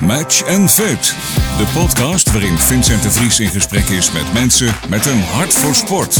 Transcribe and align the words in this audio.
Match 0.00 0.46
and 0.46 0.70
Fit. 0.70 1.16
De 1.58 1.80
podcast 1.80 2.32
waarin 2.32 2.58
Vincent 2.58 3.02
de 3.02 3.10
Vries 3.10 3.40
in 3.40 3.48
gesprek 3.48 3.84
is 3.84 4.12
met 4.12 4.32
mensen 4.32 4.74
met 4.88 5.06
een 5.06 5.20
hart 5.20 5.52
voor 5.52 5.74
sport. 5.74 6.18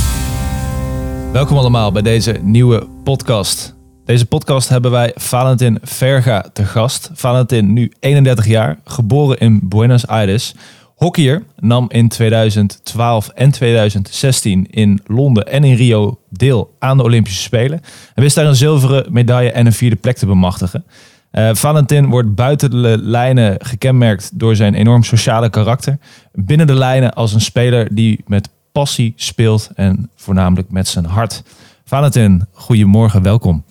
Welkom 1.33 1.57
allemaal 1.57 1.93
bij 1.93 2.03
deze 2.03 2.33
nieuwe 2.43 2.89
podcast. 3.05 3.75
Deze 4.05 4.27
podcast 4.27 4.69
hebben 4.69 4.91
wij 4.91 5.13
Valentin 5.15 5.79
Verga 5.83 6.45
te 6.53 6.65
gast. 6.65 7.11
Valentin, 7.15 7.73
nu 7.73 7.93
31 8.01 8.47
jaar, 8.47 8.79
geboren 8.85 9.39
in 9.39 9.61
Buenos 9.63 10.07
Aires. 10.07 10.55
Hockeyer, 10.95 11.43
nam 11.59 11.87
in 11.89 12.09
2012 12.09 13.29
en 13.29 13.51
2016 13.51 14.67
in 14.71 15.01
Londen 15.07 15.47
en 15.47 15.65
in 15.65 15.75
Rio 15.75 16.19
deel 16.31 16.75
aan 16.79 16.97
de 16.97 17.03
Olympische 17.03 17.43
Spelen. 17.43 17.81
En 18.15 18.23
wist 18.23 18.35
daar 18.35 18.47
een 18.47 18.57
zilveren 18.57 19.13
medaille 19.13 19.53
en 19.53 19.67
een 19.67 19.73
vierde 19.73 19.97
plek 19.97 20.17
te 20.17 20.27
bemachtigen. 20.27 20.85
Uh, 21.33 21.51
Valentin 21.55 22.07
wordt 22.07 22.35
buiten 22.35 22.71
de 22.71 22.99
lijnen 23.01 23.57
gekenmerkt 23.59 24.39
door 24.39 24.57
zijn 24.57 24.75
enorm 24.75 25.03
sociale 25.03 25.51
karakter. 25.51 25.99
Binnen 26.33 26.67
de 26.67 26.75
lijnen 26.75 27.15
als 27.15 27.33
een 27.33 27.41
speler 27.41 27.95
die 27.95 28.25
met 28.27 28.49
passie 28.73 29.13
speelt 29.17 29.71
en 29.75 30.11
voornamelijk 30.17 30.71
met 30.71 30.89
zijn 30.89 31.05
hart. 31.05 31.43
Valentin, 31.85 32.47
goedemorgen, 32.53 33.23
welkom. 33.23 33.65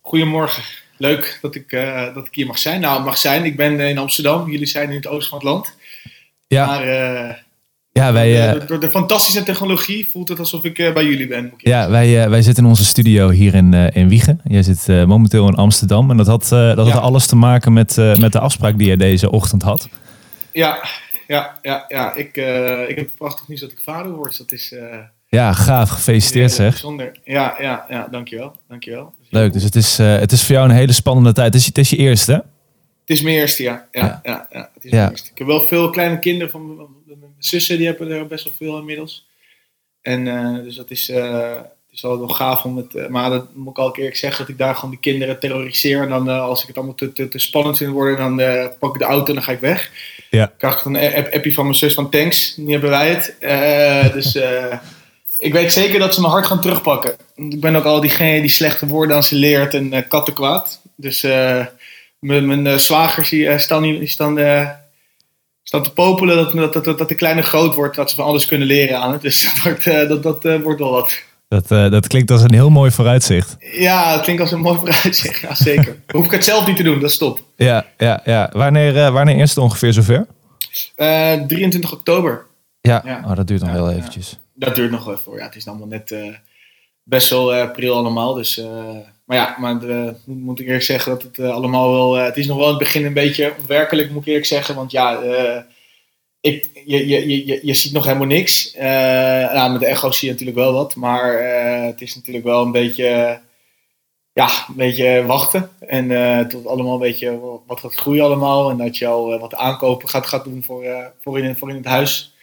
Goedemorgen. 0.00 0.62
Leuk 0.96 1.38
dat 1.42 1.54
ik, 1.54 1.72
uh, 1.72 2.14
dat 2.14 2.26
ik 2.26 2.34
hier 2.34 2.46
mag 2.46 2.58
zijn. 2.58 2.80
Nou, 2.80 3.04
mag 3.04 3.18
zijn. 3.18 3.44
Ik 3.44 3.56
ben 3.56 3.80
in 3.80 3.98
Amsterdam. 3.98 4.50
Jullie 4.50 4.66
zijn 4.66 4.88
in 4.88 4.96
het 4.96 5.06
oosten 5.06 5.28
van 5.28 5.38
het 5.38 5.46
land. 5.46 5.76
Ja. 6.46 6.66
Maar 6.66 6.86
uh, 6.86 7.34
ja, 7.98 8.12
wij, 8.12 8.52
door, 8.52 8.66
door, 8.66 8.80
de 8.80 8.90
fantastische 8.90 9.42
technologie 9.42 10.08
voelt 10.10 10.28
het 10.28 10.38
alsof 10.38 10.64
ik 10.64 10.78
uh, 10.78 10.92
bij 10.92 11.04
jullie 11.04 11.26
ben. 11.26 11.52
Ja, 11.56 11.90
wij, 11.90 12.30
wij 12.30 12.42
zitten 12.42 12.64
in 12.64 12.68
onze 12.68 12.84
studio 12.84 13.30
hier 13.30 13.54
in, 13.54 13.74
in 13.74 14.08
Wiegen. 14.08 14.40
Jij 14.44 14.62
zit 14.62 14.86
momenteel 15.06 15.48
in 15.48 15.54
Amsterdam. 15.54 16.10
En 16.10 16.16
dat 16.16 16.26
had, 16.26 16.48
dat 16.48 16.90
had 16.90 17.02
alles 17.02 17.26
te 17.26 17.36
maken 17.36 17.72
met, 17.72 17.96
met 17.96 18.32
de 18.32 18.40
afspraak 18.40 18.78
die 18.78 18.86
jij 18.86 18.96
deze 18.96 19.30
ochtend 19.30 19.62
had. 19.62 19.88
Ja, 20.52 20.78
ja, 21.26 21.58
ja, 21.62 21.84
ja. 21.88 22.14
Ik, 22.14 22.36
ik 22.88 22.96
heb 22.96 23.10
prachtig 23.16 23.48
nieuws 23.48 23.60
dat 23.60 23.72
ik 23.72 23.80
vader 23.82 24.12
word. 24.12 24.28
Dus 24.28 24.38
dat 24.38 24.52
is... 24.52 24.74
ja, 25.26 25.52
gaaf. 25.52 25.90
Gefeliciteerd 25.90 26.52
zeg. 26.52 26.70
Bijzonder. 26.70 27.18
Ja, 27.24 27.56
ja, 27.60 27.86
ja, 27.88 28.08
dankjewel. 28.10 28.56
dankjewel. 28.68 29.14
Leuk, 29.30 29.52
dus 29.52 29.62
het 29.62 29.74
is, 29.74 29.98
het 29.98 30.32
is 30.32 30.44
voor 30.44 30.54
jou 30.54 30.68
een 30.68 30.74
hele 30.74 30.92
spannende 30.92 31.32
tijd. 31.32 31.46
Het 31.46 31.62
is, 31.62 31.66
het 31.66 31.78
is 31.78 31.90
je 31.90 31.96
eerste, 31.96 32.32
hè? 32.32 32.38
Het 33.08 33.16
is 33.16 33.22
mijn 33.22 33.36
eerste, 33.36 33.62
ja. 33.62 33.86
Ja, 33.92 34.02
ja. 34.02 34.20
ja, 34.22 34.46
ja 34.50 34.70
het 34.74 34.84
is 34.84 34.90
mijn 34.90 35.10
eerste. 35.10 35.30
Ik 35.30 35.38
heb 35.38 35.46
wel 35.46 35.60
veel 35.60 35.90
kleine 35.90 36.18
kinderen 36.18 36.50
van 36.50 36.88
zussen, 37.38 37.76
die 37.76 37.86
hebben 37.86 38.10
er 38.10 38.26
best 38.26 38.44
wel 38.44 38.52
veel 38.56 38.78
inmiddels. 38.78 39.26
En 40.02 40.26
uh, 40.26 40.62
dus 40.62 40.76
dat 40.76 40.90
is, 40.90 41.08
uh, 41.08 41.54
het 41.54 41.92
is 41.92 42.04
altijd 42.04 42.26
wel 42.26 42.36
gaaf 42.36 42.64
om 42.64 42.76
het. 42.76 42.94
Uh, 42.94 43.06
maar 43.06 43.30
dat 43.30 43.54
moet 43.54 43.70
ik 43.70 43.78
al 43.78 43.96
eerlijk 43.96 44.16
zeggen, 44.16 44.40
dat 44.40 44.48
ik 44.48 44.58
daar 44.58 44.74
gewoon 44.74 44.90
die 44.90 44.98
kinderen 44.98 45.40
terroriseer. 45.40 46.02
En 46.02 46.08
dan 46.08 46.28
als 46.28 46.60
ik 46.60 46.68
het 46.68 46.76
allemaal 46.76 46.94
te, 46.94 47.12
te, 47.12 47.28
te 47.28 47.38
spannend 47.38 47.76
vind 47.76 47.92
worden, 47.92 48.36
dan 48.36 48.70
pak 48.78 48.94
ik 48.94 49.00
de 49.00 49.06
auto 49.06 49.26
en 49.26 49.34
dan 49.34 49.42
ga 49.42 49.52
ik 49.52 49.60
weg. 49.60 49.90
Ja. 50.30 50.46
Dan 50.46 50.56
krijg 50.56 50.78
ik 50.78 50.84
een 50.84 51.14
app 51.14 51.34
appje 51.34 51.52
van 51.52 51.64
mijn 51.64 51.76
zus 51.76 51.94
van 51.94 52.10
Tanks. 52.10 52.54
Die 52.54 52.70
hebben 52.70 52.90
wij 52.90 53.08
het. 53.08 53.34
dus 54.12 54.38
ik 55.38 55.52
weet 55.52 55.72
zeker 55.72 55.98
dat 55.98 56.14
ze 56.14 56.20
mijn 56.20 56.32
hart 56.32 56.46
gaan 56.46 56.60
terugpakken. 56.60 57.16
Ik 57.34 57.60
ben 57.60 57.76
ook 57.76 57.84
al 57.84 58.00
diegene 58.00 58.40
die 58.40 58.50
slechte 58.50 58.86
woorden 58.86 59.16
aan 59.16 59.22
ze 59.22 59.34
leert 59.34 59.74
en 59.74 60.08
kattenkwaad. 60.08 60.80
Dus 60.96 61.24
mijn, 62.18 62.46
mijn 62.46 62.66
uh, 62.66 62.76
zwagers 62.76 63.28
die, 63.28 63.44
uh, 63.44 63.58
staan, 63.58 63.82
die 63.82 64.06
staan, 64.06 64.38
uh, 64.38 64.68
staan 65.68 65.82
te 65.82 65.92
popelen 65.92 66.36
dat, 66.36 66.72
dat, 66.72 66.84
dat, 66.84 66.98
dat 66.98 67.08
de 67.08 67.14
kleine 67.14 67.42
groot 67.42 67.74
wordt, 67.74 67.96
dat 67.96 68.10
ze 68.10 68.16
van 68.16 68.24
alles 68.24 68.46
kunnen 68.46 68.66
leren 68.66 68.98
aan 69.00 69.12
het. 69.12 69.22
Dus 69.22 69.42
dat, 69.54 69.62
wordt, 69.62 69.84
dat, 70.08 70.42
dat 70.42 70.62
wordt 70.62 70.80
wel 70.80 70.90
wat. 70.90 71.22
Dat, 71.48 71.68
dat 71.68 72.06
klinkt 72.06 72.30
als 72.30 72.42
een 72.42 72.54
heel 72.54 72.70
mooi 72.70 72.90
vooruitzicht. 72.90 73.56
Ja, 73.58 74.14
dat 74.14 74.22
klinkt 74.22 74.42
als 74.42 74.52
een 74.52 74.60
mooi 74.60 74.78
vooruitzicht, 74.78 75.40
ja 75.40 75.54
zeker. 75.54 75.96
hoef 76.14 76.24
ik 76.24 76.30
het 76.30 76.44
zelf 76.44 76.66
niet 76.66 76.76
te 76.76 76.82
doen, 76.82 77.00
dat 77.00 77.10
stopt. 77.10 77.42
Ja, 77.56 77.86
ja, 77.96 78.20
ja. 78.24 78.50
Wanneer, 78.52 79.12
wanneer 79.12 79.36
is 79.36 79.48
het 79.48 79.58
ongeveer 79.58 79.92
zover? 79.92 80.26
23 80.96 81.92
oktober. 81.92 82.46
Ja, 82.80 83.02
ja. 83.04 83.22
Oh, 83.24 83.36
dat 83.36 83.46
duurt 83.46 83.60
nog 83.60 83.70
heel 83.70 83.90
eventjes. 83.90 84.38
Dat 84.54 84.74
duurt 84.74 84.90
nog 84.90 85.04
wel 85.04 85.18
voor, 85.18 85.38
ja. 85.38 85.44
Het 85.44 85.56
is 85.56 85.68
allemaal 85.68 85.86
net 85.86 86.14
best 87.08 87.30
wel 87.30 87.52
april 87.52 87.94
allemaal, 87.94 88.34
dus... 88.34 88.60
Maar 89.28 89.36
ja, 89.36 89.56
maar 89.58 89.78
de, 89.78 90.14
moet 90.24 90.60
ik 90.60 90.66
eerlijk 90.66 90.84
zeggen 90.84 91.12
dat 91.12 91.22
het 91.22 91.38
uh, 91.38 91.50
allemaal 91.50 91.92
wel. 91.92 92.18
Uh, 92.18 92.24
het 92.24 92.36
is 92.36 92.46
nog 92.46 92.56
wel 92.56 92.68
het 92.68 92.78
begin 92.78 93.04
een 93.04 93.12
beetje 93.12 93.54
onwerkelijk, 93.60 94.10
moet 94.10 94.20
ik 94.20 94.28
eerlijk 94.28 94.46
zeggen. 94.46 94.74
Want 94.74 94.90
ja, 94.90 95.22
uh, 95.22 95.60
ik, 96.40 96.68
je, 96.86 97.08
je, 97.08 97.46
je, 97.46 97.60
je 97.62 97.74
ziet 97.74 97.92
nog 97.92 98.04
helemaal 98.04 98.26
niks. 98.26 98.74
nou, 98.74 99.72
met 99.72 99.80
de 99.80 99.86
echo 99.86 100.10
zie 100.10 100.26
je 100.26 100.32
natuurlijk 100.32 100.58
wel 100.58 100.72
wat. 100.72 100.94
Maar 100.94 101.42
het 101.84 102.00
is 102.00 102.14
natuurlijk 102.14 102.44
wel 102.44 102.62
een 102.62 102.72
beetje. 102.72 103.40
Ja, 104.32 104.48
een 104.68 104.74
beetje 104.76 105.24
wachten. 105.26 105.70
En 105.80 106.48
tot 106.48 106.66
allemaal 106.66 106.92
een 106.92 106.98
beetje 106.98 107.40
wat 107.66 107.80
gaat 107.80 107.94
groeien 107.94 108.24
allemaal. 108.24 108.70
En 108.70 108.76
dat 108.76 108.96
je 108.96 109.06
al 109.06 109.38
wat 109.38 109.54
aankopen 109.54 110.08
gaat, 110.08 110.26
gaat 110.26 110.44
doen 110.44 110.62
voor, 110.62 111.12
voor, 111.20 111.38
in, 111.38 111.56
voor 111.56 111.70
in 111.70 111.76
het 111.76 111.84
huis. 111.84 112.34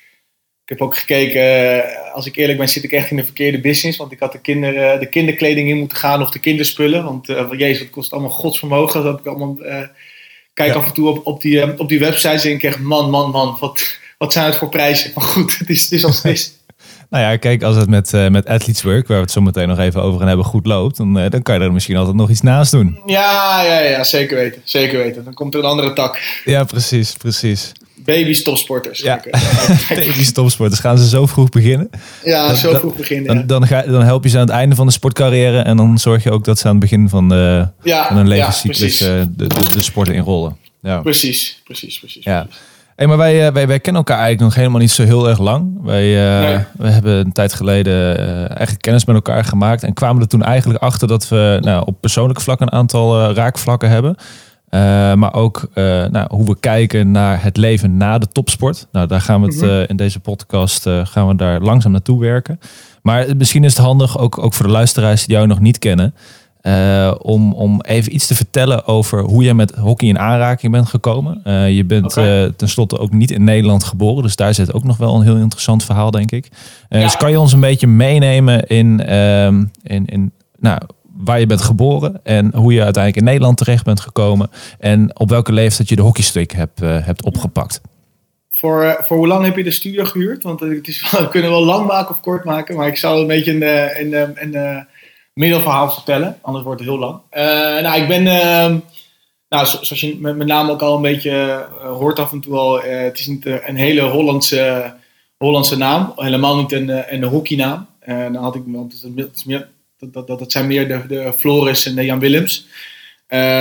Ik 0.66 0.72
heb 0.72 0.81
ook 0.81 0.98
gekeken, 0.98 2.14
als 2.14 2.26
ik 2.26 2.36
eerlijk 2.36 2.58
ben, 2.58 2.70
zit 2.70 2.84
ik 2.84 2.92
echt 2.92 3.09
in 3.09 3.16
de 3.16 3.24
verkeerde 3.24 3.59
business. 3.59 3.98
Want 3.98 4.12
ik 4.12 4.20
had 4.20 4.31
de, 4.31 4.40
kinder, 4.40 5.00
de 5.00 5.09
kinderkleding 5.09 5.70
in 5.70 5.78
moeten 5.78 5.98
gaan 5.98 6.22
of 6.22 6.31
de 6.31 6.40
kinderspullen. 6.40 7.03
Want 7.03 7.30
uh, 7.30 7.48
jezus, 7.58 7.80
het 7.80 7.90
kost 7.90 8.12
allemaal 8.12 8.30
godsvermogen. 8.30 9.03
Dat 9.03 9.12
heb 9.12 9.20
ik 9.20 9.28
allemaal. 9.28 9.58
Uh, 9.59 9.81
kijk 10.53 10.74
ja. 10.74 10.80
af 10.80 10.86
en 10.86 10.94
toe 10.94 11.09
op, 11.09 11.26
op, 11.26 11.42
die, 11.42 11.80
op 11.80 11.90
die 11.90 12.00
websites 12.00 12.46
en 12.46 12.52
ik 12.52 12.64
echt, 12.64 12.80
man, 12.80 13.09
man, 13.09 13.31
man, 13.31 13.58
wat, 13.59 13.98
wat 14.18 14.34
zijn 14.34 14.46
het 14.46 14.56
voor 14.56 14.70
prijzen? 14.70 15.12
Maar 15.16 15.24
goed, 15.24 15.58
het 15.58 15.70
is, 15.70 15.81
het 15.84 15.92
is 15.92 16.06
als 16.06 16.24
het 16.24 16.31
is. 16.31 16.53
Nou 17.09 17.23
ja, 17.23 17.38
kijk, 17.38 17.63
als 17.63 17.75
het 17.75 17.89
met, 17.89 18.11
met 18.29 18.47
Athletes 18.47 18.81
Work, 18.81 19.07
waar 19.07 19.17
we 19.17 19.23
het 19.23 19.31
zo 19.31 19.41
meteen 19.41 19.67
nog 19.67 19.79
even 19.79 20.01
over 20.01 20.19
gaan 20.19 20.27
hebben, 20.27 20.45
goed 20.45 20.66
loopt, 20.66 20.97
dan, 20.97 21.13
dan 21.13 21.41
kan 21.41 21.55
je 21.55 21.61
er 21.61 21.73
misschien 21.73 21.97
altijd 21.97 22.16
nog 22.16 22.29
iets 22.29 22.41
naast 22.41 22.71
doen. 22.71 22.99
Ja, 23.05 23.61
ja, 23.61 23.79
ja, 23.79 24.03
zeker 24.03 24.38
weten. 24.38 24.61
Zeker 24.63 24.97
weten. 24.97 25.23
Dan 25.23 25.33
komt 25.33 25.53
er 25.53 25.59
een 25.59 25.66
andere 25.66 25.93
tak. 25.93 26.41
Ja, 26.45 26.63
precies, 26.63 27.13
precies. 27.13 27.71
Baby's 28.05 28.43
topsporters. 28.43 28.99
Ja. 28.99 29.21
Baby's 29.89 30.31
topsporters. 30.31 30.79
Gaan 30.79 30.97
ze 30.97 31.07
zo 31.07 31.25
vroeg 31.25 31.49
beginnen? 31.49 31.89
Ja, 32.23 32.47
dan, 32.47 32.55
zo 32.55 32.73
vroeg 32.73 32.95
beginnen. 32.95 33.27
Dan, 33.27 33.37
ja. 33.37 33.43
dan, 33.43 33.67
ga, 33.67 33.81
dan 33.81 34.03
help 34.03 34.23
je 34.23 34.29
ze 34.29 34.37
aan 34.37 34.45
het 34.45 34.51
einde 34.51 34.75
van 34.75 34.85
de 34.85 34.91
sportcarrière. 34.91 35.59
En 35.59 35.77
dan 35.77 35.97
zorg 35.97 36.23
je 36.23 36.31
ook 36.31 36.43
dat 36.43 36.59
ze 36.59 36.66
aan 36.66 36.72
het 36.72 36.79
begin 36.79 37.09
van, 37.09 37.29
de, 37.29 37.67
ja, 37.83 38.07
van 38.07 38.17
hun 38.17 38.27
levenscyclus 38.27 38.99
ja, 38.99 39.05
de, 39.05 39.47
de, 39.47 39.69
de, 39.73 39.81
sporten 39.81 40.13
inrollen. 40.13 40.57
Ja. 40.81 41.01
Precies, 41.01 41.61
precies, 41.63 41.99
precies. 41.99 42.23
Ja. 42.23 42.43
precies. 42.43 42.61
Hey, 42.95 43.07
maar 43.07 43.17
wij, 43.17 43.53
wij, 43.53 43.67
wij 43.67 43.79
kennen 43.79 44.03
elkaar 44.06 44.23
eigenlijk 44.23 44.41
nog 44.41 44.56
helemaal 44.56 44.79
niet 44.79 44.91
zo 44.91 45.03
heel 45.03 45.29
erg 45.29 45.39
lang. 45.39 45.78
Wij, 45.81 46.38
uh, 46.39 46.50
nee. 46.50 46.66
we 46.78 46.89
hebben 46.89 47.13
een 47.13 47.31
tijd 47.31 47.53
geleden 47.53 48.19
uh, 48.19 48.38
eigenlijk 48.38 48.81
kennis 48.81 49.06
met 49.06 49.16
elkaar 49.16 49.45
gemaakt. 49.45 49.83
En 49.83 49.94
kwamen 49.94 50.22
er 50.22 50.28
toen 50.28 50.44
eigenlijk 50.44 50.83
achter 50.83 51.07
dat 51.07 51.28
we 51.28 51.57
nou, 51.61 51.85
op 51.85 52.01
persoonlijk 52.01 52.41
vlak 52.41 52.59
een 52.59 52.72
aantal 52.72 53.29
uh, 53.29 53.35
raakvlakken 53.35 53.89
hebben. 53.89 54.16
Maar 55.19 55.34
ook 55.34 55.69
nou, 55.73 56.28
hoe 56.28 56.45
we 56.45 56.59
kijken 56.59 57.11
naar 57.11 57.44
het 57.44 57.57
leven 57.57 57.97
na 57.97 58.17
de 58.17 58.28
topsport. 58.28 58.88
Nou, 58.91 59.07
daar 59.07 59.22
gaan 59.22 59.41
we 59.41 59.47
het 59.47 59.61
uh, 59.61 59.89
in 59.89 59.95
deze 59.95 60.19
podcast 60.19 60.89
gaan 61.03 61.28
we 61.28 61.35
daar 61.35 61.61
langzaam 61.61 61.91
naartoe 61.91 62.19
werken. 62.19 62.59
Maar 63.01 63.25
misschien 63.38 63.63
is 63.63 63.75
het 63.75 63.85
handig, 63.85 64.19
ook, 64.19 64.38
ook 64.38 64.53
voor 64.53 64.66
de 64.66 64.72
luisteraars 64.72 65.25
die 65.25 65.35
jou 65.35 65.47
nog 65.47 65.59
niet 65.59 65.79
kennen, 65.79 66.16
om, 67.22 67.53
om 67.53 67.81
even 67.81 68.16
iets 68.16 68.28
te 68.28 68.36
vertellen 68.36 68.86
over 68.86 69.20
hoe 69.20 69.44
je 69.44 69.53
met 69.53 69.76
hockey 69.76 70.08
in 70.08 70.20
aanraking 70.20 70.72
bent 70.72 70.88
gekomen. 70.88 71.42
je 71.74 71.84
bent 71.86 72.06
okay. 72.06 72.52
tenslotte 72.52 72.98
ook 72.98 73.12
niet 73.12 73.31
in 73.31 73.44
Nederland 73.44 73.84
geboren, 73.84 74.24
dus 74.24 74.36
daar 74.36 74.53
zit 74.53 74.74
ook 74.74 74.84
nog 74.84 74.98
wel 74.98 75.16
een 75.16 75.22
heel 75.22 75.36
interessant 75.36 75.84
verhaal, 75.84 76.12
denk 76.12 76.31
ik. 76.31 76.50
Ja. 76.90 77.00
Dus 77.00 77.18
kan 77.18 77.31
je 77.31 77.40
ons 77.40 77.53
een 77.53 77.59
beetje 77.59 77.88
meenemen 77.88 78.68
in, 78.68 79.00
in, 79.84 80.06
in 80.06 80.31
nou, 80.59 80.80
waar 81.18 81.40
je 81.40 81.46
bent 81.46 81.62
geboren 81.62 82.20
en 82.24 82.56
hoe 82.56 82.74
je 82.74 82.84
uiteindelijk 82.84 83.24
in 83.24 83.32
Nederland 83.32 83.58
terecht 83.58 83.86
bent 83.86 84.00
gekomen 84.00 84.50
en 84.80 85.20
op 85.20 85.30
welke 85.30 85.52
leeftijd 85.52 85.90
je 85.90 85.96
de 85.96 86.02
hockeystick 86.02 86.52
hebt, 86.52 86.80
hebt 86.80 87.24
opgepakt. 87.24 87.82
Voor, 88.52 88.97
voor 89.00 89.18
hoe 89.18 89.28
lang 89.28 89.46
heb 89.46 89.58
je 89.58 89.64
de 89.64 89.72
studio 89.72 90.06
gehuurd? 90.06 90.44
Want 90.44 90.59
het 90.59 90.88
is, 90.88 91.12
we 91.12 91.30
kunnen 91.30 91.52
wel 91.52 91.66
lang 91.66 91.88
maken 91.88 92.09
of 92.09 92.22
kort 92.22 92.44
maken, 92.44 92.76
maar 92.76 92.88
ik 92.88 92.97
zal 92.97 93.20
een 93.22 93.28
beetje 93.28 93.53
een, 93.53 94.14
een, 94.14 94.14
een, 94.14 94.56
een 94.56 94.88
middelverhaal 95.35 95.91
vertellen, 95.91 96.38
anders 96.41 96.66
wordt 96.66 96.79
het 96.79 96.90
heel 96.90 97.00
lang. 97.00 97.19
Uh, 97.31 97.41
nou, 97.81 98.01
ik 98.01 98.07
ben, 98.07 98.23
nou, 99.50 99.66
zoals 99.66 100.01
je 100.01 100.18
met 100.19 100.35
mijn 100.35 100.50
naam 100.50 100.69
ook 100.69 100.81
al 100.81 100.96
een 100.96 101.01
beetje 101.01 101.68
hoort 101.81 102.20
af 102.20 102.32
en 102.32 102.40
toe 102.40 102.58
al, 102.58 102.82
het 102.82 103.20
is 103.20 103.28
niet 103.28 103.46
een 103.46 103.76
hele 103.76 104.02
Hollandse, 104.02 104.93
Hollandse 105.37 105.78
naam, 105.78 106.14
helemaal 106.16 106.58
niet 106.58 106.72
een, 106.72 107.14
een 107.14 107.23
hockeynaam. 107.23 107.87
dan 108.05 108.35
had 108.35 108.55
ik, 108.55 108.61
want 108.66 109.02
het 109.02 109.35
is 109.35 109.43
meer 109.43 109.67
dat, 109.97 110.14
dat, 110.14 110.28
dat, 110.28 110.40
dat 110.40 110.52
zijn 110.52 110.67
meer 110.67 110.87
de, 110.87 111.02
de 111.08 111.34
Floris 111.37 111.85
en 111.85 111.96
de 111.96 112.05
Jan 112.05 112.20
Willems. 112.20 112.67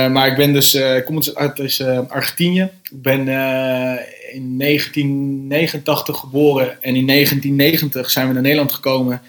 Maar 0.09 0.27
ik 0.27 0.35
ben 0.35 0.53
dus, 0.53 0.75
ik 0.75 1.05
kom 1.05 1.19
uit 1.33 1.55
dus, 1.55 1.79
uh, 1.79 1.99
Argentinië. 2.07 2.69
Ik 2.83 3.01
ben 3.01 3.19
in 4.33 4.57
1989 4.57 6.17
geboren 6.17 6.81
en 6.81 6.95
in 6.95 7.07
1990 7.07 8.09
zijn 8.09 8.27
we 8.27 8.33
naar 8.33 8.41
Nederland 8.41 8.71
gekomen 8.71 9.21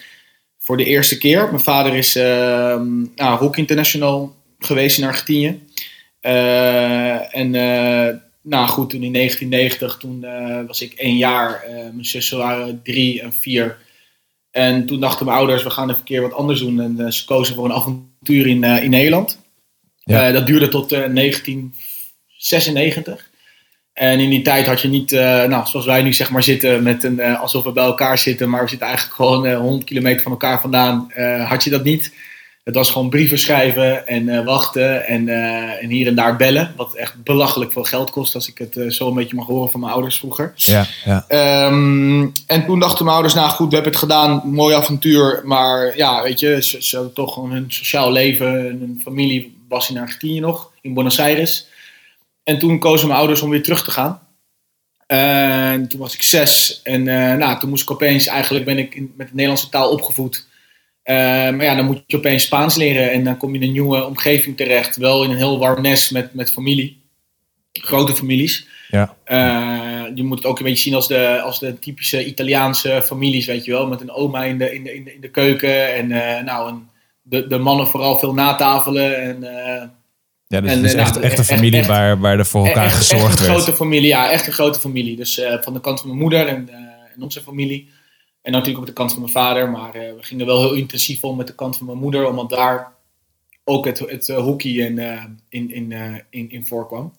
voor 0.66 0.76
de 0.76 0.84
eerste 0.84 1.18
keer. 1.18 1.48
Mijn 1.50 1.62
vader 1.62 1.94
is 1.94 2.14
nou, 2.14 3.38
Hockey 3.38 3.60
International 3.60 4.34
geweest 4.58 4.98
in 4.98 5.04
Argentinië. 5.04 5.60
en 7.30 7.50
nou 8.42 8.66
goed, 8.66 8.90
toen 8.90 9.02
in 9.02 9.12
1990, 9.12 9.96
toen 9.96 10.26
was 10.66 10.80
ik 10.80 10.92
één 10.92 11.16
jaar. 11.16 11.64
mijn 11.92 12.04
zussen 12.04 12.38
waren 12.38 12.80
drie 12.82 13.22
en 13.22 13.32
vier. 13.32 13.76
En 14.56 14.86
toen 14.86 15.00
dachten 15.00 15.26
mijn 15.26 15.38
ouders, 15.38 15.62
we 15.62 15.70
gaan 15.70 15.88
even 15.88 16.00
een 16.00 16.06
keer 16.06 16.22
wat 16.22 16.32
anders 16.32 16.60
doen. 16.60 16.80
En 16.80 16.96
uh, 16.98 17.10
ze 17.10 17.24
kozen 17.24 17.54
voor 17.54 17.64
een 17.64 17.72
avontuur 17.72 18.46
in, 18.46 18.62
uh, 18.62 18.82
in 18.82 18.90
Nederland. 18.90 19.40
Ja. 19.98 20.28
Uh, 20.28 20.34
dat 20.34 20.46
duurde 20.46 20.68
tot 20.68 20.88
1996. 20.88 23.30
En 23.96 24.20
in 24.20 24.30
die 24.30 24.42
tijd 24.42 24.66
had 24.66 24.80
je 24.80 24.88
niet, 24.88 25.12
uh, 25.12 25.20
nou, 25.44 25.66
zoals 25.66 25.86
wij 25.86 26.02
nu 26.02 26.12
zeg 26.12 26.30
maar 26.30 26.42
zitten, 26.42 26.82
met 26.82 27.04
een, 27.04 27.18
uh, 27.18 27.40
alsof 27.40 27.64
we 27.64 27.72
bij 27.72 27.84
elkaar 27.84 28.18
zitten, 28.18 28.50
maar 28.50 28.62
we 28.62 28.68
zitten 28.68 28.86
eigenlijk 28.86 29.16
gewoon 29.16 29.46
uh, 29.46 29.58
100 29.58 29.84
kilometer 29.84 30.22
van 30.22 30.32
elkaar 30.32 30.60
vandaan. 30.60 31.12
had 31.46 31.64
je 31.64 31.70
dat 31.70 31.84
niet. 31.84 32.12
Het 32.64 32.74
was 32.74 32.90
gewoon 32.90 33.08
brieven 33.08 33.38
schrijven 33.38 34.06
en 34.06 34.44
wachten 34.44 35.06
en, 35.06 35.28
en, 35.80 35.88
hier 35.88 36.06
en 36.06 36.14
daar 36.14 36.36
bellen. 36.36 36.72
Wat 36.76 36.94
echt 36.94 37.22
belachelijk 37.22 37.72
veel 37.72 37.84
geld 37.84 38.10
kost, 38.10 38.34
als 38.34 38.48
ik 38.48 38.58
het 38.58 38.94
zo 38.94 39.08
een 39.08 39.14
beetje 39.14 39.36
mag 39.36 39.46
horen 39.46 39.70
van 39.70 39.80
mijn 39.80 39.92
ouders 39.92 40.18
vroeger. 40.18 40.52
Ja, 40.54 40.86
ja. 41.04 41.66
Um, 41.66 42.32
en 42.46 42.66
toen 42.66 42.80
dachten 42.80 43.04
mijn 43.04 43.16
ouders, 43.16 43.34
nou 43.34 43.50
goed, 43.50 43.68
we 43.68 43.74
hebben 43.74 43.92
het 43.92 44.00
gedaan, 44.00 44.42
mooi 44.44 44.74
avontuur. 44.74 45.42
Maar 45.44 45.96
ja, 45.96 46.22
weet 46.22 46.40
je, 46.40 46.62
ze, 46.62 46.82
ze 46.82 46.96
hadden 46.96 47.14
toch 47.14 47.34
hun 47.50 47.64
sociaal 47.68 48.12
leven, 48.12 48.52
hun 48.52 49.00
familie 49.02 49.56
was 49.68 49.90
in 49.90 49.98
Argentinië 49.98 50.40
nog, 50.40 50.70
in 50.80 50.94
Buenos 50.94 51.20
Aires. 51.20 51.74
En 52.46 52.58
toen 52.58 52.78
kozen 52.78 53.06
mijn 53.06 53.18
ouders 53.18 53.42
om 53.42 53.50
weer 53.50 53.62
terug 53.62 53.84
te 53.84 53.90
gaan. 53.90 54.20
En 55.06 55.88
toen 55.88 56.00
was 56.00 56.14
ik 56.14 56.22
zes. 56.22 56.80
En 56.82 57.06
uh, 57.06 57.34
nou, 57.34 57.58
toen 57.58 57.68
moest 57.68 57.82
ik 57.82 57.90
opeens, 57.90 58.26
eigenlijk 58.26 58.64
ben 58.64 58.78
ik 58.78 58.94
in, 58.94 59.12
met 59.16 59.26
de 59.26 59.32
Nederlandse 59.32 59.68
taal 59.68 59.90
opgevoed. 59.90 60.46
Uh, 61.04 61.14
maar 61.16 61.64
ja, 61.64 61.74
dan 61.74 61.84
moet 61.84 62.02
je 62.06 62.16
opeens 62.16 62.44
Spaans 62.44 62.76
leren. 62.76 63.12
En 63.12 63.24
dan 63.24 63.36
kom 63.36 63.50
je 63.50 63.60
in 63.60 63.66
een 63.66 63.72
nieuwe 63.72 64.04
omgeving 64.04 64.56
terecht. 64.56 64.96
Wel 64.96 65.24
in 65.24 65.30
een 65.30 65.36
heel 65.36 65.58
warm 65.58 65.82
nest 65.82 66.10
met, 66.10 66.34
met 66.34 66.52
familie. 66.52 67.02
Grote 67.72 68.16
families. 68.16 68.66
Ja. 68.88 69.16
Uh, 69.26 70.16
je 70.16 70.22
moet 70.22 70.38
het 70.38 70.46
ook 70.46 70.58
een 70.58 70.64
beetje 70.64 70.82
zien 70.82 70.94
als 70.94 71.08
de, 71.08 71.40
als 71.40 71.58
de 71.58 71.78
typische 71.78 72.26
Italiaanse 72.26 73.02
families, 73.04 73.46
weet 73.46 73.64
je 73.64 73.70
wel. 73.72 73.86
Met 73.86 74.00
een 74.00 74.12
oma 74.12 74.44
in 74.44 74.58
de, 74.58 74.74
in 74.74 74.84
de, 74.84 74.94
in 74.94 75.04
de, 75.04 75.14
in 75.14 75.20
de 75.20 75.30
keuken. 75.30 75.94
En 75.94 76.08
nou, 76.44 76.68
een, 76.68 76.88
de, 77.22 77.46
de 77.46 77.58
mannen 77.58 77.86
vooral 77.86 78.18
veel 78.18 78.34
natafelen. 78.34 79.16
En 79.16 79.44
ja, 80.48 80.60
dus 80.60 80.74
het 80.74 80.84
is 80.84 80.94
echt, 80.94 81.16
echt 81.16 81.38
een 81.38 81.44
familie 81.44 81.78
echt, 81.78 81.88
waar, 81.88 82.20
waar 82.20 82.38
er 82.38 82.46
voor 82.46 82.66
elkaar 82.66 82.84
echt, 82.84 82.96
gezorgd 82.96 83.24
echt 83.24 83.38
een 83.38 83.46
werd. 83.46 83.58
grote 83.58 83.76
familie, 83.76 84.08
ja, 84.08 84.30
echt 84.30 84.46
een 84.46 84.52
grote 84.52 84.80
familie. 84.80 85.16
Dus 85.16 85.38
uh, 85.38 85.62
van 85.62 85.72
de 85.72 85.80
kant 85.80 85.98
van 85.98 86.08
mijn 86.08 86.20
moeder 86.20 86.46
en, 86.46 86.68
uh, 86.70 86.76
en 87.14 87.22
onze 87.22 87.42
familie. 87.42 87.88
En 88.42 88.52
natuurlijk 88.52 88.78
ook 88.78 88.86
de 88.86 88.92
kant 88.92 89.12
van 89.12 89.20
mijn 89.20 89.32
vader. 89.32 89.70
Maar 89.70 89.96
uh, 89.96 90.02
we 90.02 90.22
gingen 90.22 90.46
wel 90.46 90.60
heel 90.60 90.74
intensief 90.74 91.24
om 91.24 91.36
met 91.36 91.46
de 91.46 91.54
kant 91.54 91.76
van 91.76 91.86
mijn 91.86 91.98
moeder, 91.98 92.28
omdat 92.28 92.50
daar 92.50 92.92
ook 93.64 93.84
het, 93.84 93.98
het 93.98 94.28
hockey 94.28 94.70
in, 94.70 94.98
in, 95.48 95.70
in, 95.70 95.92
in, 96.30 96.50
in 96.50 96.66
voorkwam. 96.66 97.12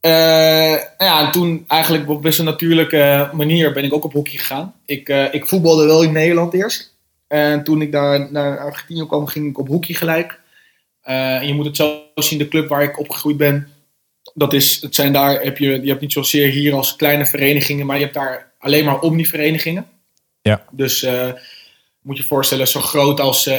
nou 0.00 0.80
ja, 0.98 1.26
en 1.26 1.32
toen 1.32 1.64
eigenlijk 1.68 2.08
op 2.08 2.22
best 2.22 2.38
een 2.38 2.44
natuurlijke 2.44 3.30
manier 3.32 3.72
ben 3.72 3.84
ik 3.84 3.92
ook 3.92 4.04
op 4.04 4.12
hockey 4.12 4.36
gegaan. 4.36 4.74
Ik, 4.84 5.08
ik 5.08 5.46
voetbalde 5.46 5.86
wel 5.86 6.02
in 6.02 6.12
Nederland 6.12 6.54
eerst. 6.54 6.94
En 7.28 7.64
toen 7.64 7.82
ik 7.82 7.92
daar 7.92 8.32
naar 8.32 8.58
Argentinië 8.58 9.06
kwam, 9.06 9.26
ging 9.26 9.48
ik 9.48 9.58
op 9.58 9.68
hockey 9.68 9.94
gelijk. 9.94 10.40
En 11.02 11.46
je 11.46 11.54
moet 11.54 11.66
het 11.66 11.76
zo 11.76 12.02
zien, 12.14 12.38
de 12.38 12.48
club 12.48 12.68
waar 12.68 12.82
ik 12.82 12.98
opgegroeid 12.98 13.36
ben, 13.36 13.68
dat 14.34 14.52
is, 14.52 14.80
het 14.80 14.94
zijn 14.94 15.12
daar, 15.12 15.40
heb 15.42 15.58
je, 15.58 15.80
je 15.82 15.88
hebt 15.88 16.00
niet 16.00 16.12
zozeer 16.12 16.50
hier 16.50 16.74
als 16.74 16.96
kleine 16.96 17.26
verenigingen, 17.26 17.86
maar 17.86 17.96
je 17.96 18.02
hebt 18.02 18.14
daar 18.14 18.52
alleen 18.58 18.84
maar 18.84 19.00
omni-verenigingen. 19.00 19.86
Ja. 20.42 20.64
Dus 20.70 21.02
uh, 21.02 21.32
moet 22.02 22.16
je 22.16 22.22
voorstellen, 22.22 22.68
zo 22.68 22.80
groot 22.80 23.20
als, 23.20 23.46
uh, 23.46 23.54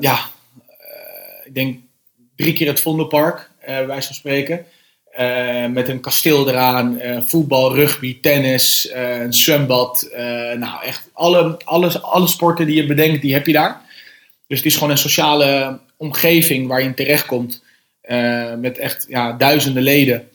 ja, 0.00 0.18
ik 1.44 1.54
denk 1.54 1.78
drie 2.36 2.52
keer 2.52 2.66
het 2.66 2.80
Vondelpark, 2.80 3.50
bij 3.66 3.86
wijze 3.86 4.06
van 4.06 4.16
spreken. 4.16 4.66
met 5.72 5.88
een 5.88 6.00
kasteel 6.00 6.48
eraan, 6.48 7.00
voetbal, 7.26 7.74
rugby, 7.74 8.20
tennis, 8.20 8.90
een 8.92 9.32
zwembad. 9.32 10.08
nou, 10.58 10.84
echt 10.84 11.10
alle, 11.12 11.58
alles, 11.64 12.02
alle 12.02 12.28
sporten 12.28 12.66
die 12.66 12.76
je 12.76 12.86
bedenkt, 12.86 13.22
die 13.22 13.32
heb 13.32 13.46
je 13.46 13.52
daar. 13.52 13.83
Dus 14.46 14.58
het 14.58 14.66
is 14.66 14.74
gewoon 14.74 14.90
een 14.90 14.98
sociale 14.98 15.80
omgeving 15.96 16.66
waar 16.66 16.80
je 16.80 16.86
in 16.86 16.94
terechtkomt. 16.94 17.62
Uh, 18.04 18.54
met 18.54 18.78
echt 18.78 19.06
ja, 19.08 19.32
duizenden 19.32 19.82
leden. 19.82 20.28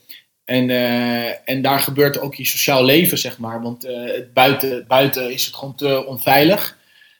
En, 0.45 0.69
uh, 0.69 1.49
en 1.49 1.61
daar 1.61 1.79
gebeurt 1.79 2.19
ook 2.19 2.35
je 2.35 2.45
sociaal 2.45 2.83
leven, 2.83 3.17
zeg 3.17 3.37
maar. 3.37 3.61
Want 3.61 3.85
uh, 3.85 4.13
het 4.13 4.33
buiten, 4.33 4.85
buiten 4.87 5.31
is 5.31 5.45
het 5.45 5.55
gewoon 5.55 5.75
te 5.75 6.05
onveilig. 6.05 6.77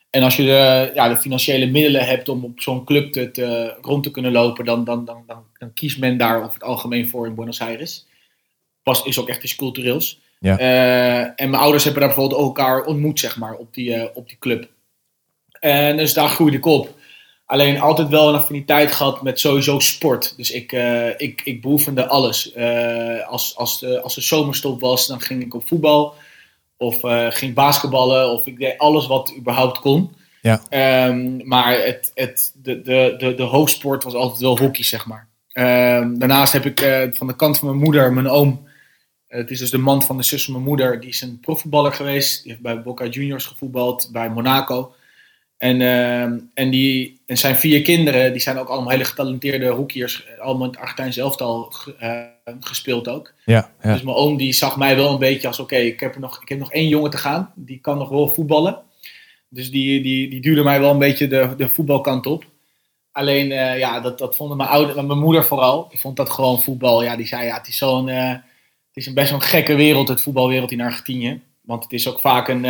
En 0.09 0.23
als 0.23 0.35
je 0.35 0.43
de, 0.43 0.91
ja, 0.93 1.09
de 1.09 1.17
financiële 1.17 1.65
middelen 1.65 2.05
hebt 2.05 2.29
om 2.29 2.43
op 2.43 2.61
zo'n 2.61 2.85
club 2.85 3.11
te, 3.11 3.31
te, 3.31 3.75
rond 3.81 4.03
te 4.03 4.11
kunnen 4.11 4.31
lopen, 4.31 4.65
dan, 4.65 4.83
dan, 4.83 5.05
dan, 5.05 5.23
dan, 5.27 5.43
dan 5.57 5.73
kiest 5.73 5.99
men 5.99 6.17
daar 6.17 6.37
over 6.37 6.53
het 6.53 6.63
algemeen 6.63 7.09
voor 7.09 7.27
in 7.27 7.35
Buenos 7.35 7.61
Aires. 7.61 8.07
Pas 8.83 9.03
is 9.03 9.19
ook 9.19 9.29
echt 9.29 9.43
iets 9.43 9.55
cultureels. 9.55 10.19
Ja. 10.39 10.57
en 11.35 11.49
mijn 11.49 11.61
ouders 11.61 11.83
hebben 11.83 12.01
daar 12.01 12.11
bijvoorbeeld 12.13 12.41
ook 12.41 12.57
elkaar 12.57 12.83
ontmoet, 12.83 13.19
zeg 13.19 13.37
maar, 13.37 13.53
op 13.53 13.73
die, 13.73 14.15
op 14.15 14.27
die 14.27 14.37
club. 14.39 14.67
En 15.59 15.97
dus 15.97 16.13
daar 16.13 16.29
groeide 16.29 16.57
ik 16.57 16.65
op. 16.65 16.97
Alleen 17.45 17.79
altijd 17.79 18.09
wel 18.09 18.29
een 18.29 18.35
affiniteit 18.35 18.91
gehad 18.91 19.21
met 19.21 19.39
sowieso 19.39 19.79
sport. 19.79 20.33
Dus 20.37 20.51
ik, 20.51 20.71
uh, 20.71 21.07
ik, 21.07 21.41
ik 21.43 21.61
beoefende 21.61 22.07
alles. 22.07 22.55
Uh, 22.55 23.27
als, 23.27 23.57
als, 23.57 23.79
de, 23.79 24.01
als 24.01 24.15
de 24.15 24.21
zomerstop 24.21 24.81
was, 24.81 25.07
dan 25.07 25.21
ging 25.21 25.43
ik 25.43 25.53
op 25.53 25.67
voetbal. 25.67 26.13
Of 26.77 27.03
uh, 27.03 27.27
ging 27.29 27.53
basketballen. 27.53 28.31
Of 28.31 28.45
ik 28.47 28.57
deed 28.57 28.77
alles 28.77 29.07
wat 29.07 29.33
überhaupt 29.37 29.79
kon. 29.79 30.15
Ja. 30.41 30.61
Um, 31.07 31.47
maar 31.47 31.83
het, 31.83 32.11
het, 32.13 32.53
de, 32.55 32.81
de, 32.81 33.15
de, 33.17 33.33
de 33.33 33.43
hoofdsport 33.43 34.03
was 34.03 34.13
altijd 34.13 34.41
wel 34.41 34.57
hockey, 34.57 34.83
zeg 34.83 35.05
maar. 35.05 35.27
Um, 35.53 36.19
daarnaast 36.19 36.53
heb 36.53 36.65
ik 36.65 37.09
van 37.15 37.27
de 37.27 37.35
kant 37.35 37.57
van 37.57 37.67
mijn 37.67 37.83
moeder, 37.83 38.13
mijn 38.13 38.29
oom. 38.29 38.67
het 39.27 39.51
is 39.51 39.59
dus 39.59 39.71
de 39.71 39.77
man 39.77 40.03
van 40.03 40.17
de 40.17 40.23
zus 40.23 40.43
van 40.43 40.53
mijn 40.53 40.65
moeder. 40.65 40.99
Die 40.99 41.09
is 41.09 41.21
een 41.21 41.39
profvoetballer 41.39 41.93
geweest. 41.93 42.43
Die 42.43 42.51
heeft 42.51 42.63
bij 42.63 42.81
Boca 42.81 43.05
Juniors 43.05 43.45
gevoetbald. 43.45 44.09
Bij 44.11 44.29
Monaco. 44.29 44.93
En, 45.59 45.79
uh, 45.79 46.21
en, 46.53 46.69
die, 46.69 47.21
en 47.25 47.37
zijn 47.37 47.55
vier 47.55 47.81
kinderen, 47.81 48.31
die 48.31 48.41
zijn 48.41 48.57
ook 48.57 48.67
allemaal 48.67 48.89
hele 48.89 49.03
getalenteerde 49.03 49.67
hoekjes. 49.67 50.23
Allemaal 50.39 50.65
in 50.65 50.71
het 50.71 50.79
Argentijns 50.79 51.17
elftal 51.17 51.73
uh, 52.01 52.21
gespeeld 52.59 53.07
ook. 53.07 53.33
Ja, 53.45 53.71
ja, 53.81 53.93
Dus 53.93 54.01
mijn 54.01 54.15
oom 54.15 54.37
die 54.37 54.53
zag 54.53 54.77
mij 54.77 54.95
wel 54.95 55.11
een 55.11 55.19
beetje 55.19 55.47
als... 55.47 55.59
Oké, 55.59 55.73
okay, 55.73 55.85
ik, 55.85 55.99
heb 55.99 56.17
nog, 56.17 56.41
ik 56.41 56.49
heb 56.49 56.59
nog 56.59 56.71
één 56.71 56.87
jongen 56.87 57.09
te 57.09 57.17
gaan. 57.17 57.51
Die 57.55 57.79
kan 57.79 57.97
nog 57.97 58.09
wel 58.09 58.27
voetballen. 58.27 58.81
Dus 59.49 59.71
die, 59.71 60.01
die, 60.01 60.29
die 60.29 60.41
duwde 60.41 60.63
mij 60.63 60.79
wel 60.79 60.91
een 60.91 60.99
beetje 60.99 61.27
de, 61.27 61.53
de 61.57 61.69
voetbalkant 61.69 62.25
op. 62.25 62.45
Alleen, 63.11 63.51
uh, 63.51 63.77
ja, 63.77 63.99
dat, 63.99 64.17
dat 64.17 64.35
vonden 64.35 64.57
mijn 64.57 64.69
ouders, 64.69 64.95
mijn 64.95 65.19
moeder 65.19 65.45
vooral. 65.45 65.87
Die 65.89 65.99
vond 65.99 66.15
dat 66.15 66.29
gewoon 66.29 66.61
voetbal. 66.61 67.03
Ja, 67.03 67.15
die 67.15 67.27
zei, 67.27 67.45
ja, 67.45 67.57
het 67.57 67.67
is 67.67 67.77
zo'n... 67.77 68.07
Het 68.07 68.41
is 68.93 69.05
een 69.05 69.13
best 69.13 69.29
wel 69.29 69.39
een 69.39 69.45
gekke 69.45 69.75
wereld, 69.75 70.07
het 70.07 70.21
voetbalwereld 70.21 70.71
in 70.71 70.81
Argentinië. 70.81 71.41
Want 71.61 71.83
het 71.83 71.93
is 71.93 72.07
ook 72.07 72.19
vaak 72.19 72.47
een 72.47 72.65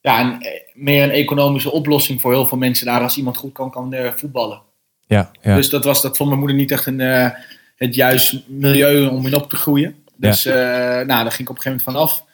ja, 0.00 0.20
een, 0.20 0.46
meer 0.74 1.02
een 1.02 1.10
economische 1.10 1.70
oplossing 1.70 2.20
voor 2.20 2.32
heel 2.32 2.46
veel 2.46 2.58
mensen 2.58 2.86
daar 2.86 3.02
als 3.02 3.16
iemand 3.16 3.36
goed 3.36 3.52
kan, 3.52 3.70
kan 3.70 3.94
uh, 3.94 4.12
voetballen. 4.12 4.62
Ja, 5.06 5.30
ja. 5.42 5.54
Dus 5.54 5.68
dat, 5.68 5.84
was, 5.84 6.02
dat 6.02 6.16
vond 6.16 6.28
mijn 6.28 6.40
moeder 6.40 6.58
niet 6.58 6.70
echt 6.70 6.86
een, 6.86 7.00
uh, 7.00 7.28
het 7.76 7.94
juiste 7.94 8.42
milieu 8.46 9.06
om 9.06 9.26
in 9.26 9.34
op 9.34 9.50
te 9.50 9.56
groeien. 9.56 10.04
Dus 10.16 10.42
ja. 10.42 10.52
uh, 11.00 11.06
nou, 11.06 11.22
daar 11.22 11.32
ging 11.32 11.48
ik 11.48 11.50
op 11.50 11.56
een 11.56 11.62
gegeven 11.62 11.82
moment 11.92 12.08
vanaf. 12.08 12.24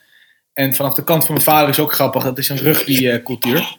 En 0.52 0.74
vanaf 0.74 0.94
de 0.94 1.04
kant 1.04 1.24
van 1.24 1.34
mijn 1.34 1.46
vader 1.46 1.68
is 1.68 1.78
ook 1.78 1.92
grappig, 1.92 2.22
dat 2.22 2.38
is 2.38 2.48
een 2.48 2.56
rugbycultuur. 2.56 3.76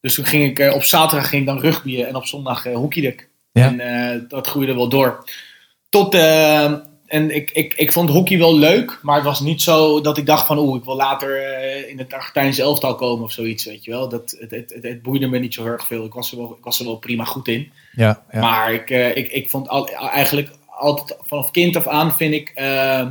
Dus 0.00 0.14
toen 0.14 0.24
ging 0.24 0.58
ik 0.58 0.74
op 0.74 0.82
zaterdag 0.82 1.28
ging 1.28 1.42
ik 1.42 1.48
dan 1.48 1.60
rugbyen 1.60 2.08
en 2.08 2.16
op 2.16 2.26
zondag 2.26 2.66
uh. 2.66 3.28
Ja. 3.52 3.74
En 3.76 4.24
dat 4.28 4.46
groeide 4.46 4.74
wel 4.74 4.88
door. 4.88 5.24
Tot 5.88 6.12
en 7.14 7.34
ik, 7.34 7.50
ik, 7.50 7.74
ik 7.74 7.92
vond 7.92 8.10
hockey 8.10 8.38
wel 8.38 8.58
leuk, 8.58 8.98
maar 9.02 9.14
het 9.14 9.24
was 9.24 9.40
niet 9.40 9.62
zo 9.62 10.00
dat 10.00 10.18
ik 10.18 10.26
dacht 10.26 10.46
van 10.46 10.58
oeh, 10.58 10.76
ik 10.76 10.84
wil 10.84 10.96
later 10.96 11.36
uh, 11.36 11.90
in 11.90 11.98
het 11.98 12.12
Argentijnse 12.12 12.62
elftal 12.62 12.94
komen 12.94 13.24
of 13.24 13.32
zoiets, 13.32 13.64
weet 13.64 13.84
je 13.84 13.90
wel. 13.90 14.08
Dat, 14.08 14.36
het, 14.40 14.50
het, 14.50 14.72
het, 14.74 14.82
het, 14.82 15.02
boeide 15.02 15.26
me 15.26 15.38
niet 15.38 15.54
zo 15.54 15.64
erg 15.64 15.86
veel. 15.86 16.04
Ik 16.04 16.12
was 16.12 16.30
er 16.32 16.38
wel, 16.38 16.56
ik 16.58 16.64
was 16.64 16.78
er 16.78 16.84
wel 16.84 16.96
prima 16.96 17.24
goed 17.24 17.48
in. 17.48 17.72
Ja, 17.92 18.24
ja. 18.32 18.40
Maar 18.40 18.72
ik, 18.72 18.90
uh, 18.90 19.16
ik, 19.16 19.28
ik 19.28 19.50
vond 19.50 19.68
al, 19.68 19.88
eigenlijk 19.90 20.50
altijd 20.66 21.18
vanaf 21.22 21.50
kind 21.50 21.76
af 21.76 21.86
aan 21.86 22.16
vind 22.16 22.34
ik 22.34 22.52
uh, 22.56 23.08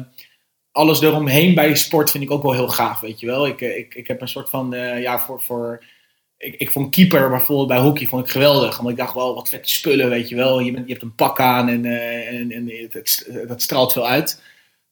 alles 0.72 1.01
eromheen 1.01 1.55
bij 1.55 1.75
sport 1.75 2.12
vind 2.12 2.24
ik 2.24 2.31
ook 2.31 2.43
wel 2.43 2.53
heel 2.53 2.69
gaaf, 2.69 3.00
weet 3.00 3.19
je 3.19 3.25
wel. 3.25 3.48
Ik, 3.48 3.62
ik, 3.62 3.95
ik 3.95 4.07
heb 4.07 4.22
een 4.22 4.27
soort 4.27 4.50
van, 4.50 4.72
ja, 5.00 5.19
voor... 5.19 5.41
voor 5.41 5.83
ik, 6.43 6.55
ik 6.57 6.71
vond 6.71 6.89
keeper 6.89 7.29
bijvoorbeeld 7.29 7.67
bij 7.67 7.79
hockey 7.79 8.07
vond 8.07 8.25
ik 8.25 8.31
geweldig. 8.31 8.77
Omdat 8.77 8.91
ik 8.91 8.97
dacht, 8.97 9.13
wel 9.13 9.35
wat 9.35 9.50
vette 9.50 9.69
spullen, 9.69 10.09
weet 10.09 10.29
je 10.29 10.35
wel. 10.35 10.59
Je, 10.59 10.71
bent, 10.71 10.85
je 10.85 10.91
hebt 10.91 11.03
een 11.03 11.15
pak 11.15 11.39
aan 11.39 11.69
en, 11.69 11.83
uh, 11.83 12.27
en, 12.27 12.51
en 12.51 12.71
het, 12.89 13.29
dat 13.47 13.62
straalt 13.62 13.93
veel 13.93 14.07
uit. 14.07 14.41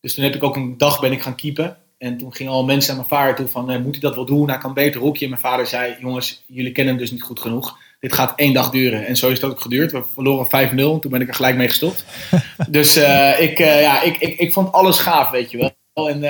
Dus 0.01 0.13
toen 0.13 0.24
heb 0.24 0.36
ik 0.36 0.43
ook 0.43 0.55
een 0.55 0.77
dag 0.77 1.00
ben 1.00 1.12
ik 1.12 1.22
gaan 1.22 1.36
keepen. 1.36 1.77
En 1.98 2.17
toen 2.17 2.34
gingen 2.34 2.51
al 2.51 2.65
mensen 2.65 2.91
aan 2.91 2.98
mijn 2.98 3.10
vader 3.10 3.36
toe 3.36 3.48
van, 3.48 3.72
uh, 3.72 3.79
moet 3.79 3.91
hij 3.91 4.01
dat 4.01 4.15
wel 4.15 4.25
doen? 4.25 4.50
Hij 4.50 4.58
kan 4.58 4.74
beter 4.74 5.01
hockey. 5.01 5.24
En 5.24 5.29
mijn 5.29 5.41
vader 5.41 5.67
zei, 5.67 5.96
jongens, 6.00 6.43
jullie 6.48 6.72
kennen 6.72 6.93
hem 6.93 7.03
dus 7.03 7.12
niet 7.12 7.24
goed 7.24 7.39
genoeg. 7.39 7.77
Dit 8.00 8.13
gaat 8.13 8.39
één 8.39 8.53
dag 8.53 8.70
duren. 8.70 9.05
En 9.05 9.15
zo 9.15 9.29
is 9.29 9.41
het 9.41 9.51
ook 9.51 9.62
geduurd. 9.62 9.91
We 9.91 10.03
verloren 10.13 10.70
5-0. 10.70 10.75
Toen 10.75 11.12
ben 11.12 11.22
ik 11.22 11.27
er 11.27 11.34
gelijk 11.34 11.55
mee 11.55 11.67
gestopt. 11.67 12.05
dus 12.70 12.98
uh, 12.98 13.39
ik, 13.39 13.58
ja, 13.58 14.01
ik, 14.01 14.17
ik, 14.17 14.39
ik 14.39 14.53
vond 14.53 14.72
alles 14.72 15.00
gaaf, 15.00 15.29
weet 15.29 15.51
je 15.51 15.58
wel. 15.58 16.10
En, 16.10 16.24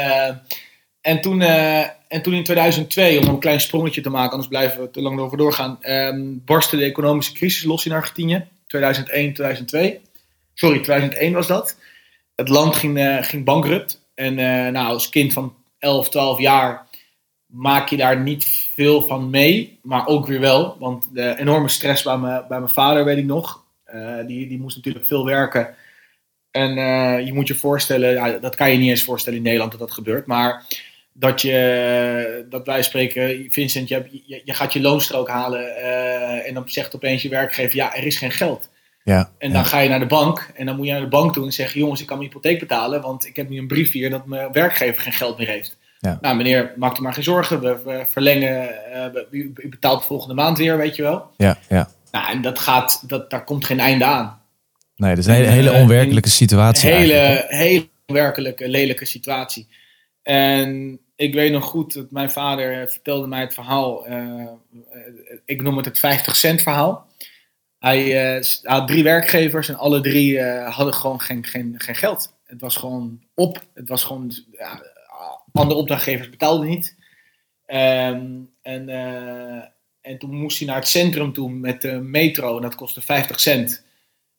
en 1.01 1.21
toen... 1.21 1.43
En 2.11 2.21
toen 2.21 2.33
in 2.33 2.43
2002, 2.43 3.19
om 3.19 3.27
een 3.27 3.39
klein 3.39 3.61
sprongetje 3.61 4.01
te 4.01 4.09
maken, 4.09 4.31
anders 4.31 4.49
blijven 4.49 4.81
we 4.81 4.89
te 4.89 5.01
lang 5.01 5.19
over 5.19 5.37
doorgaan, 5.37 5.77
um, 5.81 6.41
barstte 6.45 6.77
de 6.77 6.83
economische 6.83 7.33
crisis 7.33 7.63
los 7.63 7.85
in 7.85 7.91
Argentinië. 7.91 8.47
2001, 8.67 9.33
2002. 9.33 10.01
Sorry, 10.53 10.79
2001 10.79 11.33
was 11.33 11.47
dat. 11.47 11.77
Het 12.35 12.49
land 12.49 12.75
ging, 12.75 12.97
uh, 12.97 13.23
ging 13.23 13.45
bankrupt. 13.45 14.01
En 14.15 14.37
uh, 14.37 14.67
nou, 14.67 14.87
als 14.87 15.09
kind 15.09 15.33
van 15.33 15.55
11, 15.79 16.09
12 16.09 16.39
jaar 16.39 16.87
maak 17.45 17.89
je 17.89 17.97
daar 17.97 18.19
niet 18.19 18.69
veel 18.75 19.01
van 19.01 19.29
mee, 19.29 19.79
maar 19.81 20.07
ook 20.07 20.27
weer 20.27 20.39
wel. 20.39 20.75
Want 20.79 21.07
de 21.13 21.37
enorme 21.37 21.69
stress 21.69 22.03
bij, 22.03 22.17
me, 22.17 22.45
bij 22.47 22.59
mijn 22.59 22.71
vader, 22.71 23.05
weet 23.05 23.17
ik 23.17 23.25
nog. 23.25 23.63
Uh, 23.93 24.17
die, 24.27 24.47
die 24.47 24.59
moest 24.59 24.75
natuurlijk 24.75 25.05
veel 25.05 25.25
werken. 25.25 25.75
En 26.51 26.77
eh, 26.77 27.25
je 27.25 27.33
moet 27.33 27.47
je 27.47 27.55
voorstellen, 27.55 28.41
dat 28.41 28.55
kan 28.55 28.71
je 28.71 28.77
niet 28.77 28.89
eens 28.89 29.03
voorstellen 29.03 29.37
in 29.37 29.45
Nederland 29.45 29.71
dat 29.71 29.79
dat 29.79 29.91
gebeurt. 29.91 30.25
Maar 30.25 30.65
dat, 31.21 31.41
je, 31.41 32.45
dat 32.49 32.65
wij 32.65 32.83
spreken, 32.83 33.47
Vincent, 33.49 33.87
je, 33.87 33.93
hebt, 33.93 34.09
je, 34.25 34.41
je 34.45 34.53
gaat 34.53 34.73
je 34.73 34.81
loonstrook 34.81 35.29
halen. 35.29 35.75
eh, 35.77 36.47
en 36.47 36.53
dan 36.53 36.63
zegt 36.65 36.95
opeens 36.95 37.21
je 37.21 37.29
werkgever, 37.29 37.75
ja, 37.75 37.95
er 37.95 38.05
is 38.05 38.17
geen 38.17 38.31
geld. 38.31 38.69
Ja, 39.03 39.31
En 39.37 39.53
dan 39.53 39.65
ga 39.65 39.79
je 39.79 39.89
naar 39.89 39.99
de 39.99 40.05
bank 40.05 40.51
en 40.55 40.65
dan 40.65 40.75
moet 40.75 40.85
je 40.85 40.91
naar 40.91 41.01
de 41.01 41.07
bank 41.07 41.33
toe 41.33 41.45
en 41.45 41.51
zeggen: 41.51 41.79
Jongens, 41.79 42.01
ik 42.01 42.07
kan 42.07 42.17
mijn 42.17 42.29
hypotheek 42.29 42.59
betalen, 42.59 43.01
want 43.01 43.25
ik 43.25 43.35
heb 43.35 43.49
nu 43.49 43.57
een 43.57 43.67
brief 43.67 43.91
hier 43.91 44.09
dat 44.09 44.25
mijn 44.25 44.51
werkgever 44.51 45.01
geen 45.01 45.13
geld 45.13 45.37
meer 45.37 45.47
heeft. 45.47 45.77
Ja. 45.99 46.17
Nou, 46.21 46.35
meneer, 46.35 46.73
maak 46.75 46.97
u 46.97 47.01
maar 47.01 47.13
geen 47.13 47.23
zorgen. 47.23 47.61
We, 47.61 47.81
we 47.85 48.05
verlengen, 48.09 48.69
eh, 48.93 49.21
u, 49.31 49.53
u 49.55 49.69
betaalt 49.69 50.05
volgende 50.05 50.33
maand 50.33 50.57
weer, 50.57 50.77
weet 50.77 50.95
je 50.95 51.01
wel. 51.01 51.31
ja, 51.37 51.57
ja. 51.69 51.89
Nou, 52.11 52.31
en 52.31 52.41
dat 52.41 52.59
gaat, 52.59 53.03
dat, 53.09 53.29
daar 53.29 53.43
komt 53.43 53.65
geen 53.65 53.79
einde 53.79 54.05
aan. 54.05 54.41
Nee, 54.95 55.09
dat 55.09 55.19
is 55.19 55.25
een 55.25 55.33
hele, 55.33 55.47
hele 55.47 55.71
Eh, 55.71 55.81
onwerkelijke 55.81 56.29
situatie 56.29 56.89
Een 56.89 56.95
eigenlijk, 56.95 57.49
hele, 57.49 57.63
hele 57.63 57.89
werkelijke, 58.05 58.69
lelijke 58.69 59.05
situatie. 59.05 59.67
En 60.23 60.99
ik 61.21 61.33
weet 61.33 61.51
nog 61.51 61.65
goed 61.65 61.93
dat 61.93 62.11
mijn 62.11 62.31
vader 62.31 62.91
vertelde 62.91 63.27
mij 63.27 63.41
het 63.41 63.53
verhaal. 63.53 64.05
eh, 64.05 64.41
eh, 64.41 64.47
ik 65.45 65.61
noem 65.61 65.77
het 65.77 65.85
het 65.85 65.99
50 65.99 66.35
cent 66.35 66.61
verhaal. 66.61 67.07
Hij 67.79 68.35
eh, 68.35 68.43
had 68.63 68.87
drie 68.87 69.03
werkgevers 69.03 69.69
en 69.69 69.75
alle 69.75 70.01
drie 70.01 70.39
eh, 70.39 70.75
hadden 70.75 70.93
gewoon 70.93 71.21
geen, 71.21 71.45
geen, 71.45 71.73
geen 71.77 71.95
geld. 71.95 72.33
Het 72.45 72.61
was 72.61 72.75
gewoon 72.75 73.21
op. 73.35 73.63
Het 73.73 73.89
was 73.89 74.03
gewoon. 74.03 74.31
Andere 75.53 75.79
opdrachtgevers 75.79 76.29
betaalden 76.29 76.67
niet. 76.67 76.95
Ehm, 77.65 78.25
en, 78.61 78.89
eh, 78.89 79.63
en 80.01 80.17
toen 80.19 80.35
moest 80.35 80.57
hij 80.57 80.67
naar 80.67 80.75
het 80.75 80.87
centrum 80.87 81.33
toe 81.33 81.49
met 81.51 81.81
de 81.81 81.91
metro 81.91 82.55
en 82.55 82.61
dat 82.61 82.75
kostte 82.75 83.01
50 83.01 83.39
cent. 83.39 83.83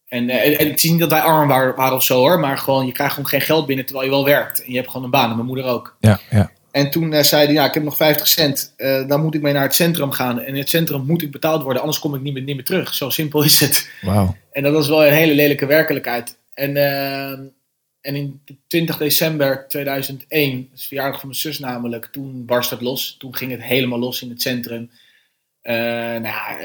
En, 0.09 0.31
eh, 0.31 0.47
en, 0.47 0.59
en 0.59 0.69
het 0.69 0.85
is 0.85 0.91
niet 0.91 1.01
dat 1.01 1.11
wij 1.11 1.21
arm 1.21 1.49
waren, 1.49 1.75
waren 1.75 1.97
of 1.97 2.03
zo 2.03 2.19
hoor, 2.19 2.41
maar 2.41 2.59
gewoon, 2.59 2.87
je 2.87 2.93
krijgt 2.93 3.15
gewoon 3.15 3.29
geen 3.29 3.41
geld 3.41 3.67
binnen 3.67 3.85
terwijl 3.85 4.07
je 4.07 4.13
wel 4.15 4.25
werkt. 4.25 4.65
En 4.65 4.71
je 4.71 4.77
hebt 4.77 4.89
gewoon 4.89 5.05
een 5.05 5.11
baan, 5.11 5.29
en 5.31 5.35
mijn 5.35 5.47
moeder 5.47 5.65
ook. 5.65 5.97
Ja, 6.01 6.21
ja. 6.31 6.51
En 6.73 6.91
toen 6.91 7.13
eh, 7.13 7.23
zei 7.23 7.45
hij, 7.45 7.55
ja, 7.55 7.67
ik 7.67 7.75
heb 7.75 7.83
nog 7.83 7.97
50 7.97 8.29
cent, 8.29 8.75
eh, 8.77 9.09
dan 9.09 9.23
moet 9.23 9.35
ik 9.35 9.43
mee 9.43 9.53
naar 9.53 9.63
het 9.63 9.75
centrum 9.75 10.11
gaan. 10.11 10.41
En 10.41 10.47
in 10.47 10.61
het 10.61 10.69
centrum 10.69 11.07
moet 11.07 11.23
ik 11.23 11.31
betaald 11.31 11.63
worden, 11.63 11.81
anders 11.83 12.01
kom 12.01 12.15
ik 12.15 12.21
niet 12.21 12.33
meer, 12.33 12.43
niet 12.43 12.55
meer 12.55 12.65
terug. 12.65 12.95
Zo 12.95 13.11
simpel 13.11 13.43
is 13.43 13.61
het. 13.61 13.91
En 14.53 14.63
dat 14.63 14.73
was 14.73 14.89
wel 14.89 15.07
een 15.07 15.13
hele 15.13 15.35
lelijke 15.35 15.67
werkelijkheid. 15.67 16.39
En, 16.55 16.77
eh, 16.77 17.31
en 18.01 18.15
in 18.15 18.41
20 18.67 18.97
december 18.97 19.65
2001, 19.69 20.69
dat 20.71 20.79
is 20.79 20.87
verjaardag 20.87 21.21
van 21.21 21.29
mijn 21.29 21.41
zus 21.41 21.59
namelijk, 21.59 22.09
toen 22.13 22.45
barst 22.45 22.71
het 22.71 22.81
los. 22.81 23.17
Toen 23.19 23.37
ging 23.37 23.51
het 23.51 23.63
helemaal 23.63 23.99
los 23.99 24.23
in 24.23 24.29
het 24.31 24.43
centrum. 24.43 24.91
Nou, 25.63 26.23
ja, 26.23 26.57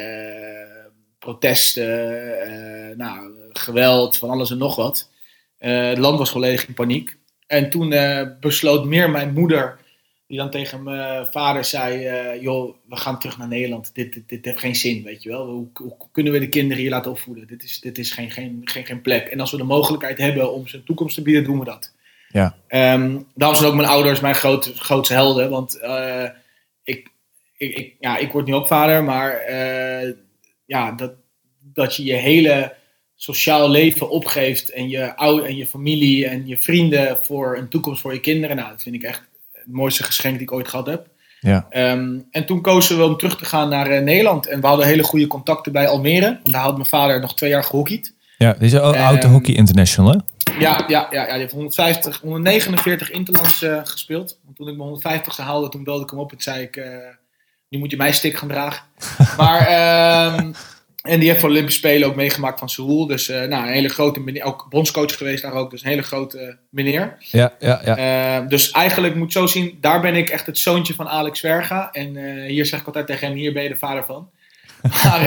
protesten, 1.20 2.98
nou, 2.98 3.32
geweld, 3.52 4.18
van 4.18 4.30
alles 4.30 4.52
en 4.52 4.58
nog 4.58 4.76
wat. 4.76 5.10
Het 5.58 5.98
land 5.98 6.18
was 6.18 6.30
volledig 6.30 6.68
in 6.68 6.74
paniek. 6.74 7.18
En 7.48 7.70
toen 7.70 7.96
besloot 8.40 8.86
meer 8.86 9.10
mijn 9.10 9.34
moeder, 9.34 9.80
die 10.27 10.38
dan 10.38 10.50
tegen 10.50 10.84
mijn 10.84 11.25
vader 11.25 11.63
zei: 11.63 12.05
eh, 12.05 12.41
Joh, 12.41 12.75
we 12.88 12.96
gaan 12.96 13.19
terug 13.19 13.38
naar 13.38 13.48
Nederland. 13.48 13.96
Dit, 13.96 14.13
dit, 14.13 14.29
dit 14.29 14.46
heeft 14.46 14.60
geen 14.60 14.75
zin, 14.75 15.03
weet 15.03 15.24
je 15.24 15.29
wel. 15.29 15.46
Hoe, 15.46 15.67
hoe 15.74 15.96
kunnen 16.12 16.34
we 16.34 16.39
de 16.39 16.50
kinderen 16.50 16.81
hier 16.81 16.91
laten 16.91 17.12
opvoeden? 17.12 17.48
Dit 17.48 17.63
is, 17.63 17.79
dit 17.79 17.98
is 17.98 18.12
geen, 18.12 18.31
geen, 18.31 18.62
geen, 18.63 18.86
geen 18.86 19.01
plek. 19.01 19.27
En 19.27 19.39
als 19.39 19.51
we 19.51 19.57
de 19.57 19.63
mogelijkheid 19.63 20.17
hebben 20.17 20.53
om 20.53 20.67
ze 20.67 20.77
een 20.77 20.84
toekomst 20.84 21.15
te 21.15 21.22
bieden, 21.22 21.43
doen 21.43 21.60
we 21.60 21.65
dat. 21.65 21.93
Ja. 22.29 22.55
Ehm, 22.67 23.19
daarom 23.36 23.57
zijn 23.57 23.69
ook 23.69 23.75
mijn 23.75 23.88
ouders 23.88 24.19
mijn 24.19 24.36
groot, 24.36 24.74
grootste 24.75 25.13
helden. 25.13 25.50
Want 25.50 25.79
eh, 25.79 26.29
ik, 26.84 27.07
ik, 27.57 27.75
ik, 27.75 27.96
ja, 28.00 28.17
ik 28.17 28.31
word 28.31 28.46
nu 28.46 28.53
ook 28.53 28.67
vader, 28.67 29.03
maar 29.03 29.31
eh, 29.31 30.12
ja, 30.65 30.91
dat, 30.91 31.13
dat 31.60 31.96
je 31.96 32.03
je 32.03 32.13
hele 32.13 32.75
sociaal 33.15 33.69
leven 33.69 34.10
opgeeft 34.10 34.69
en 34.69 34.89
je, 34.89 35.15
ou 35.15 35.46
en 35.46 35.55
je 35.55 35.67
familie 35.67 36.27
en 36.27 36.48
je 36.48 36.57
vrienden 36.57 37.17
voor 37.17 37.57
een 37.57 37.69
toekomst 37.69 38.01
voor 38.01 38.13
je 38.13 38.19
kinderen. 38.19 38.55
Nou, 38.55 38.69
dat 38.69 38.81
vind 38.81 38.96
ik 38.96 39.03
echt 39.03 39.27
het 39.67 39.75
mooiste 39.75 40.03
geschenk 40.03 40.33
die 40.33 40.43
ik 40.43 40.51
ooit 40.51 40.67
gehad 40.67 40.86
heb. 40.88 41.07
Ja. 41.39 41.65
Ehm, 41.69 42.19
en 42.31 42.45
toen 42.45 42.62
kozen 42.62 42.97
we 42.97 43.03
om 43.03 43.17
terug 43.17 43.38
te 43.38 43.45
gaan 43.45 43.69
naar 43.69 43.88
eh, 43.89 44.01
Nederland. 44.03 44.47
En 44.47 44.62
we 44.62 44.67
hadden 44.67 44.86
hele 44.86 45.03
goede 45.03 45.27
contacten 45.27 45.71
bij 45.71 45.88
Almere. 45.88 46.39
En 46.43 46.51
daar 46.51 46.62
had 46.62 46.74
mijn 46.75 46.86
vader 46.89 47.19
nog 47.19 47.36
twee 47.36 47.50
jaar 47.50 47.63
gehockeyd. 47.63 48.13
Ja, 48.38 48.51
dit 48.53 48.62
is 48.62 48.74
een 48.74 48.81
Ehm, 48.81 49.03
Auto 49.03 49.29
Hockey 49.29 49.53
International, 49.55 50.12
hè? 50.12 50.17
Ja, 50.59 50.83
ja, 50.88 51.07
ja, 51.12 51.25
ja, 51.25 51.31
die 51.31 51.39
heeft 51.41 51.51
150, 51.53 52.19
149 52.21 53.12
interlands 53.12 53.65
gespeeld. 53.83 54.39
Want 54.43 54.55
toen 54.57 54.67
ik 54.67 54.77
mijn 54.77 54.89
150ste 54.89 55.43
haalde, 55.43 55.69
toen 55.69 55.83
belde 55.83 56.03
ik 56.03 56.09
hem 56.09 56.19
op 56.19 56.31
en 56.31 56.41
zei 56.41 56.62
ik... 56.63 56.75
eh, 56.75 56.86
nu 57.69 57.79
moet 57.79 57.91
je 57.91 57.97
mijn 57.97 58.13
stick 58.13 58.38
gaan 58.38 58.47
dragen. 58.47 58.83
maar, 59.38 59.67
ehm, 59.67 60.51
en 61.01 61.20
die 61.20 61.27
heeft 61.27 61.39
voor 61.39 61.50
de 61.50 61.56
Olympische 61.56 61.80
Spelen 61.80 62.08
ook 62.08 62.16
meegemaakt 62.16 62.60
van 62.60 62.70
Seoul. 62.70 63.08
Dus 63.08 63.30
eh, 63.30 63.42
nou, 63.42 63.68
een 63.68 63.74
hele 63.74 63.89
grote 63.89 64.20
meneer. 64.20 64.44
Ook 64.44 64.66
bondscoach 64.70 65.18
geweest 65.18 65.42
daar 65.42 65.54
ook. 65.54 65.72
Dus 65.72 65.84
een 65.84 65.89
hele 65.89 66.01
grote 66.01 66.58
meneer. 66.70 67.16
Ja, 67.20 67.54
ja, 67.60 67.82
ja. 67.86 67.98
Eh, 67.98 68.48
dus 68.48 68.72
eigenlijk 68.72 69.16
moet 69.16 69.34
je 69.34 69.39
zo 69.39 69.48
zien, 69.48 69.77
daar 69.82 70.01
ben 70.01 70.16
ik 70.16 70.30
echt 70.30 70.46
het 70.46 70.58
zoontje 70.58 70.94
van 70.94 71.08
Alex 71.08 71.39
Verga. 71.39 71.92
En 71.92 72.18
eh, 72.18 72.50
hier 72.50 72.66
zeg 72.66 72.80
ik 72.80 72.86
altijd 72.86 73.08
tegen 73.08 73.27
hem, 73.27 73.38
hier 73.38 73.54
ben 73.54 73.63
je 73.63 73.70
de 73.70 73.75
vader 73.75 74.04
van. 74.04 74.30
Maar 75.04 75.22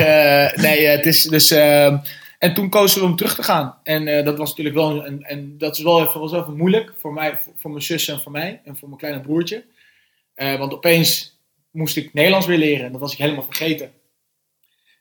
nee, 0.56 0.86
het 0.86 1.06
is 1.06 1.22
dus... 1.22 1.50
en 1.50 2.54
toen 2.54 2.68
kozen 2.68 3.00
we 3.00 3.06
om 3.06 3.16
terug 3.16 3.34
te 3.34 3.42
gaan. 3.42 3.76
En 3.82 4.24
dat 4.24 4.38
was 4.38 4.48
natuurlijk 4.48 4.76
wel... 4.76 5.04
En, 5.04 5.22
en 5.22 5.58
dat 5.58 5.76
is 5.76 5.82
wel 5.82 6.02
even, 6.02 6.20
was 6.20 6.30
wel 6.30 6.40
even 6.40 6.56
moeilijk 6.56 6.92
voor 6.96 7.12
mij, 7.12 7.36
voor, 7.36 7.52
voor 7.56 7.70
mijn 7.70 7.82
zus 7.82 8.08
en 8.08 8.20
voor 8.20 8.32
mij. 8.32 8.60
En 8.64 8.76
voor 8.76 8.88
mijn 8.88 9.00
kleine 9.00 9.20
broertje. 9.20 9.64
Want 10.34 10.72
opeens 10.72 11.38
moest 11.70 11.96
ik 11.96 12.14
Nederlands 12.14 12.46
weer 12.46 12.58
leren. 12.58 12.86
En 12.86 12.92
dat 12.92 13.00
was 13.00 13.12
ik 13.12 13.18
helemaal 13.18 13.44
vergeten. 13.44 13.90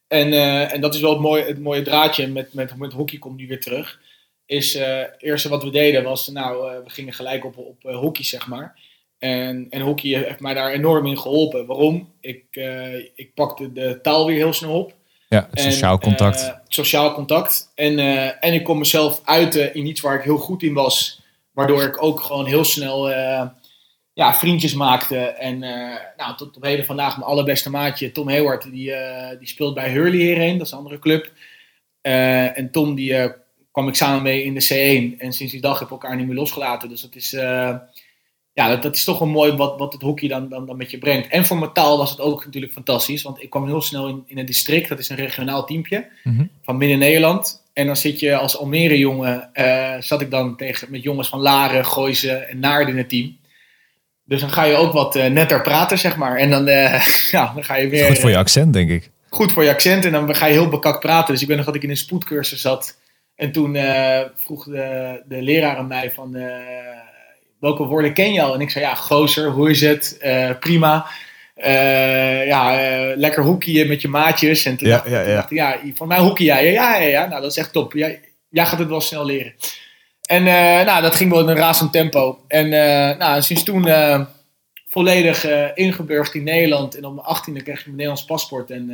En, 0.09 0.33
eh, 0.33 0.73
en 0.73 0.81
dat 0.81 0.93
is 0.93 1.01
wel 1.01 1.11
het 1.11 1.19
mooie, 1.19 1.43
het 1.43 1.59
mooie 1.59 1.81
draadje 1.81 2.27
met, 2.27 2.53
met, 2.53 2.75
met 2.77 2.93
hockey 2.93 3.17
komt 3.19 3.37
nu 3.37 3.47
weer 3.47 3.59
terug. 3.61 3.99
Is 4.45 4.75
eh, 4.75 4.97
het 4.97 5.15
eerste 5.17 5.49
wat 5.49 5.63
we 5.63 5.69
deden 5.69 6.03
was, 6.03 6.27
nou, 6.27 6.71
eh, 6.71 6.77
we 6.83 6.89
gingen 6.89 7.13
gelijk 7.13 7.45
op, 7.45 7.57
op 7.57 7.85
eh, 7.85 7.97
hockey, 7.97 8.23
zeg 8.23 8.47
maar. 8.47 8.79
En, 9.19 9.67
en 9.69 9.81
hockey 9.81 10.09
heeft 10.23 10.39
mij 10.39 10.53
daar 10.53 10.71
enorm 10.71 11.05
in 11.05 11.17
geholpen. 11.19 11.65
Waarom? 11.65 12.09
Ik, 12.21 12.43
eh, 12.51 12.95
ik 12.95 13.31
pakte 13.33 13.71
de 13.73 13.99
taal 14.01 14.25
weer 14.25 14.35
heel 14.35 14.53
snel 14.53 14.79
op. 14.79 14.93
ja 15.29 15.47
het 15.49 15.59
En, 15.59 15.71
sociaal 15.71 15.99
contact. 15.99 16.41
eh, 16.43 16.53
sociaal 16.67 17.13
contact. 17.13 17.71
En, 17.75 17.99
eh, 17.99 18.31
en 18.45 18.53
ik 18.53 18.63
kon 18.63 18.77
mezelf 18.77 19.21
uiten 19.23 19.73
in 19.73 19.85
iets 19.85 20.01
waar 20.01 20.15
ik 20.17 20.23
heel 20.23 20.37
goed 20.37 20.63
in 20.63 20.73
was. 20.73 21.21
Waardoor 21.51 21.83
ik 21.83 22.03
ook 22.03 22.19
gewoon 22.19 22.45
heel 22.45 22.63
snel 22.63 23.11
eh, 23.11 23.47
ja, 24.19 24.33
vriendjes 24.33 24.73
maakte. 24.73 25.17
En 25.17 25.63
eh, 25.63 25.95
nou, 26.17 26.35
tot 26.37 26.55
op 26.55 26.63
heden 26.63 26.85
vandaag 26.85 27.17
mijn 27.17 27.29
allerbeste 27.29 27.69
maatje, 27.69 28.11
Tom 28.11 28.27
Hayward, 28.29 28.71
die, 28.71 28.93
eh, 28.93 29.37
die 29.39 29.47
speelt 29.47 29.73
bij 29.73 29.89
Hurley 29.89 30.17
hierheen. 30.19 30.57
Dat 30.57 30.65
is 30.65 30.71
een 30.71 30.77
andere 30.77 30.99
club. 30.99 31.31
Eh, 32.01 32.57
en 32.57 32.71
Tom, 32.71 32.95
die 32.95 33.33
kwam 33.71 33.87
ik 33.87 33.95
samen 33.95 34.23
mee 34.23 34.43
in 34.43 34.53
de 34.53 34.63
C1. 34.63 35.19
En 35.19 35.33
sinds 35.33 35.51
die 35.51 35.61
dag 35.61 35.79
heb 35.79 35.87
ik 35.87 35.93
elkaar 35.93 36.15
niet 36.15 36.27
meer 36.27 36.35
losgelaten. 36.35 36.89
Dus 36.89 37.01
dat 37.01 37.15
is, 37.15 37.29
ja, 38.53 38.67
dat, 38.67 38.81
dat 38.81 38.95
is 38.95 39.03
toch 39.03 39.19
wel 39.19 39.27
mooi 39.27 39.51
wat, 39.51 39.77
wat 39.77 39.93
het 39.93 40.01
hockey 40.01 40.27
dan, 40.27 40.49
dan, 40.49 40.65
dan 40.65 40.77
met 40.77 40.91
je 40.91 40.97
brengt. 40.97 41.27
En 41.27 41.45
voor 41.45 41.57
mijn 41.57 41.73
taal 41.73 41.97
was 41.97 42.09
het 42.09 42.19
ook 42.19 42.45
natuurlijk 42.45 42.73
fantastisch. 42.73 43.21
Want 43.21 43.41
ik 43.41 43.49
kwam 43.49 43.65
heel 43.65 43.81
snel 43.81 44.07
in, 44.07 44.23
in 44.25 44.37
het 44.37 44.47
district. 44.47 44.89
Dat 44.89 44.99
is 44.99 45.09
een 45.09 45.15
regionaal 45.15 45.65
teampje 45.65 46.07
Mhm. 46.23 46.45
van 46.61 46.77
Midden-Nederland. 46.77 47.63
En 47.73 47.85
dan 47.85 47.95
zit 47.95 48.19
je 48.19 48.35
als 48.35 48.57
Almere 48.57 48.97
jongen, 48.97 49.49
zat 49.99 50.21
ik 50.21 50.31
dan 50.31 50.55
tegen, 50.57 50.91
met 50.91 51.03
jongens 51.03 51.29
van 51.29 51.39
Laren, 51.39 51.85
Gooizen 51.85 52.49
en 52.49 52.59
Naarden 52.59 52.93
in 52.93 52.97
het 52.97 53.09
team. 53.09 53.38
Dus 54.29 54.41
dan 54.41 54.49
ga 54.51 54.63
je 54.63 54.75
ook 54.75 54.93
wat 54.93 55.15
eh, 55.15 55.25
netter 55.31 55.61
praten, 55.61 55.97
zeg 55.97 56.15
maar. 56.15 56.37
En 56.37 56.49
dan, 56.49 56.67
eh, 56.67 57.05
ja, 57.35 57.51
dan 57.53 57.63
ga 57.63 57.75
je 57.75 57.89
weer 57.89 58.05
Goed 58.05 58.19
voor 58.19 58.29
je 58.29 58.37
accent, 58.37 58.73
denk 58.73 58.89
ik. 58.89 59.09
goed 59.29 59.51
voor 59.51 59.63
je 59.63 59.69
accent 59.69 60.05
en 60.05 60.11
dan 60.11 60.35
ga 60.35 60.45
je 60.45 60.51
heel 60.51 60.69
bekakt 60.69 60.99
praten. 60.99 61.33
Dus 61.33 61.41
ik 61.41 61.47
weet 61.47 61.57
nog 61.57 61.65
dat 61.65 61.75
ik 61.75 61.83
in 61.83 61.89
een 61.89 61.97
spoedcursus 61.97 62.61
zat. 62.61 62.97
En 63.35 63.51
toen 63.51 63.75
eh, 63.75 64.19
vroeg 64.35 64.63
de, 64.63 65.21
de 65.25 65.41
leraar 65.41 65.77
aan 65.77 65.87
mij 65.87 66.11
van... 66.11 66.37
welke 67.59 67.83
woorden 67.83 68.13
ken 68.13 68.33
je 68.33 68.41
al? 68.41 68.53
En 68.53 68.61
ik 68.61 68.69
zei, 68.69 68.85
ja, 68.85 68.95
gozer, 68.95 69.49
hoe 69.49 69.69
is 69.69 69.81
het? 69.81 70.17
Prima. 70.59 71.05
Ja, 72.45 72.79
lekker 73.15 73.43
hoekje 73.43 73.87
met 73.87 74.01
je 74.01 74.07
maatjes. 74.07 74.65
En 74.65 74.77
toen 74.77 74.87
Ja, 74.87 74.95
dacht, 74.95 75.09
ja, 75.09 75.21
ja. 75.21 75.35
dacht 75.35 75.51
ik, 75.51 75.57
ja, 75.57 75.77
van 75.93 76.07
mij 76.07 76.19
hoekje 76.19 76.43
jij. 76.43 76.71
Ja, 76.71 76.95
ja, 76.95 77.07
ja, 77.07 77.27
nou 77.27 77.41
dat 77.41 77.51
is 77.51 77.57
echt 77.57 77.73
top. 77.73 77.93
Jij, 77.93 78.19
jij 78.49 78.65
gaat 78.65 78.79
het 78.79 78.87
wel 78.89 79.01
snel 79.01 79.25
leren. 79.25 79.53
En 80.29 80.47
eh, 80.47 80.85
nou, 80.85 81.01
dat 81.01 81.15
ging 81.15 81.31
wel 81.31 81.41
in 81.41 81.47
een 81.47 81.55
razend 81.55 81.91
tempo. 81.91 82.39
En 82.47 82.73
eh, 82.73 83.17
nou, 83.17 83.41
sinds 83.41 83.63
toen 83.63 83.87
eh, 83.87 84.25
volledig 84.87 85.45
ingeburgd 85.75 86.33
in 86.33 86.43
Nederland. 86.43 86.95
En 86.95 87.05
op 87.05 87.13
mijn 87.13 87.27
achttiende 87.27 87.61
kreeg 87.61 87.77
ik 87.77 87.83
mijn 87.83 87.95
Nederlands 87.95 88.25
paspoort. 88.25 88.71
En 88.71 88.85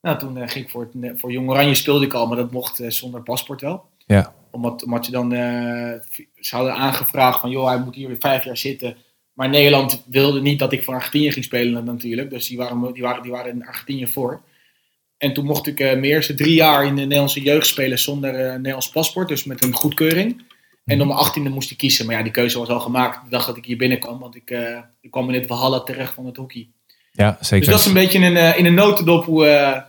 nou, 0.00 0.18
toen 0.18 0.48
ging 0.48 0.64
ik 0.64 0.70
voor, 0.70 0.88
het, 0.92 1.20
voor 1.20 1.32
Jong 1.32 1.48
Oranje 1.48 1.74
speelde 1.74 2.04
ik 2.04 2.14
al, 2.14 2.26
maar 2.26 2.36
dat 2.36 2.52
mocht 2.52 2.80
zonder 2.88 3.22
paspoort 3.22 3.60
wel. 3.60 3.84
Ja. 4.06 4.34
Omdat, 4.50 4.84
omdat 4.84 5.06
je 5.06 5.12
dan, 5.12 5.30
ze 6.40 6.56
hadden 6.56 6.74
aangevraagd 6.74 7.40
van, 7.40 7.50
joh, 7.50 7.66
hij 7.66 7.78
moet 7.78 7.94
hier 7.94 8.08
weer 8.08 8.16
vijf 8.20 8.44
jaar 8.44 8.56
zitten. 8.56 8.96
Maar 9.32 9.48
Nederland 9.48 10.04
wilde 10.06 10.40
niet 10.40 10.58
dat 10.58 10.72
ik 10.72 10.84
voor 10.84 10.94
Argentinië 10.94 11.32
ging 11.32 11.44
spelen 11.44 11.84
natuurlijk. 11.84 12.30
Dus 12.30 12.48
die 12.48 12.56
waren, 12.56 12.92
die 12.92 13.02
waren, 13.02 13.22
die 13.22 13.32
waren 13.32 13.52
in 13.52 13.66
Argentinië 13.66 14.06
voor. 14.06 14.40
En 15.22 15.32
toen 15.32 15.44
mocht 15.44 15.66
ik 15.66 15.80
eh 15.80 15.86
mijn 15.86 16.04
eerste 16.04 16.34
drie 16.34 16.54
jaar 16.54 16.84
in 16.84 16.94
de 16.94 17.02
Nederlandse 17.02 17.42
jeugd 17.42 17.66
spelen 17.66 17.98
zonder 17.98 18.34
eh, 18.34 18.54
Nederlands 18.54 18.90
paspoort. 18.90 19.28
Dus 19.28 19.44
met 19.44 19.64
een 19.64 19.74
goedkeuring. 19.74 20.42
En 20.84 21.00
op 21.00 21.06
mijn 21.06 21.18
achttiende 21.18 21.50
moest 21.50 21.70
ik 21.70 21.76
kiezen. 21.76 22.06
Maar 22.06 22.16
ja, 22.16 22.22
die 22.22 22.32
keuze 22.32 22.58
was 22.58 22.68
al 22.68 22.80
gemaakt 22.80 23.24
de 23.24 23.30
dag 23.30 23.46
dat 23.46 23.56
ik 23.56 23.64
hier 23.64 23.76
binnenkwam. 23.76 24.18
Want 24.18 24.36
ik, 24.36 24.50
eh, 24.50 24.78
ik 25.00 25.10
kwam 25.10 25.28
in 25.28 25.34
het 25.34 25.46
Valhalla 25.46 25.80
terecht 25.80 26.14
van 26.14 26.26
het 26.26 26.36
hockey. 26.36 26.68
Ja, 27.12 27.36
zeker. 27.40 27.58
Dus 27.58 27.74
dat 27.74 27.78
is 27.78 27.86
een 27.86 27.92
beetje 27.92 28.18
in 28.18 28.36
een, 28.36 28.56
in 28.56 28.66
een 28.66 28.74
notendop 28.74 29.24
hoe, 29.24 29.84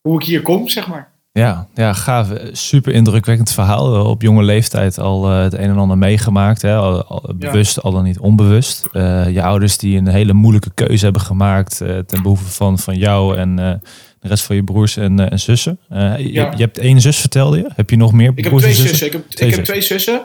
hoe 0.00 0.20
ik 0.20 0.26
hier 0.26 0.42
kom, 0.42 0.68
zeg 0.68 0.88
maar. 0.88 1.12
Ja, 1.32 1.66
ja, 1.74 1.92
gaaf. 1.92 2.28
Super 2.52 2.92
indrukwekkend 2.92 3.52
verhaal. 3.52 4.06
Op 4.06 4.22
jonge 4.22 4.42
leeftijd 4.42 4.98
al 4.98 5.30
uh, 5.30 5.42
het 5.42 5.52
een 5.52 5.70
en 5.70 5.78
ander 5.78 5.98
meegemaakt. 5.98 6.62
Hè? 6.62 6.76
Al, 6.76 7.04
al 7.04 7.34
bewust, 7.36 7.76
ja. 7.76 7.82
al 7.82 7.92
dan 7.92 8.04
niet 8.04 8.18
onbewust. 8.18 8.88
Uh, 8.92 9.28
je 9.28 9.42
ouders 9.42 9.78
die 9.78 9.98
een 9.98 10.08
hele 10.08 10.32
moeilijke 10.32 10.70
keuze 10.74 11.04
hebben 11.04 11.22
gemaakt 11.22 11.80
uh, 11.82 11.98
ten 11.98 12.22
behoeve 12.22 12.44
van, 12.44 12.78
van 12.78 12.96
jou 12.96 13.36
en 13.36 13.80
de 14.20 14.28
rest 14.28 14.44
van 14.44 14.56
je 14.56 14.64
broers 14.64 14.96
en, 14.96 15.30
en 15.30 15.38
zussen. 15.38 15.78
Ja. 15.88 16.16
Je, 16.16 16.32
je, 16.32 16.56
hebt 16.56 16.78
één 16.78 17.00
zus, 17.00 17.16
vertelde 17.16 17.56
je. 17.56 17.70
Heb 17.74 17.90
je 17.90 17.96
nog 17.96 18.12
meer 18.12 18.32
Ik 18.34 18.44
heb 18.44 18.58
twee 18.58 18.74
zussen. 18.74 19.06
Ik 19.06 19.12
heb 19.12 19.28
twee, 19.28 19.48
ik 19.48 19.54
heb 19.54 19.64
twee 19.64 19.80
zussen. 19.80 20.24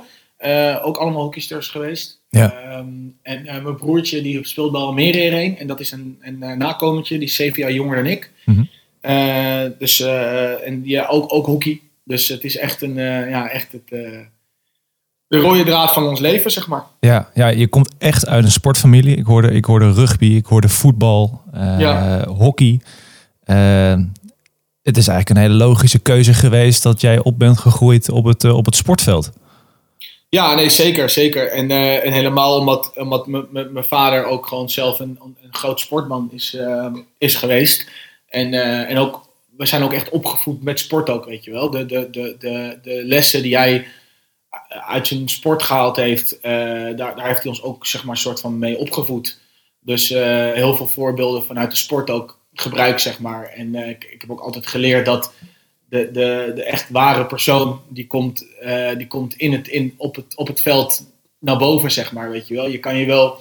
ook 0.81 0.97
allemaal 0.97 1.21
hockeysters 1.21 1.67
geweest. 1.67 2.21
Ja. 2.29 2.77
Um, 2.77 3.15
en 3.21 3.43
mijn 3.43 3.75
broertje 3.75 4.21
die 4.21 4.47
speelt 4.47 4.73
al 4.73 4.93
meer 4.93 5.13
heen. 5.13 5.57
En 5.57 5.67
dat 5.67 5.79
is 5.79 5.91
een, 5.91 6.17
een 6.21 6.57
nakomertje. 6.57 7.17
Die 7.17 7.27
is 7.27 7.35
zeven 7.35 7.61
jaar 7.61 7.73
jonger 7.73 7.95
dan 7.95 8.05
ik. 8.05 8.31
Mm 8.45 8.55
-hmm. 8.55 9.75
Dus, 9.79 9.99
en 10.65 10.81
ja, 10.83 11.07
ook, 11.07 11.33
ook 11.33 11.45
hockey. 11.45 11.81
Dus 12.03 12.27
het 12.27 12.43
is 12.43 12.57
echt, 12.57 12.81
een, 12.81 12.95
ja, 13.29 13.49
echt 13.49 13.71
het, 13.71 13.91
de 15.33 15.39
rode 15.39 15.63
draad 15.63 15.93
van 15.93 16.07
ons 16.07 16.19
leven, 16.19 16.51
zeg 16.51 16.67
maar. 16.67 16.83
Ja, 16.99 17.29
ja, 17.33 17.47
je 17.47 17.67
komt 17.67 17.93
echt 17.97 18.27
uit 18.27 18.43
een 18.43 18.51
sportfamilie. 18.51 19.15
Ik 19.15 19.25
hoorde, 19.25 19.51
ik 19.51 19.65
hoorde 19.65 19.91
rugby, 19.91 20.25
ik 20.25 20.45
hoorde 20.45 20.69
voetbal, 20.69 21.41
ja. 21.53 22.25
hockey. 22.27 22.79
Het 24.81 24.97
is 24.97 25.07
eigenlijk 25.07 25.29
een 25.29 25.37
hele 25.37 25.65
logische 25.65 25.99
keuze 25.99 26.33
geweest 26.33 26.83
dat 26.83 27.01
jij 27.01 27.19
op 27.19 27.39
bent 27.39 27.57
gegroeid 27.57 28.09
op 28.09 28.25
het, 28.25 28.43
op 28.43 28.65
het 28.65 28.75
sportveld. 28.75 29.31
Ja, 30.29 30.55
nee, 30.55 30.69
zeker, 30.69 31.09
zeker. 31.09 31.51
En, 31.51 31.71
en 32.01 32.11
helemaal 32.11 32.59
omdat, 32.59 32.91
omdat 32.95 33.27
mijn 33.27 33.83
vader 33.83 34.25
ook 34.25 34.47
gewoon 34.47 34.69
zelf 34.69 34.99
een, 34.99 35.19
een 35.21 35.53
groot 35.53 35.79
sportman 35.79 36.29
is, 36.31 36.57
is 37.17 37.35
geweest. 37.35 37.89
En, 38.33 38.53
uh, 38.53 38.89
en 38.89 38.97
ook, 38.97 39.27
we 39.57 39.65
zijn 39.65 39.83
ook 39.83 39.93
echt 39.93 40.09
opgevoed 40.09 40.63
met 40.63 40.79
sport 40.79 41.09
ook, 41.09 41.25
weet 41.25 41.43
je 41.43 41.51
wel. 41.51 41.69
De, 41.69 41.85
de, 41.85 42.07
de, 42.11 42.35
de, 42.39 42.79
de 42.81 43.01
lessen 43.05 43.41
die 43.41 43.57
hij 43.57 43.87
uit 44.69 45.07
zijn 45.07 45.29
sport 45.29 45.63
gehaald 45.63 45.95
heeft, 45.95 46.37
daar, 46.41 46.95
daar 46.95 47.27
heeft 47.27 47.43
hij 47.43 47.51
ons 47.51 47.61
ook 47.61 47.85
zeg 47.85 48.03
maar 48.03 48.17
soort 48.17 48.39
van 48.39 48.59
mee 48.59 48.77
opgevoed. 48.77 49.39
Dus 49.79 50.09
heel 50.53 50.75
veel 50.75 50.87
voorbeelden 50.87 51.43
vanuit 51.43 51.71
de 51.71 51.77
sport 51.77 52.09
ook 52.09 52.39
gebruik, 52.53 52.99
zeg 52.99 53.19
maar. 53.19 53.45
En 53.45 53.75
ik, 53.75 54.03
ik 54.03 54.21
heb 54.21 54.31
ook 54.31 54.39
altijd 54.39 54.67
geleerd 54.67 55.05
dat 55.05 55.33
de, 55.89 56.09
de, 56.11 56.51
de 56.55 56.63
echt 56.63 56.89
ware 56.89 57.25
persoon, 57.25 57.81
die 57.87 58.07
komt, 58.07 58.47
die 58.97 59.07
komt 59.07 59.35
in 59.35 59.51
het, 59.51 59.67
in, 59.67 59.93
op, 59.97 60.15
het, 60.15 60.35
op 60.35 60.47
het 60.47 60.61
veld 60.61 61.05
naar 61.39 61.57
boven, 61.57 61.91
zeg 61.91 62.11
maar, 62.11 62.29
weet 62.29 62.47
je 62.47 62.53
wel. 62.53 62.67
Je 62.67 62.79
kan 62.79 62.97
je 62.97 63.05
wel 63.05 63.39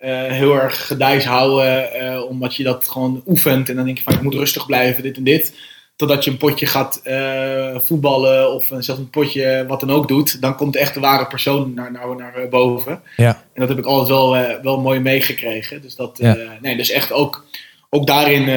uh, 0.00 0.26
heel 0.26 0.54
erg 0.54 0.86
gedijs 0.86 1.24
houden, 1.24 1.90
uh, 2.02 2.22
omdat 2.22 2.56
je 2.56 2.62
dat 2.62 2.88
gewoon 2.88 3.22
oefent. 3.26 3.68
En 3.68 3.76
dan 3.76 3.84
denk 3.84 3.96
je 3.96 4.02
van, 4.02 4.12
ik 4.12 4.22
moet 4.22 4.34
rustig 4.34 4.66
blijven, 4.66 5.02
dit 5.02 5.16
en 5.16 5.24
dit. 5.24 5.54
Totdat 5.96 6.24
je 6.24 6.30
een 6.30 6.36
potje 6.36 6.66
gaat 6.66 7.00
uh, 7.04 7.78
voetballen 7.78 8.54
of 8.54 8.66
zelfs 8.66 9.00
een 9.00 9.10
potje 9.10 9.64
wat 9.68 9.80
dan 9.80 9.90
ook 9.90 10.08
doet. 10.08 10.40
Dan 10.40 10.56
komt 10.56 10.76
echt 10.76 10.94
de 10.94 11.00
ware 11.00 11.26
persoon 11.26 11.74
naar, 11.74 11.92
naar, 11.92 12.16
naar 12.16 12.48
boven. 12.48 13.02
Ja. 13.16 13.28
En 13.28 13.60
dat 13.60 13.68
heb 13.68 13.78
ik 13.78 13.84
altijd 13.84 14.08
wel, 14.08 14.60
wel 14.62 14.80
mooi 14.80 15.00
meegekregen. 15.00 15.82
Dus, 15.82 15.94
dat, 15.94 16.18
Ja. 16.20 16.36
nee, 16.60 16.76
dus 16.76 16.90
echt 16.90 17.12
ook, 17.12 17.44
ook 17.90 18.06
daarin 18.06 18.48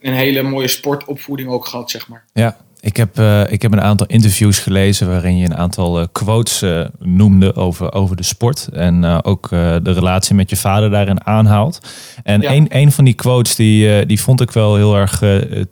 een 0.00 0.12
hele 0.12 0.42
mooie 0.42 0.68
sportopvoeding 0.68 1.48
ook 1.48 1.66
gehad, 1.66 1.90
zeg 1.90 2.08
maar. 2.08 2.24
Ja, 2.32 2.56
ik 2.80 2.96
heb, 2.96 3.18
uh, 3.18 3.50
ik 3.52 3.62
heb 3.62 3.72
een 3.72 3.80
aantal 3.80 4.06
interviews 4.06 4.58
gelezen 4.58 5.08
waarin 5.08 5.36
je 5.36 5.44
een 5.44 5.56
aantal 5.56 6.00
uh, 6.00 6.06
quotes 6.12 6.62
uh, 6.62 6.84
noemde 6.98 7.54
over, 7.54 7.92
over 7.92 8.16
de 8.16 8.22
sport. 8.22 8.68
En 8.72 9.04
ook 9.24 9.48
de 9.50 9.80
relatie 9.92 10.34
met 10.34 10.50
je 10.50 10.56
vader 10.56 10.90
daarin 10.90 11.26
aanhaalt. 11.26 11.80
En 12.22 12.40
Ja. 12.40 12.52
een, 12.52 12.66
een 12.68 12.92
van 12.92 13.04
die 13.04 13.14
quotes 13.14 13.54
die, 13.54 14.06
die 14.06 14.20
vond 14.20 14.40
ik 14.40 14.50
wel 14.50 14.76
heel 14.76 14.96
erg 14.96 15.22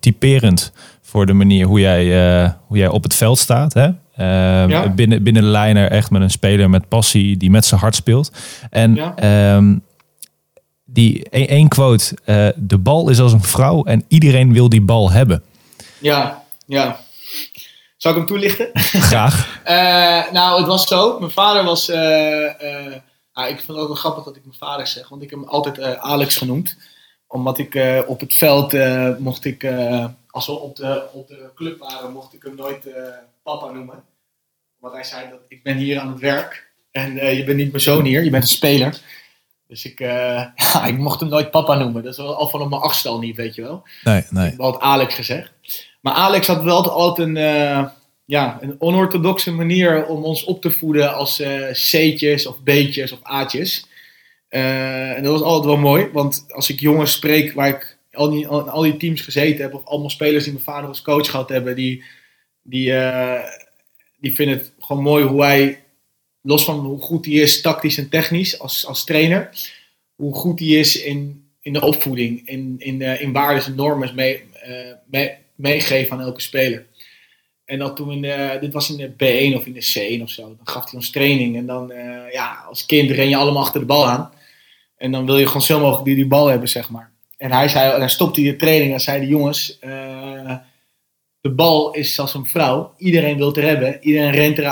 typerend 0.00 0.72
voor 1.02 1.26
de 1.26 1.32
manier 1.32 1.66
hoe 1.66 1.80
jij, 1.80 2.04
hoe 2.66 2.76
jij 2.78 2.88
op 2.88 3.02
het 3.02 3.14
veld 3.14 3.38
staat. 3.38 3.72
Hè? 3.74 3.88
Ehm, 4.16 4.70
Ja. 4.70 4.88
binnen, 4.88 5.22
binnen 5.22 5.42
de 5.42 5.48
lijner 5.48 5.90
echt 5.90 6.10
met 6.10 6.22
een 6.22 6.30
speler 6.30 6.70
met 6.70 6.88
passie 6.88 7.36
die 7.36 7.50
met 7.50 7.64
zijn 7.64 7.80
hart 7.80 7.94
speelt. 7.94 8.32
En 8.70 8.94
Ja. 8.94 9.14
ehm, 9.16 9.74
die 10.92 11.28
één 11.30 11.68
quote, 11.68 12.16
de 12.56 12.78
bal 12.78 13.08
is 13.08 13.20
als 13.20 13.32
een 13.32 13.42
vrouw 13.42 13.84
en 13.84 14.04
iedereen 14.08 14.52
wil 14.52 14.68
die 14.68 14.82
bal 14.82 15.10
hebben. 15.10 15.42
Ja, 15.98 16.44
ja. 16.66 17.00
Zal 17.96 18.10
ik 18.10 18.16
hem 18.16 18.26
toelichten? 18.26 18.70
Graag. 19.10 19.60
Eh, 19.64 20.32
nou, 20.32 20.58
het 20.58 20.66
was 20.66 20.88
zo. 20.88 21.18
Mijn 21.18 21.30
vader 21.30 21.64
was. 21.64 21.88
eh, 21.88 22.86
eh, 22.86 22.94
ah, 23.32 23.48
ik 23.48 23.56
vind 23.56 23.68
het 23.68 23.76
ook 23.76 23.86
wel 23.86 23.96
grappig 23.96 24.24
dat 24.24 24.36
ik 24.36 24.44
mijn 24.44 24.58
vader 24.58 24.86
zeg, 24.86 25.08
want 25.08 25.22
ik 25.22 25.30
heb 25.30 25.38
hem 25.38 25.48
altijd 25.48 25.78
eh, 25.78 25.92
Alex 25.92 26.36
genoemd. 26.36 26.76
Omdat 27.26 27.58
ik 27.58 27.74
eh, 27.74 28.00
op 28.06 28.20
het 28.20 28.34
veld 28.34 28.74
eh, 28.74 29.16
mocht 29.18 29.44
ik, 29.44 29.62
eh, 29.62 30.04
als 30.30 30.46
we 30.46 30.52
op 30.52 30.76
de, 30.76 31.02
op 31.12 31.28
de 31.28 31.50
club 31.54 31.78
waren, 31.78 32.12
mocht 32.12 32.34
ik 32.34 32.42
hem 32.42 32.54
nooit 32.54 32.86
eh, 32.86 33.02
papa 33.42 33.70
noemen. 33.70 34.02
Want 34.78 34.94
hij 34.94 35.04
zei 35.04 35.30
dat 35.30 35.38
ik 35.48 35.62
ben 35.62 35.76
hier 35.76 35.98
aan 36.00 36.08
het 36.08 36.20
werk 36.20 36.70
en 36.90 37.18
eh, 37.18 37.36
je 37.36 37.44
bent 37.44 37.56
niet 37.56 37.70
mijn 37.70 37.82
zoon 37.82 38.04
hier, 38.04 38.24
je 38.24 38.30
bent 38.30 38.42
een 38.42 38.48
speler. 38.48 39.00
Dus 39.72 39.84
ik, 39.84 40.00
eh, 40.00 40.44
ja, 40.54 40.86
ik 40.92 40.98
mocht 40.98 41.20
hem 41.20 41.28
nooit 41.28 41.50
papa 41.50 41.74
noemen. 41.74 42.02
Dat 42.02 42.12
is 42.12 42.18
wel 42.18 42.36
al 42.36 42.48
van 42.48 42.60
op 42.60 42.68
mijn 42.68 42.82
achtste 42.82 43.08
al 43.08 43.18
niet, 43.18 43.36
weet 43.36 43.54
je 43.54 43.62
wel. 43.62 43.82
Nee, 44.04 44.24
nee. 44.30 44.52
Ik 44.52 44.78
Alex 44.78 45.14
gezegd. 45.14 45.52
Maar 46.00 46.12
Alex 46.12 46.46
had 46.46 46.62
wel 46.62 46.90
altijd 46.90 47.28
een, 47.28 47.36
eh, 47.36 47.84
ja, 48.24 48.58
een 48.60 48.76
onorthodoxe 48.78 49.52
manier 49.52 50.06
om 50.06 50.24
ons 50.24 50.44
op 50.44 50.60
te 50.60 50.70
voeden 50.70 51.14
als 51.14 51.40
eh, 51.40 51.70
C'tjes 51.70 52.46
of 52.46 52.62
B'tjes 52.62 53.12
of 53.12 53.18
A'tjes. 53.22 53.86
Eh, 54.48 55.16
en 55.16 55.22
dat 55.22 55.32
was 55.32 55.42
altijd 55.42 55.64
wel 55.64 55.76
mooi, 55.76 56.08
want 56.12 56.44
als 56.48 56.70
ik 56.70 56.80
jongens 56.80 57.12
spreek 57.12 57.52
waar 57.52 57.68
ik 57.68 57.98
al 58.12 58.30
die, 58.30 58.46
al, 58.48 58.68
al 58.68 58.82
die 58.82 58.96
teams 58.96 59.20
gezeten 59.20 59.62
heb, 59.62 59.74
of 59.74 59.84
allemaal 59.84 60.10
spelers 60.10 60.44
die 60.44 60.52
mijn 60.52 60.64
vader 60.64 60.88
als 60.88 61.02
coach 61.02 61.30
gehad 61.30 61.48
hebben, 61.48 61.76
die, 61.76 62.04
die, 62.62 62.92
eh, 62.92 63.42
die 64.20 64.34
vinden 64.34 64.58
het 64.58 64.72
gewoon 64.78 65.02
mooi 65.02 65.24
hoe 65.24 65.42
hij, 65.42 65.81
los 66.42 66.64
van 66.64 66.78
hoe 66.78 67.00
goed 67.00 67.26
hij 67.26 67.34
is 67.34 67.60
tactisch 67.60 67.98
en 67.98 68.08
technisch 68.08 68.58
als, 68.58 68.86
als 68.86 69.04
trainer, 69.04 69.50
hoe 70.14 70.34
goed 70.34 70.58
hij 70.58 70.68
is 70.68 71.02
in, 71.02 71.48
in 71.60 71.72
de 71.72 71.80
opvoeding, 71.80 72.48
in, 72.48 72.74
in, 72.78 73.02
eh, 73.02 73.20
in 73.20 73.32
waarden 73.32 73.64
en 73.64 73.74
normen 73.74 74.14
mee, 74.14 74.42
eh, 74.52 74.92
mee, 75.10 75.34
meegeven 75.54 76.16
aan 76.16 76.24
elke 76.24 76.40
speler. 76.40 76.86
En 77.64 77.78
dat 77.78 77.96
toen 77.96 78.12
in 78.12 78.22
de, 78.22 78.56
dit 78.60 78.72
was 78.72 78.90
in 78.90 78.96
de 78.96 79.10
B1 79.10 79.56
of 79.56 79.66
in 79.66 79.72
de 79.72 80.16
C1 80.18 80.22
of 80.22 80.30
zo. 80.30 80.42
Dan 80.42 80.58
gaf 80.68 80.84
hij 80.84 80.94
ons 80.94 81.10
training. 81.10 81.56
En 81.56 81.66
dan, 81.66 81.90
eh, 81.92 82.32
ja, 82.32 82.64
als 82.68 82.86
kind 82.86 83.10
ren 83.10 83.28
je 83.28 83.36
allemaal 83.36 83.62
achter 83.62 83.80
de 83.80 83.86
bal 83.86 84.08
aan. 84.08 84.32
En 84.96 85.12
dan 85.12 85.26
wil 85.26 85.38
je 85.38 85.46
gewoon 85.46 85.62
zo 85.62 85.80
mogelijk 85.80 86.04
die, 86.04 86.14
die 86.14 86.26
bal 86.26 86.46
hebben, 86.46 86.68
zeg 86.68 86.90
maar. 86.90 87.10
En 87.36 87.52
hij 87.52 87.68
zei, 87.68 87.98
dan 87.98 88.10
stopte 88.10 88.40
hij 88.40 88.50
de 88.50 88.56
training 88.56 88.92
en 88.92 89.00
zei 89.00 89.20
de 89.20 89.26
jongens, 89.26 89.78
eh, 89.78 90.56
de 91.40 91.50
bal 91.50 91.92
is 91.92 92.18
als 92.18 92.34
een 92.34 92.46
vrouw. 92.46 92.94
Iedereen 92.96 93.36
wil 93.36 93.46
het 93.46 93.56
er 93.56 93.66
hebben. 93.66 93.98
Iedereen 94.00 94.32
rent 94.32 94.58
er 94.58 94.64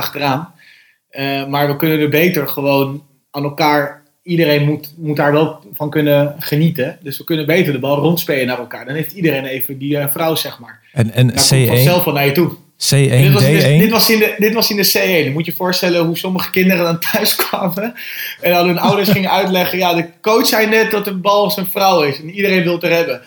Eh, 1.10 1.46
maar 1.46 1.66
we 1.66 1.76
kunnen 1.76 2.00
er 2.00 2.08
beter 2.08 2.48
gewoon 2.48 3.02
aan 3.30 3.44
elkaar. 3.44 4.02
Iedereen 4.22 4.64
moet, 4.64 4.94
moet 4.96 5.16
daar 5.16 5.32
wel 5.32 5.60
van 5.72 5.90
kunnen 5.90 6.36
genieten. 6.38 6.98
Dus 7.02 7.18
we 7.18 7.24
kunnen 7.24 7.46
beter 7.46 7.72
de 7.72 7.78
bal 7.78 7.98
rondspelen 7.98 8.46
naar 8.46 8.58
elkaar. 8.58 8.84
Dan 8.84 8.94
heeft 8.94 9.12
iedereen 9.12 9.44
even 9.44 9.78
die 9.78 9.98
eh, 9.98 10.08
vrouw, 10.08 10.34
zeg 10.34 10.58
maar. 10.58 10.80
En, 10.92 11.12
en 11.12 11.26
Daar 11.26 11.48
komt 11.48 11.66
vanzelf 11.66 12.00
C1, 12.00 12.04
wel 12.04 12.14
naar 12.14 12.26
je 12.26 12.32
toe. 12.32 12.50
C1, 12.50 12.86
Dit 12.86 13.32
was, 13.32 13.42
in 13.44 13.58
de, 13.58 13.76
dit, 13.78 13.88
D1. 13.88 13.92
was 13.92 14.10
in 14.10 14.18
de, 14.18 14.34
dit 14.38 14.54
was 14.54 14.70
in 14.70 14.76
de 14.76 14.88
C1. 14.88 15.24
Dan 15.24 15.32
moet 15.32 15.44
je 15.44 15.50
je 15.50 15.56
voorstellen 15.56 16.04
hoe 16.04 16.16
sommige 16.16 16.50
kinderen 16.50 16.84
dan 16.84 16.98
thuis 16.98 17.34
kwamen. 17.34 17.94
En 18.40 18.52
dan 18.52 18.66
hun 18.66 18.78
ouders 18.78 19.08
gingen 19.16 19.30
uitleggen. 19.30 19.78
Ja, 19.78 19.94
de 19.94 20.08
coach 20.20 20.46
zei 20.46 20.66
net 20.66 20.90
dat 20.90 21.04
de 21.04 21.14
bal 21.14 21.50
zijn 21.50 21.66
vrouw 21.66 22.02
is. 22.02 22.20
En 22.20 22.30
iedereen 22.30 22.62
wil 22.62 22.72
het 22.72 22.82
er 22.82 22.94
hebben. 22.94 23.22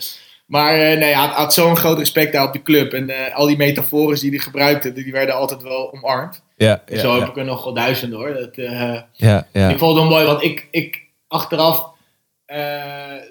Maar 0.46 0.74
eh, 0.74 0.98
nee, 0.98 1.14
hij 1.14 1.14
had, 1.14 1.30
had 1.30 1.54
zo'n 1.54 1.78
groot 1.78 1.98
respect 1.98 2.34
daar 2.34 2.48
op 2.48 2.54
die 2.54 2.62
club. 2.62 2.94
En 2.94 3.34
al 3.34 3.48
die 3.48 3.58
metaforen 3.58 4.20
die 4.20 4.30
hij 4.30 4.40
gebruikte, 4.40 4.94
die 4.94 5.12
werden 5.12 5.36
altijd 5.36 5.62
wel 5.62 5.94
omarmd. 5.94 6.42
Ja, 6.64 6.82
En 6.86 7.00
zo 7.00 7.20
heb 7.20 7.28
ik 7.30 7.38
er 7.38 7.46
nog 7.46 7.74
duizenden 7.74 8.20
hoor. 8.20 8.34
Dat, 8.34 8.56
eh, 8.56 9.00
ja, 9.14 9.48
ja. 9.54 9.70
Ik 9.70 9.78
vond 9.78 9.92
het 9.98 10.02
wel 10.04 10.12
mooi, 10.12 10.26
want 10.26 10.44
ik, 10.44 10.68
ik 10.72 11.02
achteraf 11.28 11.92
eh 12.46 12.62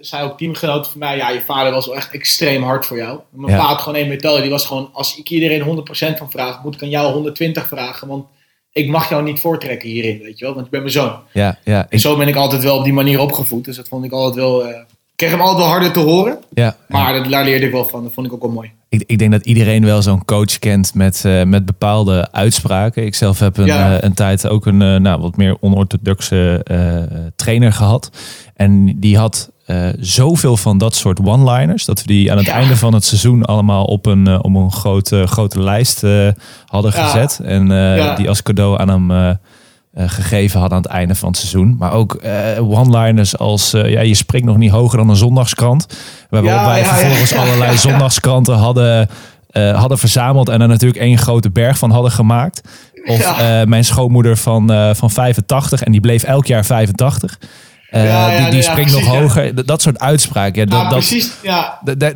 zei 0.01 0.25
ook 0.25 0.38
teamgenoten 0.38 0.90
van 0.90 1.01
mij, 1.01 1.16
ja, 1.16 1.31
je 1.31 1.40
vader 1.40 1.73
was 1.73 1.87
wel 1.87 1.97
echt 1.97 2.12
extreem 2.12 2.62
hard 2.62 2.87
voor 2.87 2.97
jou. 2.97 3.21
Mijn 3.31 3.57
Ja. 3.57 3.61
had 3.62 3.81
gewoon 3.81 3.99
één 3.99 4.09
methode, 4.09 4.40
die 4.42 4.51
was 4.51 4.66
gewoon, 4.66 4.90
als 4.92 5.16
ik 5.18 5.31
iedereen 5.31 5.62
100% 5.62 6.18
van 6.18 6.31
vraag, 6.31 6.62
moet 6.62 6.75
ik 6.75 6.83
aan 6.83 6.88
jou 6.88 7.12
120 7.12 7.66
vragen, 7.68 8.09
want 8.09 8.27
ik 8.73 8.88
mag 8.88 9.09
jou 9.09 9.23
niet 9.23 9.40
voortrekken 9.40 9.88
hierin, 9.88 10.18
weet 10.23 10.38
je 10.38 10.45
wel, 10.45 10.55
want 10.55 10.66
ik 10.66 10.73
ben 10.73 10.81
mijn 10.81 10.92
zoon. 10.92 11.18
ja, 11.33 11.59
ja. 11.64 11.87
En 11.88 12.01
zo 12.01 12.16
ben 12.16 12.29
ik 12.29 12.37
altijd 12.37 12.62
wel 12.62 12.77
op 12.79 12.85
die 12.85 12.92
manier 12.92 13.21
opgevoed, 13.21 13.64
dus 13.64 13.77
dat 13.77 13.88
vond 13.88 14.05
ik 14.05 14.12
altijd 14.12 14.35
wel, 14.35 14.66
eh, 14.66 14.81
kreeg 15.22 15.35
hem 15.37 15.40
altijd 15.40 15.58
wel 15.64 15.72
harder 15.72 15.92
te 15.92 15.98
horen, 16.00 16.38
ja, 16.54 16.76
maar 16.88 17.12
dat, 17.12 17.30
daar 17.30 17.44
leerde 17.44 17.66
ik 17.66 17.72
wel 17.72 17.85
van, 17.85 18.02
dat 18.02 18.12
vond 18.12 18.26
ik 18.26 18.32
ook 18.32 18.42
wel 18.42 18.50
mooi. 18.50 18.70
ik, 18.88 19.02
ik 19.06 19.18
denk 19.18 19.32
dat 19.32 19.46
iedereen 19.46 19.85
wel 19.85 20.02
zo'n 20.02 20.24
coach 20.24 20.58
kent 20.58 20.94
met, 20.94 21.24
eh, 21.24 21.42
met 21.42 21.64
bepaalde 21.66 22.28
uitspraken. 22.32 23.04
Ik 23.06 23.14
zelf 23.14 23.38
heb 23.38 23.56
een, 23.56 23.66
Ja. 23.66 23.96
eh, 23.96 24.02
een 24.02 24.14
tijd 24.14 24.48
ook 24.48 24.66
een 24.66 24.82
eh, 24.82 24.96
nou, 24.96 25.20
wat 25.20 25.37
meer 25.37 25.56
onorthodoxe 25.61 26.64
trainer 27.37 27.72
gehad. 27.72 28.11
En 28.56 29.00
die 29.00 29.18
had 29.18 29.50
zoveel 30.00 30.56
van 30.56 30.78
dat 30.78 30.94
soort 30.94 31.20
one-liners. 31.24 31.85
Dat 31.85 32.00
we 32.00 32.06
die 32.06 32.30
aan 32.30 32.37
het 32.37 32.46
Ja. 32.46 32.52
einde 32.52 32.76
van 32.76 32.94
het 32.94 33.04
seizoen 33.04 33.44
allemaal 33.44 33.85
op 33.85 34.06
een, 34.06 34.42
op 34.42 34.54
een 34.54 34.72
grote, 34.72 35.26
grote 35.26 35.61
lijst 35.62 36.02
hadden 36.66 36.92
gezet. 36.92 37.40
En 37.44 37.68
die 38.16 38.28
als 38.28 38.42
cadeau 38.42 38.80
aan 38.80 38.88
hem 38.88 39.38
eh, 39.92 40.09
gegeven 40.09 40.61
hadden 40.61 40.78
aan 40.78 40.85
het 40.85 40.92
einde 40.92 41.14
van 41.14 41.28
het 41.28 41.37
seizoen. 41.37 41.76
Maar 41.78 41.92
ook 41.92 42.14
eh, 42.14 42.70
one-liners 42.70 43.38
als 43.38 43.72
eh, 43.72 43.90
ja, 43.90 44.00
je 44.00 44.14
springt 44.14 44.46
nog 44.46 44.57
niet 44.57 44.70
hoger 44.70 44.98
dan 44.98 45.09
een 45.09 45.16
zondagskrant. 45.16 45.87
Waarop 46.31 46.50
Ja, 46.50 46.66
wij 46.66 46.78
ja, 46.78 46.85
vervolgens 46.85 47.31
Ja, 47.33 47.38
allerlei 47.38 47.76
zondagskranten 47.76 48.55
hadden 48.55 49.09
hadden 49.52 49.98
verzameld 49.98 50.48
en 50.48 50.61
er 50.61 50.68
natuurlijk 50.68 51.00
één 51.00 51.18
grote 51.18 51.50
berg 51.50 51.78
van 51.78 51.90
hadden 51.90 52.11
gemaakt. 52.11 52.61
Of 53.05 53.37
mijn 53.64 53.85
schoonmoeder 53.85 54.37
van, 54.37 54.94
van 54.94 55.11
85 55.11 55.83
en 55.83 55.92
die 55.92 56.00
bleef 56.00 56.22
elk 56.22 56.46
jaar 56.46 56.64
85. 56.64 57.38
Eh, 57.92 58.05
Ja, 58.05 58.31
ja, 58.31 58.40
die 58.40 58.50
die 58.50 58.62
ja, 58.62 58.70
springt 58.70 58.92
nog 58.92 59.00
precies, 59.00 59.18
hoger. 59.18 59.55
Dat, 59.55 59.66
dat 59.66 59.83
soort 59.83 59.98
uitspraken. 59.98 60.61
Ja, 60.61 60.66
dat, 60.66 60.81
dat, 60.81 60.88
precies. 60.98 61.33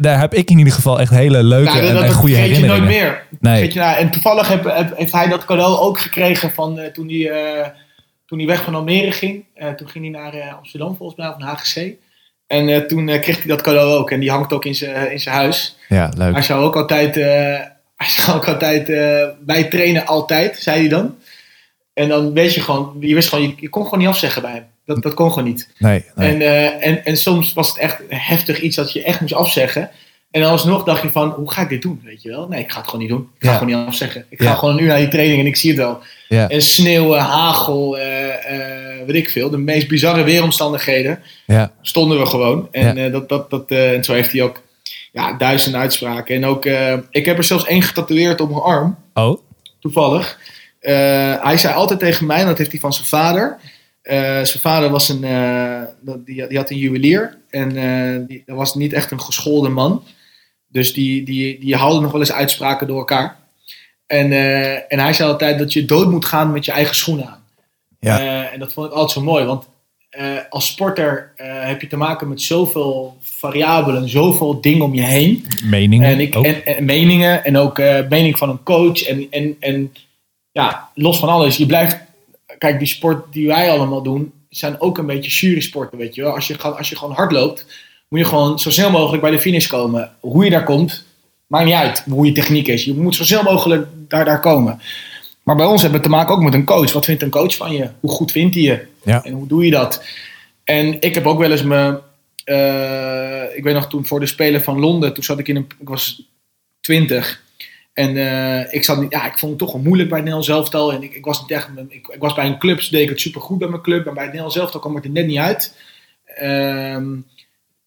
Daar, 0.00 0.18
heb 0.20 0.34
ik 0.34 0.50
in 0.50 0.58
ieder 0.58 0.72
geval 0.72 1.00
echt 1.00 1.10
hele 1.10 1.42
leuke 1.42 1.64
Nou, 1.70 1.80
dat, 1.80 1.88
en, 1.88 1.94
dat 1.94 2.04
en 2.04 2.12
goede 2.12 2.34
vergeet 2.34 2.56
je 2.56 2.62
nooit 2.66 2.72
herinneringen. 2.80 3.06
meer. 3.40 3.50
Nee. 3.52 3.72
Je, 3.72 3.78
nou, 3.78 3.96
en 3.96 4.10
toevallig 4.10 4.48
heb, 4.48 4.64
heb- 4.64 4.96
heeft 4.96 5.12
hij 5.12 5.28
dat 5.28 5.44
cadeau 5.44 5.78
ook 5.78 6.00
gekregen 6.00 6.50
van 6.52 6.78
eh, 6.78 6.92
toen, 6.92 7.08
hij, 7.08 7.30
eh, 7.30 7.66
toen 8.26 8.38
hij 8.38 8.46
weg 8.46 8.62
van 8.62 8.74
Almere 8.74 9.12
ging. 9.12 9.44
Toen 9.76 9.88
ging 9.88 10.12
hij 10.14 10.22
naar 10.22 10.54
Amsterdam 10.56 10.96
volgens 10.96 11.18
mij, 11.18 11.28
of 11.28 11.36
naar 11.38 11.48
HGC. 11.48 11.92
En 12.46 12.86
toen 12.86 13.06
kreeg 13.06 13.36
hij 13.36 13.46
dat 13.46 13.60
cadeau 13.62 13.98
ook. 13.98 14.10
En 14.10 14.20
die 14.20 14.30
hangt 14.30 14.52
ook 14.52 14.64
in 14.64 14.74
zijn 14.74 15.12
in 15.12 15.20
zijn 15.20 15.34
huis. 15.34 15.76
Ja, 15.88 16.10
leuk. 16.16 16.32
Hij 16.32 16.42
zou 16.42 16.64
ook 16.64 16.76
altijd, 16.76 17.14
hij 18.02 18.08
zou 18.08 18.36
ook 18.36 18.48
altijd 18.48 18.86
bij 19.40 19.64
trainen, 19.64 20.06
altijd, 20.06 20.58
zei 20.58 20.78
hij 20.80 20.88
dan. 20.88 21.14
En 21.96 22.08
dan 22.08 22.32
weet 22.32 22.54
je 22.54 22.60
gewoon, 22.60 22.96
je 23.00 23.14
wist 23.14 23.28
gewoon, 23.28 23.44
je, 23.44 23.54
je 23.56 23.68
kon 23.68 23.84
gewoon 23.84 23.98
niet 23.98 24.08
afzeggen 24.08 24.42
bij 24.42 24.52
hem. 24.52 24.64
Dat, 24.84 25.02
dat 25.02 25.14
kon 25.14 25.32
gewoon 25.32 25.48
niet. 25.48 25.68
Nee, 25.78 26.04
nee. 26.14 26.32
En, 26.32 26.40
eh, 26.40 26.86
en, 26.88 27.04
en 27.04 27.16
soms 27.16 27.52
was 27.52 27.68
het 27.68 27.78
echt 27.78 28.02
heftig 28.08 28.60
iets 28.60 28.76
dat 28.76 28.92
je 28.92 29.02
echt 29.02 29.20
moest 29.20 29.32
afzeggen. 29.34 29.90
En 30.30 30.40
dan 30.42 30.50
alsnog 30.50 30.84
dacht 30.84 31.02
je 31.02 31.10
van, 31.10 31.28
hoe 31.30 31.52
ga 31.52 31.62
ik 31.62 31.68
dit 31.68 31.82
doen? 31.82 32.00
Weet 32.04 32.22
je 32.22 32.28
wel? 32.28 32.48
Nee, 32.48 32.60
ik 32.60 32.70
ga 32.72 32.78
het 32.78 32.86
gewoon 32.88 33.00
niet 33.00 33.10
doen. 33.14 33.28
Ik 33.38 33.44
ga 33.46 33.52
Ja. 33.52 33.58
gewoon 33.58 33.78
niet 33.78 33.86
afzeggen. 33.86 34.24
Ik 34.28 34.42
Ja. 34.42 34.50
ga 34.50 34.54
gewoon 34.54 34.76
nu 34.76 34.86
naar 34.86 34.98
die 34.98 35.08
training 35.08 35.40
en 35.40 35.46
ik 35.46 35.56
zie 35.56 35.70
het 35.70 35.78
wel. 35.78 35.98
ja, 36.28 36.48
En 36.48 36.62
sneeuw, 36.62 37.12
hagel, 37.14 37.98
eh, 37.98 39.06
weet 39.06 39.16
ik 39.16 39.30
veel. 39.30 39.50
De 39.50 39.58
meest 39.58 39.88
bizarre 39.88 40.22
weeromstandigheden 40.22 41.20
ja, 41.46 41.72
stonden 41.82 42.18
we 42.18 42.26
gewoon. 42.26 42.68
En, 42.72 43.12
dat, 43.12 43.28
dat, 43.28 43.50
dat, 43.50 43.70
en 43.70 44.04
zo 44.04 44.12
heeft 44.12 44.32
hij 44.32 44.42
ook 44.42 44.62
ja, 45.12 45.32
duizenden 45.32 45.80
uitspraken. 45.80 46.34
En 46.36 46.44
ook, 46.46 46.64
ik 47.10 47.24
heb 47.26 47.38
er 47.38 47.44
zelfs 47.44 47.66
één 47.66 47.82
getatoeëerd 47.82 48.40
op 48.40 48.50
mijn 48.50 48.62
arm. 48.62 48.96
Oh, 49.14 49.40
Toevallig. 49.80 50.38
Eh, 50.86 51.42
hij 51.42 51.56
zei 51.56 51.74
altijd 51.74 51.98
tegen 51.98 52.26
mij, 52.26 52.40
en 52.40 52.46
dat 52.46 52.58
heeft 52.58 52.70
hij 52.70 52.80
van 52.80 52.92
zijn 52.92 53.06
vader. 53.06 53.56
Eh, 54.02 54.18
zijn 54.20 54.60
vader 54.60 54.90
was 54.90 55.08
een, 55.08 55.24
eh, 55.24 55.80
die, 56.24 56.46
die 56.46 56.56
had 56.56 56.70
een 56.70 56.76
juwelier. 56.76 57.38
En 57.50 58.26
die, 58.26 58.42
dat 58.46 58.56
was 58.56 58.74
niet 58.74 58.92
echt 58.92 59.10
een 59.10 59.20
geschoolde 59.20 59.68
man. 59.68 60.04
Dus 60.68 60.92
die, 60.92 61.24
die, 61.24 61.60
die 61.60 61.76
haalde 61.76 62.00
nog 62.00 62.12
wel 62.12 62.20
eens 62.20 62.32
uitspraken 62.32 62.86
door 62.86 62.98
elkaar. 62.98 63.36
En, 64.06 64.32
en 64.88 64.98
hij 64.98 65.12
zei 65.12 65.30
altijd 65.30 65.58
dat 65.58 65.72
je 65.72 65.84
dood 65.84 66.10
moet 66.10 66.24
gaan 66.24 66.52
met 66.52 66.64
je 66.64 66.72
eigen 66.72 66.94
schoenen 66.94 67.26
aan. 67.26 67.44
Ja. 68.00 68.50
En 68.52 68.58
dat 68.58 68.72
vond 68.72 68.86
ik 68.86 68.92
altijd 68.92 69.10
zo 69.10 69.20
mooi. 69.20 69.44
Want 69.44 69.68
als 70.50 70.66
sporter 70.66 71.32
heb 71.36 71.80
je 71.80 71.86
te 71.86 71.96
maken 71.96 72.28
met 72.28 72.42
zoveel 72.42 73.16
variabelen, 73.20 74.08
zoveel 74.08 74.60
dingen 74.60 74.84
om 74.84 74.94
je 74.94 75.04
heen. 75.04 75.46
meningen 75.64 76.08
En, 76.08 76.20
ik, 76.20 76.36
ook. 76.36 76.44
en, 76.44 76.66
en 76.66 76.84
meningen 76.84 77.44
en 77.44 77.56
ook 77.56 77.78
mening 78.08 78.38
van 78.38 78.48
een 78.48 78.62
coach. 78.62 79.02
En, 79.02 79.26
en, 79.30 79.56
en 79.60 79.92
ja, 80.56 80.88
los 80.94 81.18
van 81.18 81.28
alles, 81.28 81.56
je 81.56 81.66
blijft. 81.66 81.96
Kijk, 82.58 82.78
die 82.78 82.88
sport 82.88 83.32
die 83.32 83.46
wij 83.46 83.70
allemaal 83.70 84.02
doen, 84.02 84.32
zijn 84.48 84.80
ook 84.80 84.98
een 84.98 85.06
beetje 85.06 85.30
jurysporten, 85.30 85.98
weet 85.98 86.14
je 86.14 86.22
wel. 86.22 86.34
Als 86.34 86.46
je, 86.46 86.58
als 86.58 86.88
je 86.88 86.96
gewoon 86.96 87.14
hard 87.14 87.32
loopt, 87.32 87.66
moet 88.08 88.20
je 88.20 88.26
gewoon 88.26 88.58
zo 88.58 88.70
snel 88.70 88.90
mogelijk 88.90 89.22
bij 89.22 89.30
de 89.30 89.40
finish 89.40 89.66
komen. 89.66 90.12
Hoe 90.20 90.44
je 90.44 90.50
daar 90.50 90.64
komt, 90.64 91.04
maakt 91.46 91.64
niet 91.64 91.74
uit 91.74 92.04
hoe 92.08 92.26
je 92.26 92.32
techniek 92.32 92.66
is. 92.68 92.84
Je 92.84 92.94
moet 92.94 93.14
zo 93.14 93.24
snel 93.24 93.42
mogelijk 93.42 93.86
daar, 94.08 94.24
daar 94.24 94.40
komen. 94.40 94.80
Maar 95.42 95.56
bij 95.56 95.66
ons 95.66 95.82
hebben 95.82 96.00
we 96.00 96.06
te 96.06 96.12
maken 96.12 96.34
ook 96.34 96.42
met 96.42 96.54
een 96.54 96.64
coach. 96.64 96.92
Wat 96.92 97.04
vindt 97.04 97.22
een 97.22 97.30
coach 97.30 97.56
van 97.56 97.72
je? 97.72 97.88
Hoe 98.00 98.10
goed 98.10 98.32
vindt 98.32 98.54
hij 98.54 98.64
je? 98.64 98.86
Ja. 99.04 99.24
En 99.24 99.32
hoe 99.32 99.46
doe 99.46 99.64
je 99.64 99.70
dat? 99.70 100.04
En 100.64 101.00
ik 101.00 101.14
heb 101.14 101.26
ook 101.26 101.38
wel 101.38 101.50
eens 101.50 101.62
me. 101.62 102.00
eh, 102.44 103.56
ik 103.56 103.62
weet 103.62 103.74
nog 103.74 103.88
toen 103.88 104.06
voor 104.06 104.20
de 104.20 104.26
Spelen 104.26 104.62
van 104.62 104.80
Londen, 104.80 105.14
toen 105.14 105.24
zat 105.24 105.38
ik 105.38 105.48
in 105.48 105.56
een. 105.56 105.66
Ik 105.78 105.88
was 105.88 106.22
20. 106.80 107.44
En 107.96 108.16
eh, 108.16 108.74
ik, 108.74 108.84
zat, 108.84 109.00
niet- 109.00 109.12
ja, 109.12 109.26
ik 109.26 109.38
vond 109.38 109.50
het 109.52 109.60
toch 109.60 109.72
wel 109.72 109.82
moeilijk 109.82 110.08
bij 110.08 110.18
het 110.18 110.28
Nederlands 110.28 110.58
elftal. 110.58 110.92
En 110.92 111.02
ik, 111.02 111.14
ik, 111.14 111.24
was 111.24 111.40
niet 111.40 111.50
echt, 111.50 111.68
ik, 111.88 112.08
ik 112.08 112.20
was 112.20 112.34
bij 112.34 112.46
een 112.46 112.58
club, 112.58 112.80
deed 112.90 113.02
ik 113.02 113.08
het 113.08 113.20
supergoed 113.20 113.58
bij 113.58 113.68
mijn 113.68 113.82
club. 113.82 114.04
Maar 114.04 114.14
bij 114.14 114.22
het 114.22 114.32
Nederlands 114.32 114.58
elftal 114.60 114.80
kwam 114.80 114.94
het 114.94 115.04
er 115.04 115.10
net 115.10 115.26
niet 115.26 115.38
uit. 115.38 115.74
Ehm, 116.24 117.06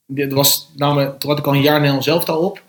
dit 0.05 0.33
was, 0.33 0.69
nou, 0.75 1.17
toen 1.17 1.29
had 1.29 1.39
ik 1.39 1.45
al 1.47 1.53
een 1.53 1.61
jaar 1.61 1.77
Nederlands 1.77 2.07
elftal 2.07 2.39
op. 2.39 2.63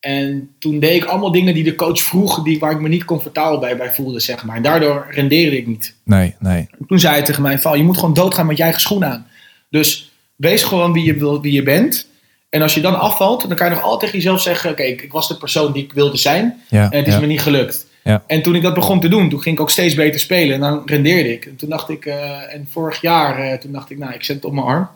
En 0.00 0.54
toen 0.58 0.78
deed 0.78 1.02
ik 1.02 1.04
allemaal 1.08 1.32
dingen 1.32 1.54
die 1.54 1.64
de 1.64 1.74
coach 1.74 2.02
vroeg, 2.02 2.42
die, 2.42 2.58
waar 2.58 2.72
ik 2.72 2.80
me 2.80 2.88
niet 2.88 3.04
comfortabel 3.04 3.58
bij, 3.58 3.76
bij 3.76 3.92
voelde, 3.92 4.20
zeg 4.20 4.44
maar. 4.44 4.56
En 4.56 4.62
daardoor 4.62 5.06
rendeerde 5.10 5.56
ik 5.56 5.66
niet. 5.66 5.94
Nee, 6.04 6.34
nee. 6.38 6.68
En 6.78 6.86
toen 6.86 6.98
zei 7.00 7.14
hij 7.14 7.22
tegen 7.24 7.42
mij: 7.42 7.58
Val, 7.58 7.74
je 7.76 7.82
moet 7.82 7.98
gewoon 7.98 8.14
doodgaan 8.14 8.46
met 8.46 8.56
je 8.56 8.62
eigen 8.62 8.80
schoenen 8.80 9.08
aan. 9.10 9.26
Dus 9.70 10.12
wees 10.36 10.62
gewoon 10.62 10.92
wie 10.92 11.04
je, 11.04 11.14
wil, 11.14 11.40
wie 11.40 11.52
je 11.52 11.62
bent. 11.62 12.08
En 12.54 12.62
als 12.62 12.74
je 12.74 12.80
dan 12.80 12.98
afvalt, 13.00 13.48
dan 13.48 13.56
kan 13.56 13.68
je 13.68 13.74
nog 13.74 13.82
altijd 13.82 14.00
tegen 14.00 14.16
jezelf 14.16 14.40
zeggen: 14.40 14.70
Oké, 14.70 14.82
ik, 14.82 15.02
ik 15.02 15.12
was 15.12 15.28
de 15.28 15.36
persoon 15.36 15.72
die 15.72 15.84
ik 15.84 15.92
wilde 15.92 16.16
zijn. 16.16 16.62
Ja, 16.68 16.90
En 16.90 16.98
het 16.98 17.06
is 17.06 17.14
ja. 17.14 17.20
me 17.20 17.26
niet 17.26 17.40
gelukt. 17.40 17.86
Ja. 18.04 18.24
En 18.26 18.42
toen 18.42 18.54
ik 18.54 18.62
dat 18.62 18.74
begon 18.74 19.00
te 19.00 19.08
doen, 19.08 19.28
toen 19.30 19.40
ging 19.42 19.54
ik 19.54 19.60
ook 19.60 19.70
steeds 19.70 19.94
beter 19.94 20.20
spelen. 20.20 20.54
En 20.54 20.60
dan 20.60 20.82
rendeerde 20.86 21.32
ik. 21.32 21.44
En 21.46 21.56
toen 21.56 21.68
dacht 21.68 21.88
ik, 21.88 22.06
eh, 22.06 22.54
en 22.54 22.68
vorig 22.70 23.00
jaar, 23.00 23.38
eh, 23.38 23.58
toen 23.58 23.72
dacht 23.72 23.90
ik, 23.90 23.98
nou, 23.98 24.12
ik 24.12 24.22
zet 24.24 24.36
het 24.36 24.44
op 24.44 24.52
mijn 24.52 24.66
arm. 24.66 24.88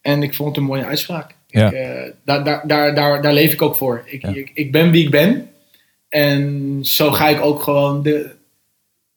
En 0.00 0.22
ik 0.22 0.34
vond 0.34 0.48
het 0.48 0.58
een 0.58 0.64
mooie 0.64 0.84
uitspraak. 0.84 1.34
Ja. 1.46 1.66
Ik, 1.66 1.72
eh, 1.72 1.88
daar, 2.24 2.44
daar, 2.44 2.62
daar, 2.66 2.94
daar, 2.94 3.22
daar 3.22 3.32
leef 3.32 3.52
ik 3.52 3.62
ook 3.62 3.76
voor. 3.76 4.02
Ik, 4.06 4.22
Ja. 4.22 4.28
ik, 4.34 4.50
ik 4.54 4.72
ben 4.72 4.90
wie 4.90 5.04
ik 5.04 5.10
ben. 5.10 5.48
En 6.08 6.78
zo 6.82 7.10
ga 7.10 7.28
ik 7.28 7.40
ook 7.44 7.62
gewoon 7.62 8.02
de, 8.02 8.30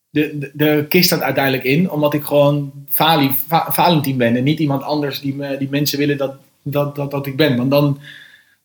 de, 0.10 0.38
de, 0.38 0.52
de 0.54 0.86
kist 0.90 1.10
dan 1.10 1.24
uiteindelijk 1.24 1.64
in. 1.64 1.90
Omdat 1.92 2.14
ik 2.14 2.24
gewoon 2.24 2.72
Vali, 2.90 3.32
Va- 3.48 3.68
Valentin 3.72 4.18
ben. 4.18 4.36
En 4.36 4.44
niet 4.44 4.60
iemand 4.60 4.84
anders 4.84 5.20
die, 5.20 5.36
me, 5.36 5.58
die 5.58 5.70
mensen 5.70 5.98
willen 6.00 6.18
dat, 6.18 6.34
dat, 6.72 6.96
dat, 6.96 7.12
dat 7.12 7.28
ik 7.28 7.38
ben. 7.38 7.58
Want 7.58 7.72
dan, 7.72 8.00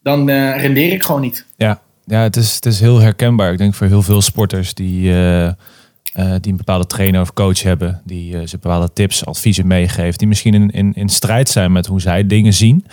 dan 0.02 0.28
eh, 0.28 0.60
rendeer 0.60 0.92
ik 0.92 1.02
gewoon 1.02 1.20
niet. 1.20 1.46
Ja, 1.56 1.80
ja 2.04 2.20
het, 2.20 2.36
is, 2.36 2.54
het 2.54 2.66
is 2.66 2.80
heel 2.80 3.00
herkenbaar. 3.00 3.52
Ik 3.52 3.58
denk 3.58 3.74
voor 3.74 3.86
heel 3.86 4.02
veel 4.02 4.22
sporters 4.22 4.74
die, 4.74 5.10
eh, 5.10 5.46
eh, 5.46 5.54
die 6.12 6.50
een 6.50 6.56
bepaalde 6.56 6.86
trainer 6.86 7.20
of 7.20 7.32
coach 7.32 7.62
hebben, 7.62 8.02
die 8.04 8.46
ze 8.46 8.58
bepaalde 8.58 8.92
tips, 8.92 9.24
adviezen 9.26 9.66
meegeeft, 9.66 10.18
die 10.18 10.28
misschien 10.28 10.54
in, 10.54 10.70
in, 10.70 10.92
in 10.94 11.08
strijd 11.08 11.48
zijn 11.48 11.72
met 11.72 11.86
hoe 11.86 12.00
zij 12.00 12.26
dingen 12.26 12.54
zien. 12.54 12.86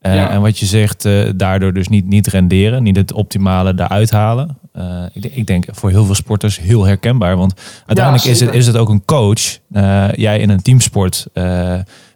Ja. 0.00 0.30
En 0.30 0.40
wat 0.40 0.58
je 0.58 0.66
zegt, 0.66 1.08
daardoor 1.36 1.72
dus 1.72 1.88
niet, 1.88 2.06
niet 2.06 2.26
renderen, 2.26 2.82
niet 2.82 2.96
het 2.96 3.12
optimale 3.12 3.72
eruit 3.76 4.10
halen. 4.10 4.58
Ik, 5.12 5.22
denk, 5.22 5.34
ik 5.34 5.46
denk 5.46 5.64
voor 5.70 5.90
heel 5.90 6.04
veel 6.04 6.14
sporters 6.14 6.58
heel 6.58 6.84
herkenbaar. 6.84 7.36
Want 7.36 7.54
uiteindelijk 7.86 8.26
is, 8.26 8.40
het, 8.40 8.54
is 8.54 8.66
het 8.66 8.76
ook 8.76 8.88
een 8.88 9.04
coach. 9.04 9.58
Jij 10.14 10.38
in 10.38 10.50
een 10.50 10.62
teamsport, 10.62 11.26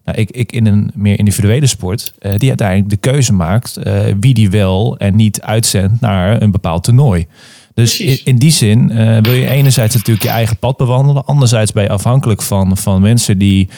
nou, 0.08 0.20
ik, 0.20 0.30
ik 0.30 0.52
in 0.52 0.66
een 0.66 0.90
meer 0.94 1.18
individuele 1.18 1.66
sport, 1.66 2.12
eh, 2.18 2.34
die 2.36 2.48
uiteindelijk 2.48 2.90
de 2.90 3.10
keuze 3.10 3.32
maakt 3.32 3.76
eh, 3.76 4.04
wie 4.20 4.34
die 4.34 4.50
wel 4.50 4.96
en 4.96 5.16
niet 5.16 5.40
uitzendt 5.40 6.00
naar 6.00 6.42
een 6.42 6.50
bepaald 6.50 6.84
toernooi. 6.84 7.26
Dus 7.74 8.00
in, 8.00 8.36
die 8.36 8.50
zin 8.50 8.90
eh, 8.90 9.18
wil 9.22 9.32
je 9.32 9.48
enerzijds 9.48 9.94
natuurlijk 9.94 10.26
je 10.26 10.32
eigen 10.32 10.56
pad 10.56 10.76
bewandelen, 10.76 11.24
anderzijds 11.24 11.72
ben 11.72 11.82
je 11.82 11.88
afhankelijk 11.88 12.42
van, 12.42 12.76
van 12.76 13.00
mensen 13.00 13.38
die, 13.38 13.68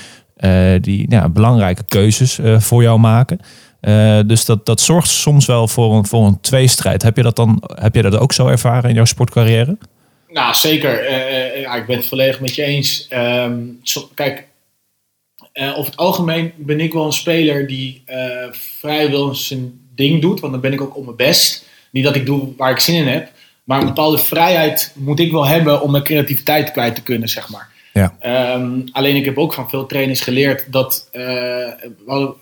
die 0.80 1.06
ja, 1.08 1.28
belangrijke 1.28 1.84
keuzes 1.88 2.38
voor 2.58 2.82
jou 2.82 2.98
maken. 2.98 3.38
Dus 4.26 4.44
dat, 4.44 4.66
dat 4.66 4.80
zorgt 4.80 5.08
soms 5.08 5.46
wel 5.46 5.68
voor 5.68 5.94
een, 5.94 6.06
voor 6.06 6.26
een 6.26 6.40
tweestrijd. 6.40 7.02
Heb 7.02 7.16
je 7.16 7.22
dat 7.22 7.36
dan 7.36 7.62
heb 7.74 7.94
je 7.94 8.02
dat 8.02 8.18
ook 8.18 8.32
zo 8.32 8.46
ervaren 8.46 8.88
in 8.88 8.94
jouw 8.94 9.04
sportcarrière? 9.04 9.76
Nou, 10.28 10.54
zeker. 10.54 11.10
Ja, 11.60 11.74
ik 11.74 11.86
ben 11.86 11.96
het 11.96 12.06
volledig 12.06 12.40
met 12.40 12.54
je 12.54 12.62
eens. 12.62 13.06
Ehm, 13.08 13.58
kijk, 14.14 14.48
eh, 15.52 15.78
over 15.78 15.90
het 15.90 15.96
algemeen 15.96 16.52
ben 16.56 16.80
ik 16.80 16.92
wel 16.92 17.04
een 17.04 17.12
speler 17.12 17.66
die 17.66 18.02
eh 18.06 18.18
vrijwel 18.50 19.34
zijn 19.34 19.80
ding 19.94 20.20
doet. 20.20 20.40
Want 20.40 20.52
dan 20.52 20.60
ben 20.60 20.72
ik 20.72 20.80
ook 20.80 20.96
op 20.96 21.04
mijn 21.04 21.16
best. 21.16 21.68
Niet 21.90 22.04
dat 22.04 22.16
ik 22.16 22.26
doe 22.26 22.48
waar 22.56 22.70
ik 22.70 22.78
zin 22.78 22.94
in 22.94 23.06
heb. 23.06 23.30
Maar 23.64 23.80
een 23.80 23.86
bepaalde 23.86 24.18
vrijheid 24.18 24.92
moet 24.94 25.20
ik 25.20 25.30
wel 25.32 25.46
hebben 25.46 25.80
om 25.82 25.90
mijn 25.90 26.04
creativiteit 26.04 26.72
kwijt 26.72 26.94
te 26.94 27.02
kunnen, 27.02 27.28
zeg 27.28 27.48
maar. 27.48 27.68
Ja. 27.92 28.16
Ehm, 28.18 28.80
alleen 28.92 29.16
ik 29.16 29.24
heb 29.24 29.38
ook 29.38 29.52
van 29.52 29.68
veel 29.68 29.86
trainers 29.86 30.20
geleerd 30.20 30.72
dat... 30.72 31.08
eh, 31.12 31.22
we, 31.22 31.92
hadden, 32.06 32.34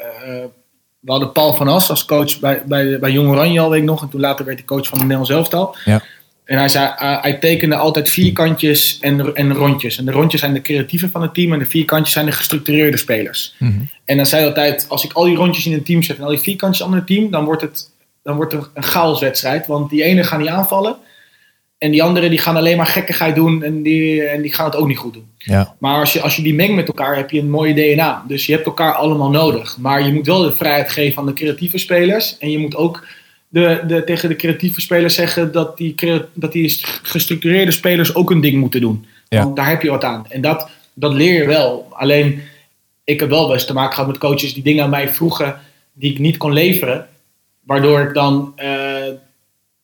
we 1.01 1.11
hadden 1.11 1.33
Paul 1.33 1.55
van 1.55 1.69
As 1.69 1.91
als 1.91 2.05
coach 2.05 2.39
bij, 2.39 2.63
bij, 2.67 2.99
bij 2.99 3.11
Jong 3.11 3.29
Oranje 3.29 3.61
al, 3.61 3.71
weet 3.71 3.81
ik 3.81 3.87
nog. 3.87 4.03
En 4.03 4.09
toen 4.09 4.21
later 4.21 4.45
werd 4.45 4.59
hij 4.59 4.67
coach 4.67 4.87
van 4.87 4.99
het 4.99 5.09
Nederlands 5.09 5.31
elftal. 5.31 5.77
Ja. 5.85 6.03
En 6.49 6.59
hij 6.59 6.69
zei, 6.69 6.93
eh, 6.99 7.23
hij 7.23 7.35
tekende 7.35 7.77
altijd 7.77 8.09
vierkantjes 8.09 8.99
en, 9.01 9.35
en 9.35 9.55
rondjes. 9.55 9.99
En 9.99 10.05
de 10.05 10.13
rondjes 10.13 10.41
zijn 10.41 10.55
de 10.55 10.63
creatieven 10.63 11.11
van 11.11 11.23
het 11.23 11.35
team 11.35 11.53
en 11.53 11.59
de 11.59 11.67
vierkantjes 11.67 12.13
zijn 12.13 12.27
de 12.27 12.33
gestructureerde 12.33 12.97
spelers. 12.97 13.55
En 14.05 14.17
dan 14.17 14.27
zei 14.27 14.41
hij 14.41 14.51
altijd, 14.51 14.87
als 14.89 15.05
ik 15.05 15.13
al 15.13 15.25
die 15.25 15.37
rondjes 15.37 15.67
in 15.67 15.73
een 15.73 15.83
team 15.83 16.03
zet 16.03 16.17
en 16.17 16.23
al 16.23 16.31
die 16.31 16.39
vierkantjes 16.39 16.87
in 16.87 16.93
een 16.93 17.05
team, 17.05 17.31
dan 17.31 17.45
wordt, 17.45 17.63
het, 17.63 17.91
dan 18.23 18.37
wordt 18.37 18.53
er 18.53 18.69
een 18.75 18.83
chaoswedstrijd. 18.83 19.67
Want 19.67 19.91
die 19.91 20.03
ene 20.03 20.25
gaan 20.25 20.39
niet 20.39 20.49
aanvallen 20.49 20.97
en 21.79 21.91
die 21.91 22.03
andere 22.03 22.29
die 22.29 22.39
gaan 22.39 22.57
alleen 22.57 22.77
maar 22.77 22.87
gekkigheid 22.87 23.35
doen 23.35 23.63
en 23.63 23.83
die, 23.83 24.23
en 24.23 24.43
die 24.43 24.55
gaan 24.55 24.65
het 24.65 24.77
ook 24.77 24.87
niet 24.87 24.99
goed 24.99 25.13
doen. 25.13 25.31
Ja, 25.39 25.75
Maar 25.79 26.01
als 26.01 26.13
je, 26.13 26.21
als 26.21 26.37
je 26.37 26.43
die 26.43 26.55
mengt 26.55 26.75
met 26.75 26.89
elkaar, 26.89 27.17
heb 27.17 27.31
je 27.31 27.41
een 27.41 27.51
mooie 27.51 27.75
DNA. 27.75 28.25
Dus 28.29 28.47
je 28.47 28.53
hebt 28.53 28.67
elkaar 28.67 28.93
allemaal 28.93 29.31
nodig. 29.31 29.77
Maar 29.79 30.03
je 30.03 30.13
moet 30.13 30.27
wel 30.27 30.43
de 30.43 30.53
vrijheid 30.53 30.91
geven 30.91 31.19
aan 31.19 31.27
de 31.27 31.33
creatieve 31.33 31.79
spelers. 31.79 32.39
En 32.39 32.51
je 32.51 32.59
moet 32.59 32.77
ook 32.77 33.07
de, 33.49 33.83
de, 33.87 34.05
tegen 34.05 34.29
de 34.29 34.37
creatieve 34.37 34.81
spelers 34.81 35.15
zeggen 35.15 35.53
dat 35.53 35.77
die, 35.77 35.95
dat 36.35 36.53
die 36.53 36.81
gestructureerde 37.03 37.71
spelers 37.71 38.15
ook 38.15 38.31
een 38.31 38.41
ding 38.41 38.57
moeten 38.57 38.81
doen. 38.81 39.07
Ja. 39.29 39.43
Want 39.43 39.57
daar 39.57 39.69
heb 39.69 39.83
je 39.83 39.91
wat 39.91 40.05
aan. 40.05 40.27
En 40.29 40.41
dat, 40.41 40.69
dat 40.95 41.13
leer 41.13 41.41
je 41.43 41.47
wel. 41.47 41.87
Alleen, 41.91 42.43
ik 43.05 43.21
heb 43.21 43.29
wel 43.29 43.53
eens 43.53 43.67
te 43.67 43.73
maken 43.73 43.95
gehad 43.95 44.11
met 44.11 44.19
coaches 44.19 44.55
die 44.55 44.63
dingen 44.63 44.85
aan 44.85 44.91
mij 44.91 45.09
vroegen 45.09 45.61
die 45.93 46.13
ik 46.13 46.19
niet 46.19 46.37
kon 46.37 46.53
leveren. 46.53 47.07
Waardoor 47.65 48.01
ik 48.01 48.15
dan 48.15 48.53
eh, 48.57 48.69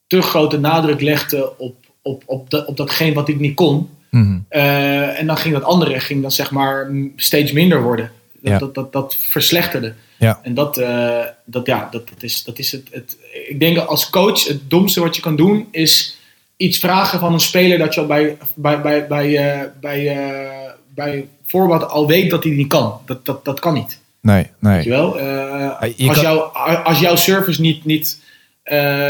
te 0.07 0.23
grote 0.23 0.59
nadruk 0.59 1.01
legde 1.01 1.59
op, 1.59 1.77
op, 2.03 2.23
op, 2.27 2.51
dat, 2.51 2.67
op 2.67 2.77
datgene 2.77 3.15
wat 3.15 3.29
ik 3.29 3.41
niet 3.41 3.55
kon. 3.55 3.89
Mhm. 4.11 4.39
Eh, 4.49 5.21
en 5.21 5.27
dan 5.27 5.37
ging 5.37 5.55
dat 5.55 5.65
andere 5.65 6.01
ging 6.01 6.23
dan 6.23 6.31
zeg 6.31 6.51
maar 6.51 6.91
steeds 7.17 7.53
minder 7.53 7.83
worden. 7.83 8.11
Dat, 8.33 8.53
Ja. 8.53 8.59
dat, 8.59 8.75
dat, 8.75 8.93
dat 8.93 9.17
verslechterde. 9.21 9.95
Ja. 10.19 10.41
En 10.43 10.55
dat, 10.55 10.79
eh, 10.79 11.25
dat, 11.45 11.67
ja, 11.67 11.89
dat, 11.91 12.09
dat 12.09 12.23
is, 12.23 12.45
dat 12.45 12.59
is 12.59 12.73
het, 12.73 12.89
het. 12.91 13.17
Ik 13.49 13.61
denk 13.61 13.79
als 13.79 14.11
coach 14.11 14.47
het 14.47 14.71
domste 14.71 15.01
wat 15.01 15.17
je 15.17 15.23
kan 15.23 15.37
doen 15.37 15.69
is 15.71 16.19
iets 16.57 16.79
vragen 16.79 17.21
van 17.21 17.33
een 17.33 17.41
speler 17.41 17.79
dat 17.79 17.95
je 17.95 18.01
al 18.01 18.07
bij, 18.07 18.37
bij, 18.55 18.81
bij, 18.81 19.07
bij, 19.07 19.37
eh, 19.37 19.69
bij, 19.81 20.09
eh, 20.09 20.71
bij 20.95 21.29
voorbaat 21.47 21.89
al 21.89 22.07
weet 22.07 22.31
dat 22.31 22.45
hij 22.45 22.53
niet 22.53 22.69
kan. 22.69 23.01
Dat, 23.07 23.25
dat, 23.27 23.45
dat 23.45 23.61
kan 23.61 23.75
niet. 23.75 23.99
Nee, 24.21 24.47
nee. 24.59 24.75
Weet 24.75 24.85
je 24.85 24.91
wel? 24.91 25.19
Je 25.19 26.09
als, 26.09 26.15
kan- 26.15 26.23
jouw, 26.23 26.41
als 26.85 27.01
jouw 27.01 27.17
service 27.17 27.61
niet, 27.61 27.85
niet, 27.85 28.21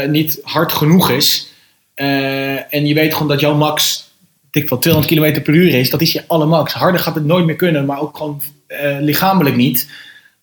niet 0.07 0.39
hard 0.43 0.71
genoeg 0.71 1.09
is. 1.09 1.53
en 1.95 2.85
je 2.85 2.93
weet 2.93 3.13
gewoon 3.13 3.27
dat 3.27 3.39
jouw 3.39 3.55
max 3.55 4.09
dik 4.51 4.69
wel 4.69 4.79
200 4.79 5.13
km 5.13 5.41
per 5.41 5.53
uur 5.53 5.73
is. 5.73 5.89
Dat 5.89 6.01
is 6.01 6.11
je 6.11 6.23
alle 6.27 6.45
max. 6.45 6.73
Harder 6.73 7.01
gaat 7.01 7.15
het 7.15 7.25
nooit 7.25 7.45
meer 7.45 7.55
kunnen. 7.55 7.85
Maar 7.85 7.99
ook 7.99 8.17
gewoon 8.17 8.41
lichamelijk 8.99 9.55
niet. 9.55 9.87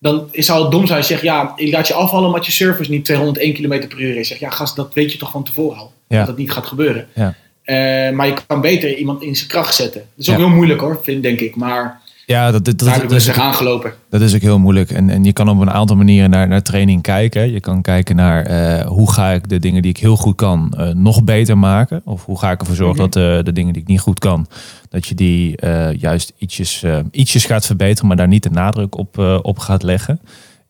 Dan 0.03 0.29
zou 0.31 0.61
het 0.61 0.71
dom 0.71 0.85
zijn 0.85 0.97
als 0.97 1.07
je 1.07 1.13
zegt, 1.13 1.25
ja, 1.25 1.53
ik 1.55 1.73
laat 1.73 1.87
je 1.87 1.93
afvallen 1.93 2.27
omdat 2.27 2.45
je 2.45 2.51
service 2.51 2.91
niet 2.91 3.05
201 3.05 3.53
km 3.53 3.87
per 3.87 4.01
uur 4.01 4.17
is. 4.17 4.27
Zeg, 4.27 4.39
ja, 4.39 4.49
gast, 4.49 4.75
dat 4.75 4.93
weet 4.93 5.11
je 5.11 5.17
toch 5.17 5.31
van 5.31 5.43
tevoren 5.43 5.77
al. 5.77 5.93
Ja. 6.07 6.17
Dat 6.17 6.27
dat 6.27 6.37
niet 6.37 6.51
gaat 6.51 6.65
gebeuren. 6.65 7.07
Ja. 7.15 7.35
Eh, 7.63 8.15
maar 8.15 8.27
je 8.27 8.33
kan 8.47 8.61
beter 8.61 8.95
iemand 8.95 9.21
in 9.21 9.35
zijn 9.35 9.49
kracht 9.49 9.75
zetten. 9.75 10.01
Dat 10.01 10.25
is 10.25 10.29
ook 10.29 10.37
heel 10.37 10.49
moeilijk 10.49 10.79
hoor, 10.79 10.99
vind, 11.03 11.23
denk 11.23 11.39
ik. 11.39 11.55
Maar 11.55 12.01
Ja, 12.25 12.51
dat, 12.51 12.65
dat, 12.65 13.11
is, 13.11 13.23
zich 13.23 13.37
aangelopen. 13.39 13.93
dat 14.09 14.21
is 14.21 14.35
ook 14.35 14.41
heel 14.41 14.59
moeilijk. 14.59 14.91
En, 14.91 15.09
en 15.09 15.23
je 15.23 15.33
kan 15.33 15.49
op 15.49 15.59
een 15.59 15.71
aantal 15.71 15.95
manieren 15.95 16.29
naar, 16.29 16.47
naar 16.47 16.61
training 16.61 17.01
kijken. 17.01 17.51
Je 17.51 17.59
kan 17.59 17.81
kijken 17.81 18.15
naar 18.15 18.45
eh, 18.45 18.85
hoe 18.87 19.11
ga 19.11 19.31
ik 19.31 19.49
de 19.49 19.59
dingen 19.59 19.81
die 19.81 19.91
ik 19.91 19.97
heel 19.97 20.15
goed 20.17 20.35
kan 20.35 20.73
eh, 20.77 20.87
nog 20.89 21.23
beter 21.23 21.57
maken. 21.57 22.01
Of 22.05 22.25
hoe 22.25 22.39
ga 22.39 22.51
ik 22.51 22.59
ervoor 22.59 22.75
zorgen 22.75 23.01
Mhm. 23.03 23.09
dat 23.11 23.23
eh, 23.37 23.43
de 23.43 23.51
dingen 23.53 23.73
die 23.73 23.81
ik 23.81 23.87
niet 23.87 23.99
goed 23.99 24.19
kan, 24.19 24.47
dat 24.89 25.05
je 25.07 25.15
die 25.15 25.57
eh, 25.57 25.93
juist 25.99 26.33
ietsjes, 26.37 26.83
ietsjes 27.11 27.45
gaat 27.45 27.65
verbeteren, 27.65 28.07
maar 28.07 28.17
daar 28.17 28.27
niet 28.27 28.43
de 28.43 28.49
nadruk 28.51 28.97
op, 28.97 29.19
eh, 29.19 29.39
op 29.41 29.59
gaat 29.59 29.83
leggen. 29.83 30.19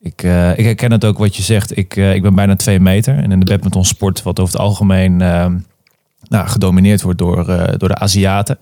Ik, 0.02 0.24
eh, 0.24 0.58
ik 0.58 0.66
herken 0.66 0.92
het 0.92 1.06
ook 1.06 1.18
wat 1.18 1.36
je 1.36 1.44
zegt. 1.44 1.78
Ik, 1.78 1.96
eh, 1.96 2.14
ik 2.16 2.22
ben 2.22 2.36
bijna 2.36 2.56
twee 2.56 2.80
meter. 2.80 3.18
En 3.18 3.32
in 3.32 3.40
de 3.40 3.46
badmintonsport, 3.46 4.24
wat 4.24 4.40
over 4.40 4.54
het 4.54 4.62
algemeen 4.64 5.22
eh, 5.22 5.46
nou, 6.28 6.48
gedomineerd 6.48 7.02
wordt 7.02 7.20
door, 7.20 7.50
eh, 7.50 7.74
door 7.78 7.90
de 7.90 7.96
Aziaten. 7.98 8.58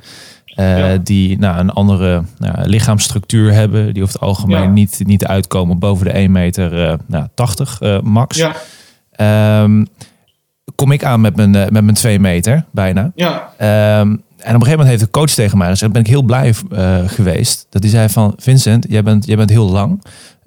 eh, 0.45 0.77
Ja. 0.91 0.97
Die 0.97 1.39
nou, 1.39 1.59
een 1.59 1.69
andere 1.69 2.23
nou, 2.37 2.67
lichaamsstructuur 2.67 3.53
hebben. 3.53 3.93
Die 3.93 4.03
over 4.03 4.13
het 4.15 4.23
algemeen 4.23 4.61
Ja. 4.63 4.69
niet, 4.69 5.01
niet 5.05 5.25
uitkomen 5.25 5.79
boven 5.79 6.05
de 6.05 6.17
1 6.17 6.31
meter 6.31 6.87
eh, 6.87 6.97
nou, 7.05 7.27
80 7.35 7.81
eh, 7.81 7.99
max. 8.01 8.37
Ja, 8.37 8.55
Ehm, 9.11 9.85
kom 10.75 10.91
ik 10.91 11.03
aan 11.03 11.21
met 11.21 11.35
mijn, 11.35 11.51
met 11.51 11.71
mijn 11.71 11.93
2 11.93 12.19
meter 12.19 12.65
bijna. 12.71 13.11
ja, 13.15 13.49
Ehm, 13.57 13.67
en 13.99 14.55
op 14.55 14.61
een 14.61 14.67
gegeven 14.67 14.69
moment 14.69 14.87
heeft 14.87 14.99
de 14.99 15.09
coach 15.09 15.29
tegen 15.29 15.57
mij 15.57 15.67
gezegd, 15.69 15.91
ben 15.91 16.01
ik 16.01 16.07
heel 16.07 16.21
blij 16.23 16.53
geweest. 17.07 17.67
Dat 17.69 17.81
hij 17.81 17.91
zei 17.91 18.09
van, 18.09 18.33
Vincent, 18.37 18.85
jij 18.89 19.03
bent, 19.03 19.25
jij 19.25 19.35
bent 19.37 19.49
heel 19.49 19.69
lang. 19.71 20.01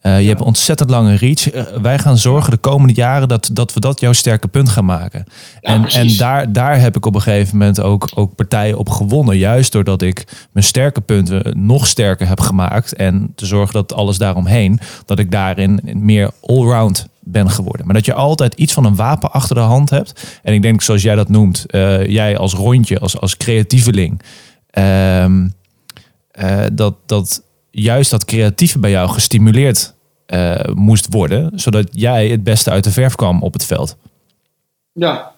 Eh, 0.04 0.20
je 0.20 0.28
hebt 0.28 0.40
een 0.40 0.46
ontzettend 0.46 0.90
lange 0.90 1.14
reach. 1.14 1.50
Eh, 1.50 1.62
wij 1.82 1.98
gaan 1.98 2.18
zorgen 2.18 2.50
de 2.50 2.56
komende 2.56 2.94
jaren 2.94 3.28
dat, 3.28 3.50
dat 3.52 3.72
we 3.74 3.80
dat 3.80 4.00
jouw 4.00 4.12
sterke 4.12 4.48
punt 4.48 4.68
gaan 4.68 4.84
maken. 4.84 5.24
Ja, 5.60 5.68
en 5.72 5.80
precies. 5.80 6.12
en 6.12 6.18
daar, 6.18 6.52
daar 6.52 6.80
heb 6.80 6.96
ik 6.96 7.06
op 7.06 7.14
een 7.14 7.22
gegeven 7.22 7.56
moment 7.58 7.80
ook, 7.80 8.10
ook 8.14 8.34
partijen 8.34 8.78
op 8.78 8.88
gewonnen. 8.88 9.38
Juist 9.38 9.72
doordat 9.72 10.02
ik 10.02 10.48
mijn 10.52 10.64
sterke 10.64 11.00
punten 11.00 11.66
nog 11.66 11.86
sterker 11.86 12.28
heb 12.28 12.40
gemaakt. 12.40 12.94
En 12.94 13.32
te 13.34 13.46
zorgen 13.46 13.74
dat 13.74 13.92
alles 13.92 14.18
daaromheen, 14.18 14.80
dat 15.04 15.18
ik 15.18 15.30
daarin 15.30 15.80
meer 15.92 16.30
allround 16.40 17.06
ben 17.20 17.50
geworden. 17.50 17.86
Maar 17.86 17.94
dat 17.94 18.04
je 18.04 18.14
altijd 18.14 18.54
iets 18.54 18.72
van 18.72 18.84
een 18.84 18.96
wapen 18.96 19.32
achter 19.32 19.54
de 19.56 19.62
hand 19.62 19.90
hebt. 19.90 20.38
En 20.42 20.54
ik 20.54 20.62
denk, 20.62 20.82
zoals 20.82 21.02
jij 21.02 21.14
dat 21.14 21.28
noemt, 21.28 21.66
eh, 21.66 22.06
jij 22.06 22.38
als 22.38 22.52
rondje, 22.52 22.98
als, 22.98 23.20
als 23.20 23.36
creatieveling. 23.36 24.22
ehm, 24.70 25.48
eh, 26.30 26.60
dat, 26.72 26.94
dat 27.06 27.42
juist 27.70 28.10
dat 28.10 28.24
creatieve 28.24 28.78
bij 28.78 28.90
jou 28.90 29.08
gestimuleerd 29.10 29.93
eh, 30.26 30.64
moest 30.74 31.06
worden. 31.10 31.50
Zodat 31.54 31.88
jij 31.90 32.28
het 32.28 32.44
beste 32.44 32.70
uit 32.70 32.84
de 32.84 32.90
verf 32.90 33.14
kwam 33.14 33.42
op 33.42 33.52
het 33.52 33.64
veld. 33.64 33.96
ja. 34.92 35.32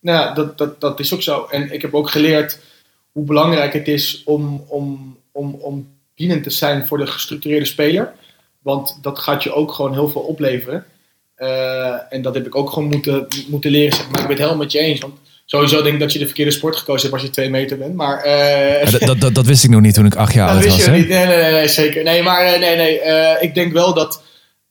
Nou 0.00 0.18
ja, 0.18 0.34
dat, 0.34 0.58
dat, 0.58 0.80
dat 0.80 1.00
is 1.00 1.14
ook 1.14 1.22
zo. 1.22 1.46
En 1.50 1.72
ik 1.72 1.82
heb 1.82 1.94
ook 1.94 2.10
geleerd 2.10 2.58
hoe 3.12 3.24
belangrijk 3.24 3.72
het 3.72 3.88
is 3.88 4.22
om, 4.24 4.64
om, 4.68 5.16
om, 5.32 5.54
om 5.54 5.88
dienend 6.14 6.42
te 6.42 6.50
zijn 6.50 6.86
voor 6.86 6.98
de 6.98 7.06
gestructureerde 7.06 7.64
speler. 7.66 8.12
Want 8.62 8.98
dat 9.02 9.18
gaat 9.18 9.42
je 9.42 9.52
ook 9.52 9.72
gewoon 9.72 9.92
heel 9.92 10.08
veel 10.08 10.20
opleveren. 10.20 10.84
Eh, 11.34 11.94
en 12.08 12.22
dat 12.22 12.34
heb 12.34 12.46
ik 12.46 12.54
ook 12.54 12.70
gewoon 12.70 12.88
moeten, 12.88 13.26
moeten 13.48 13.70
leren. 13.70 13.92
Zeg 13.92 14.04
maar 14.04 14.20
ik 14.20 14.26
ben 14.26 14.36
het 14.36 14.38
helemaal 14.38 14.62
met 14.62 14.72
je 14.72 14.78
eens. 14.78 15.00
Want 15.00 15.14
sowieso 15.44 15.82
denk 15.82 15.94
ik 15.94 16.00
dat 16.00 16.12
je 16.12 16.18
de 16.18 16.26
verkeerde 16.26 16.50
sport 16.50 16.76
gekozen 16.76 17.02
hebt 17.02 17.12
als 17.12 17.22
je 17.22 17.30
twee 17.30 17.50
meter 17.50 17.78
bent. 17.78 17.94
Maar 17.94 18.22
eh, 18.22 18.82
Ja, 18.82 18.90
dat, 18.90 19.00
dat, 19.00 19.20
dat, 19.20 19.34
dat 19.34 19.46
wist 19.46 19.64
ik 19.64 19.70
nog 19.70 19.80
niet 19.80 19.94
toen 19.94 20.06
ik 20.06 20.14
acht 20.14 20.34
jaar 20.34 20.46
Dat 20.54 20.56
oud 20.56 20.64
wist 20.64 20.76
was. 20.76 20.84
je 20.84 20.90
hè? 20.90 20.96
niet. 20.96 21.08
Nee, 21.08 21.26
nee, 21.26 21.52
nee, 21.52 21.68
zeker. 21.68 22.02
Nee, 22.02 22.22
maar 22.22 22.58
nee, 22.58 22.76
nee. 22.76 23.00
ik 23.40 23.54
denk 23.54 23.72
wel 23.72 23.94
dat, 23.94 24.22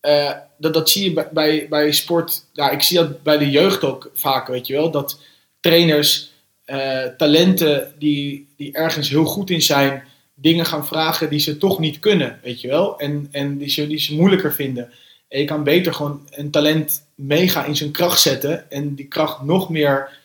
eh, 0.01 0.31
dat. 0.57 0.73
Dat 0.73 0.89
zie 0.89 1.03
je 1.03 1.13
bij, 1.13 1.29
bij, 1.31 1.67
bij 1.69 1.91
sport. 1.91 2.45
Ja, 2.53 2.69
ik 2.69 2.81
zie 2.81 2.97
dat 2.97 3.23
bij 3.23 3.37
de 3.37 3.49
jeugd 3.49 3.83
ook 3.83 4.11
vaak, 4.13 4.47
weet 4.47 4.67
je 4.67 4.73
wel. 4.73 4.91
Dat 4.91 5.19
trainers 5.59 6.31
eh, 6.65 7.05
talenten 7.17 7.93
die, 7.99 8.47
die 8.57 8.73
ergens 8.73 9.09
heel 9.09 9.25
goed 9.25 9.49
in 9.49 9.61
zijn. 9.61 10.03
dingen 10.33 10.65
gaan 10.65 10.87
vragen 10.87 11.29
die 11.29 11.39
ze 11.39 11.57
toch 11.57 11.79
niet 11.79 11.99
kunnen, 11.99 12.39
weet 12.43 12.61
je 12.61 12.67
wel. 12.67 12.99
En, 12.99 13.27
en 13.31 13.57
die, 13.57 13.69
ze, 13.69 13.87
die 13.87 13.99
ze 13.99 14.15
moeilijker 14.15 14.53
vinden. 14.53 14.91
En 15.27 15.39
je 15.39 15.45
kan 15.45 15.63
beter 15.63 15.93
gewoon 15.93 16.27
een 16.29 16.51
talent 16.51 17.03
mega 17.15 17.65
in 17.65 17.75
zijn 17.75 17.91
kracht 17.91 18.21
zetten. 18.21 18.71
En 18.71 18.95
die 18.95 19.07
kracht 19.07 19.41
nog 19.41 19.69
meer 19.69 20.19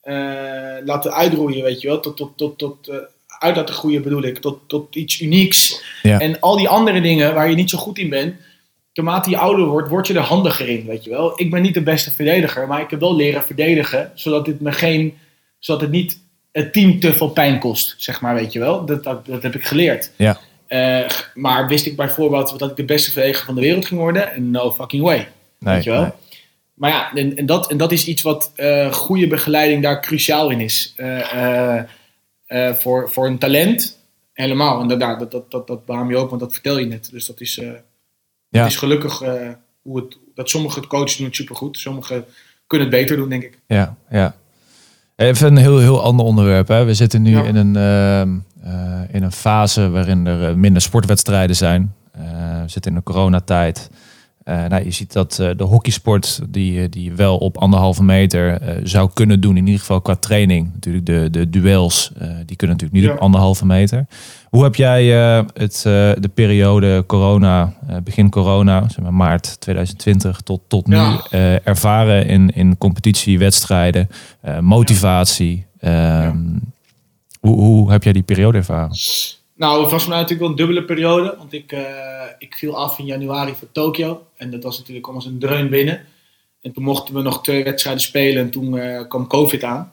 eh, 0.00 0.14
laten 0.84 1.14
uitroeien, 1.14 1.62
weet 1.62 1.80
je 1.80 1.88
wel. 1.88 2.00
Tot, 2.00 2.16
tot, 2.16 2.36
tot, 2.36 2.58
tot, 2.58 2.88
eh, 2.88 2.96
uit 3.38 3.56
laten 3.56 3.74
groeien 3.74 4.02
bedoel 4.02 4.22
ik. 4.22 4.38
Tot, 4.38 4.58
tot 4.66 4.96
iets 4.96 5.20
unieks. 5.20 5.82
Ja. 6.02 6.18
En 6.18 6.40
al 6.40 6.56
die 6.56 6.68
andere 6.68 7.00
dingen 7.00 7.34
waar 7.34 7.50
je 7.50 7.56
niet 7.56 7.70
zo 7.70 7.78
goed 7.78 7.98
in 7.98 8.08
bent. 8.08 8.34
Naarmate 8.94 9.30
je 9.30 9.36
ouder 9.36 9.66
wordt, 9.66 9.88
word 9.88 10.06
je 10.06 10.14
er 10.14 10.20
handiger 10.20 10.68
in, 10.68 10.86
weet 10.86 11.04
je 11.04 11.10
wel. 11.10 11.40
Ik 11.40 11.50
ben 11.50 11.62
niet 11.62 11.74
de 11.74 11.82
beste 11.82 12.10
verdediger, 12.10 12.66
maar 12.66 12.80
ik 12.80 12.90
heb 12.90 13.00
wel 13.00 13.16
leren 13.16 13.42
verdedigen. 13.42 14.10
Zodat 14.14 14.46
het 14.46 14.60
me 14.60 14.72
geen... 14.72 15.18
Zodat 15.58 15.80
het 15.80 15.90
niet 15.90 16.20
het 16.52 16.72
team 16.72 17.00
te 17.00 17.12
veel 17.12 17.28
pijn 17.28 17.58
kost, 17.58 17.94
zeg 17.98 18.20
maar, 18.20 18.34
weet 18.34 18.52
je 18.52 18.58
wel. 18.58 18.84
Dat, 18.84 19.04
dat, 19.04 19.26
dat 19.26 19.42
heb 19.42 19.54
ik 19.54 19.64
geleerd. 19.64 20.10
Ja. 20.16 20.38
Eh, 20.66 21.10
maar 21.34 21.68
wist 21.68 21.86
ik 21.86 21.96
bijvoorbeeld 21.96 22.58
dat 22.58 22.70
ik 22.70 22.76
de 22.76 22.84
beste 22.84 23.10
verdediger 23.10 23.44
van 23.44 23.54
de 23.54 23.60
wereld 23.60 23.86
ging 23.86 24.00
worden? 24.00 24.50
No 24.50 24.72
fucking 24.72 25.02
way. 25.02 25.28
Nee, 25.58 25.74
weet 25.74 25.84
je 25.84 25.90
wel? 25.90 26.00
nee. 26.00 26.10
Maar 26.74 26.90
ja, 26.90 27.12
en, 27.14 27.36
en, 27.36 27.46
dat, 27.46 27.70
en 27.70 27.76
dat 27.76 27.92
is 27.92 28.06
iets 28.06 28.22
wat 28.22 28.52
eh, 28.54 28.92
goede 28.92 29.26
begeleiding 29.26 29.82
daar 29.82 30.00
cruciaal 30.00 30.50
in 30.50 30.60
is. 30.60 30.92
Eh, 30.96 31.82
voor, 32.74 33.10
voor 33.10 33.26
een 33.26 33.38
talent 33.38 33.98
helemaal. 34.32 34.80
En 34.80 34.88
dat, 34.88 35.00
dat, 35.00 35.30
dat, 35.30 35.50
dat, 35.50 35.66
dat, 35.66 35.84
behaam 35.84 36.10
je 36.10 36.16
ook, 36.16 36.28
want 36.28 36.40
dat 36.40 36.52
vertel 36.52 36.78
je 36.78 36.86
net. 36.86 37.08
Dus 37.12 37.26
dat 37.26 37.40
is, 37.40 37.60
Ja. 38.52 38.62
het 38.62 38.70
is 38.70 38.76
gelukkig 38.78 39.20
eh, 39.20 39.48
hoe 39.82 39.96
het, 39.96 40.18
dat 40.34 40.50
sommige 40.50 40.86
coaches 40.86 41.16
doen 41.16 41.26
het 41.26 41.36
supergoed. 41.36 41.78
Sommigen 41.78 42.24
kunnen 42.66 42.86
het 42.88 42.96
beter 42.96 43.16
doen, 43.16 43.28
denk 43.28 43.42
ik. 43.42 43.58
Ja, 43.66 43.96
ja. 44.10 44.34
Even 45.16 45.46
een 45.46 45.56
heel, 45.56 45.78
heel 45.78 46.02
ander 46.02 46.26
onderwerp. 46.26 46.68
Hè. 46.68 46.84
We 46.84 46.94
zitten 46.94 47.22
nu 47.22 47.30
Ja. 47.30 47.42
in, 47.42 47.56
een, 47.56 47.76
ehm, 47.76 48.38
eh, 48.72 49.14
in 49.14 49.22
een 49.22 49.32
fase 49.32 49.90
waarin 49.90 50.26
er 50.26 50.48
eh, 50.48 50.54
minder 50.54 50.82
sportwedstrijden 50.82 51.56
zijn. 51.56 51.94
We 52.12 52.68
zitten 52.68 52.90
in 52.90 52.96
de 52.96 53.02
coronatijd. 53.04 53.90
Eh 54.44 54.64
nou, 54.64 54.84
je 54.84 54.90
ziet 54.90 55.12
dat 55.12 55.38
eh, 55.38 55.50
de 55.56 55.64
hockeysport, 55.64 56.40
die, 56.48 56.80
eh, 56.82 56.86
die 56.90 57.12
wel 57.12 57.36
op 57.38 57.56
anderhalve 57.58 58.02
meter 58.02 58.60
zou 58.84 59.10
kunnen 59.14 59.40
doen, 59.40 59.56
in 59.56 59.64
ieder 59.66 59.80
geval 59.80 60.00
qua 60.00 60.14
training. 60.14 60.70
Natuurlijk 60.72 61.06
de, 61.06 61.28
de 61.30 61.50
duels, 61.50 62.12
die 62.46 62.56
kunnen 62.56 62.76
natuurlijk 62.76 62.92
niet 62.92 63.02
Ja. 63.04 63.12
op 63.12 63.18
anderhalve 63.18 63.66
meter. 63.66 64.06
Hoe 64.48 64.62
heb 64.62 64.74
jij 64.74 65.04
het, 65.54 65.80
de 65.82 66.30
periode 66.34 67.04
corona, 67.06 67.72
begin 68.04 68.30
corona, 68.30 68.88
zeg 68.88 69.00
maar 69.04 69.14
maart 69.14 69.60
2020 69.60 70.40
tot, 70.40 70.60
tot 70.68 70.86
nu 70.86 70.96
Ja. 70.96 71.20
ervaren 71.64 72.26
in, 72.26 72.50
in 72.54 72.78
competitie, 72.78 73.38
wedstrijden, 73.38 74.08
motivatie? 74.60 75.66
Ehm, 75.78 76.38
hoe, 77.40 77.56
hoe 77.60 77.90
heb 77.90 78.02
jij 78.02 78.12
die 78.12 78.22
periode 78.22 78.58
ervaren? 78.58 78.90
Nou, 79.62 79.82
het 79.82 79.90
was 79.90 80.02
voor 80.02 80.10
mij 80.10 80.20
natuurlijk 80.20 80.40
wel 80.40 80.50
een 80.50 80.66
dubbele 80.66 80.84
periode. 80.84 81.34
Want 81.38 81.52
ik, 81.52 81.72
eh, 81.72 82.24
ik 82.38 82.54
viel 82.54 82.76
af 82.76 82.98
in 82.98 83.04
januari 83.04 83.54
voor 83.54 83.72
Tokio. 83.72 84.26
En 84.36 84.50
dat 84.50 84.62
was 84.62 84.78
natuurlijk 84.78 85.06
allemaal 85.06 85.26
een 85.26 85.38
dreun 85.38 85.68
binnen. 85.68 86.06
En 86.60 86.72
toen 86.72 86.84
mochten 86.84 87.14
we 87.14 87.22
nog 87.22 87.42
twee 87.42 87.64
wedstrijden 87.64 88.02
spelen. 88.02 88.42
En 88.42 88.50
toen 88.50 88.78
eh, 88.78 89.08
kwam 89.08 89.26
COVID 89.26 89.64
aan. 89.64 89.92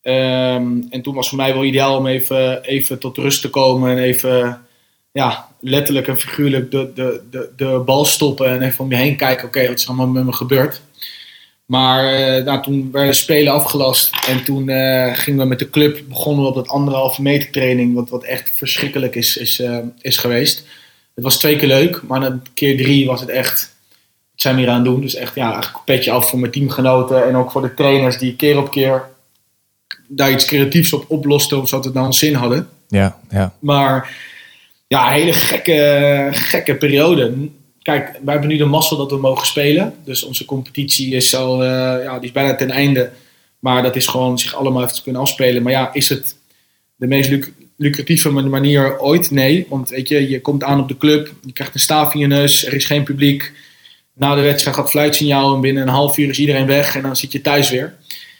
Ehm, 0.00 0.82
en 0.90 1.02
toen 1.02 1.14
was 1.14 1.28
voor 1.28 1.36
mij 1.36 1.52
wel 1.52 1.64
ideaal 1.64 1.96
om 1.96 2.06
even, 2.06 2.62
even 2.62 2.98
tot 2.98 3.16
rust 3.16 3.40
te 3.40 3.50
komen. 3.50 3.90
En 3.90 3.98
even, 3.98 4.66
ja, 5.12 5.48
letterlijk 5.60 6.08
en 6.08 6.18
figuurlijk 6.18 6.70
de, 6.70 6.92
de, 6.94 7.22
de, 7.30 7.52
de 7.56 7.82
bal 7.84 8.04
stoppen. 8.04 8.48
En 8.48 8.62
even 8.62 8.84
om 8.84 8.90
je 8.90 8.96
heen 8.96 9.16
kijken. 9.16 9.46
Oké, 9.46 9.68
wat 9.68 9.78
is 9.78 9.88
allemaal 9.88 10.06
met 10.06 10.24
me 10.24 10.32
gebeurd? 10.32 10.82
Maar 11.68 12.12
eh, 12.12 12.44
nou, 12.44 12.62
toen 12.62 12.88
werden 12.92 13.10
de 13.10 13.16
spelen 13.16 13.52
afgelast. 13.52 14.16
En 14.26 14.44
toen 14.44 14.68
eh, 14.68 15.14
gingen 15.14 15.40
we 15.40 15.46
met 15.46 15.58
de 15.58 15.70
club, 15.70 16.02
begonnen 16.08 16.42
we 16.42 16.48
op 16.48 16.54
dat 16.54 16.68
anderhalve 16.68 17.22
meter 17.22 17.50
training. 17.50 17.94
Wat, 17.94 18.10
wat 18.10 18.24
echt 18.24 18.50
verschrikkelijk 18.54 19.14
is, 19.14 19.36
is, 19.36 19.60
eh, 19.60 19.78
is 20.00 20.16
geweest. 20.16 20.66
Het 21.14 21.24
was 21.24 21.38
twee 21.38 21.56
keer 21.56 21.68
leuk, 21.68 22.02
maar 22.02 22.20
na 22.20 22.40
keer 22.54 22.76
drie 22.76 23.06
was 23.06 23.20
het 23.20 23.28
echt 23.28 23.76
zijn 24.34 24.54
we 24.54 24.60
hier 24.60 24.70
aan 24.70 24.76
het 24.76 24.84
doen. 24.84 25.00
Dus 25.00 25.14
echt 25.14 25.34
ja, 25.34 25.52
eigenlijk 25.52 25.74
een 25.74 25.94
petje 25.94 26.10
af 26.10 26.28
voor 26.28 26.38
mijn 26.38 26.52
teamgenoten 26.52 27.26
en 27.26 27.36
ook 27.36 27.50
voor 27.50 27.62
de 27.62 27.74
trainers 27.74 28.18
die 28.18 28.36
keer 28.36 28.58
op 28.58 28.70
keer 28.70 29.02
daar 30.06 30.30
iets 30.30 30.44
creatiefs 30.44 30.92
op 30.92 31.04
oplosten, 31.08 31.66
zodat 31.66 31.84
het 31.84 31.94
nou 31.94 32.06
een 32.06 32.12
zin 32.12 32.34
hadden. 32.34 32.68
Ja, 32.88 33.18
ja. 33.30 33.54
Maar 33.58 34.16
ja, 34.86 35.06
een 35.06 35.12
hele 35.12 35.32
gekke, 35.32 36.28
gekke 36.32 36.74
periode. 36.76 37.48
Kijk, 37.88 38.10
wij 38.24 38.32
hebben 38.32 38.50
nu 38.50 38.56
de 38.56 38.64
mazzel 38.64 38.96
dat 38.96 39.10
we 39.10 39.16
mogen 39.16 39.46
spelen. 39.46 39.94
Dus 40.04 40.22
onze 40.22 40.44
competitie 40.44 41.14
is 41.14 41.34
al, 41.34 41.62
eh, 41.62 41.68
ja, 42.04 42.14
die 42.18 42.28
is 42.28 42.32
bijna 42.32 42.54
ten 42.54 42.70
einde. 42.70 43.10
Maar 43.58 43.82
dat 43.82 43.96
is 43.96 44.06
gewoon 44.06 44.38
zich 44.38 44.54
allemaal 44.54 44.82
even 44.82 44.94
te 44.94 45.02
kunnen 45.02 45.20
afspelen. 45.20 45.62
Maar 45.62 45.72
ja, 45.72 45.92
is 45.92 46.08
het 46.08 46.36
de 46.96 47.06
meest 47.06 47.30
luc- 47.30 47.50
lucratieve 47.76 48.30
manier 48.30 49.00
ooit? 49.00 49.30
Nee. 49.30 49.66
Want 49.68 49.88
weet 49.88 50.08
je, 50.08 50.28
je 50.28 50.40
komt 50.40 50.64
aan 50.64 50.80
op 50.80 50.88
de 50.88 50.96
club, 50.96 51.32
je 51.44 51.52
krijgt 51.52 51.74
een 51.74 51.80
staaf 51.80 52.14
in 52.14 52.20
je 52.20 52.26
neus, 52.26 52.66
er 52.66 52.74
is 52.74 52.84
geen 52.84 53.02
publiek. 53.02 53.52
Na 54.14 54.34
de 54.34 54.40
wedstrijd 54.40 54.76
gaat 54.76 54.84
het 54.84 54.94
fluitsignaal 54.94 55.54
en 55.54 55.60
binnen 55.60 55.82
een 55.82 55.88
half 55.88 56.18
uur 56.18 56.28
is 56.28 56.38
iedereen 56.38 56.66
weg 56.66 56.96
en 56.96 57.02
dan 57.02 57.16
zit 57.16 57.32
je 57.32 57.40
thuis 57.40 57.70
weer. 57.70 57.94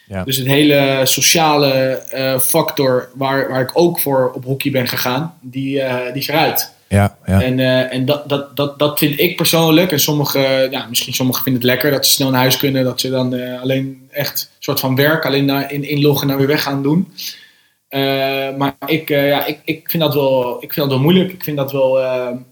Ja. 0.08 0.24
Dus 0.24 0.36
het 0.36 0.46
hele 0.46 1.00
sociale 1.04 1.72
eh, 1.72 2.38
factor 2.40 3.08
waar, 3.14 3.48
waar 3.48 3.60
ik 3.60 3.70
ook 3.74 4.00
voor 4.00 4.32
op 4.34 4.44
hockey 4.44 4.70
ben 4.70 4.88
gegaan, 4.88 5.38
die, 5.40 5.80
eh, 5.80 6.12
die 6.12 6.22
is 6.22 6.28
eruit. 6.28 6.76
Ja, 6.88 7.18
ja. 7.26 7.42
En, 7.42 7.58
eh, 7.58 7.92
en 7.92 8.04
dat, 8.04 8.28
dat, 8.28 8.56
dat, 8.56 8.78
dat 8.78 8.98
vind 8.98 9.20
ik 9.20 9.36
persoonlijk, 9.36 9.92
en 9.92 10.00
sommige, 10.00 10.68
ja, 10.70 10.86
misschien 10.88 11.14
sommigen 11.14 11.42
vinden 11.42 11.62
het 11.62 11.70
lekker 11.70 11.90
dat 11.90 12.06
ze 12.06 12.12
snel 12.12 12.30
naar 12.30 12.40
huis 12.40 12.56
kunnen, 12.56 12.84
dat 12.84 13.00
ze 13.00 13.10
dan 13.10 13.34
eh, 13.34 13.60
alleen 13.60 14.08
echt 14.10 14.40
een 14.40 14.62
soort 14.62 14.80
van 14.80 14.96
werk, 14.96 15.26
alleen 15.26 15.44
naar, 15.44 15.72
in, 15.72 15.84
inloggen 15.84 16.22
en 16.22 16.28
dan 16.28 16.38
weer 16.38 16.46
weg 16.46 16.62
gaan 16.62 16.82
doen. 16.82 17.12
Eh, 17.88 18.00
maar 18.58 18.74
ik, 18.86 19.08
ja, 19.08 19.46
ik, 19.46 19.58
ik, 19.64 19.90
vind 19.90 20.02
dat 20.02 20.14
wel, 20.14 20.56
ik 20.60 20.72
vind 20.72 20.88
dat 20.88 20.96
wel 20.96 21.04
moeilijk. 21.04 21.32
Ik 21.32 21.44
vind 21.44 21.56
dat 21.56 21.72
wel, 21.72 21.92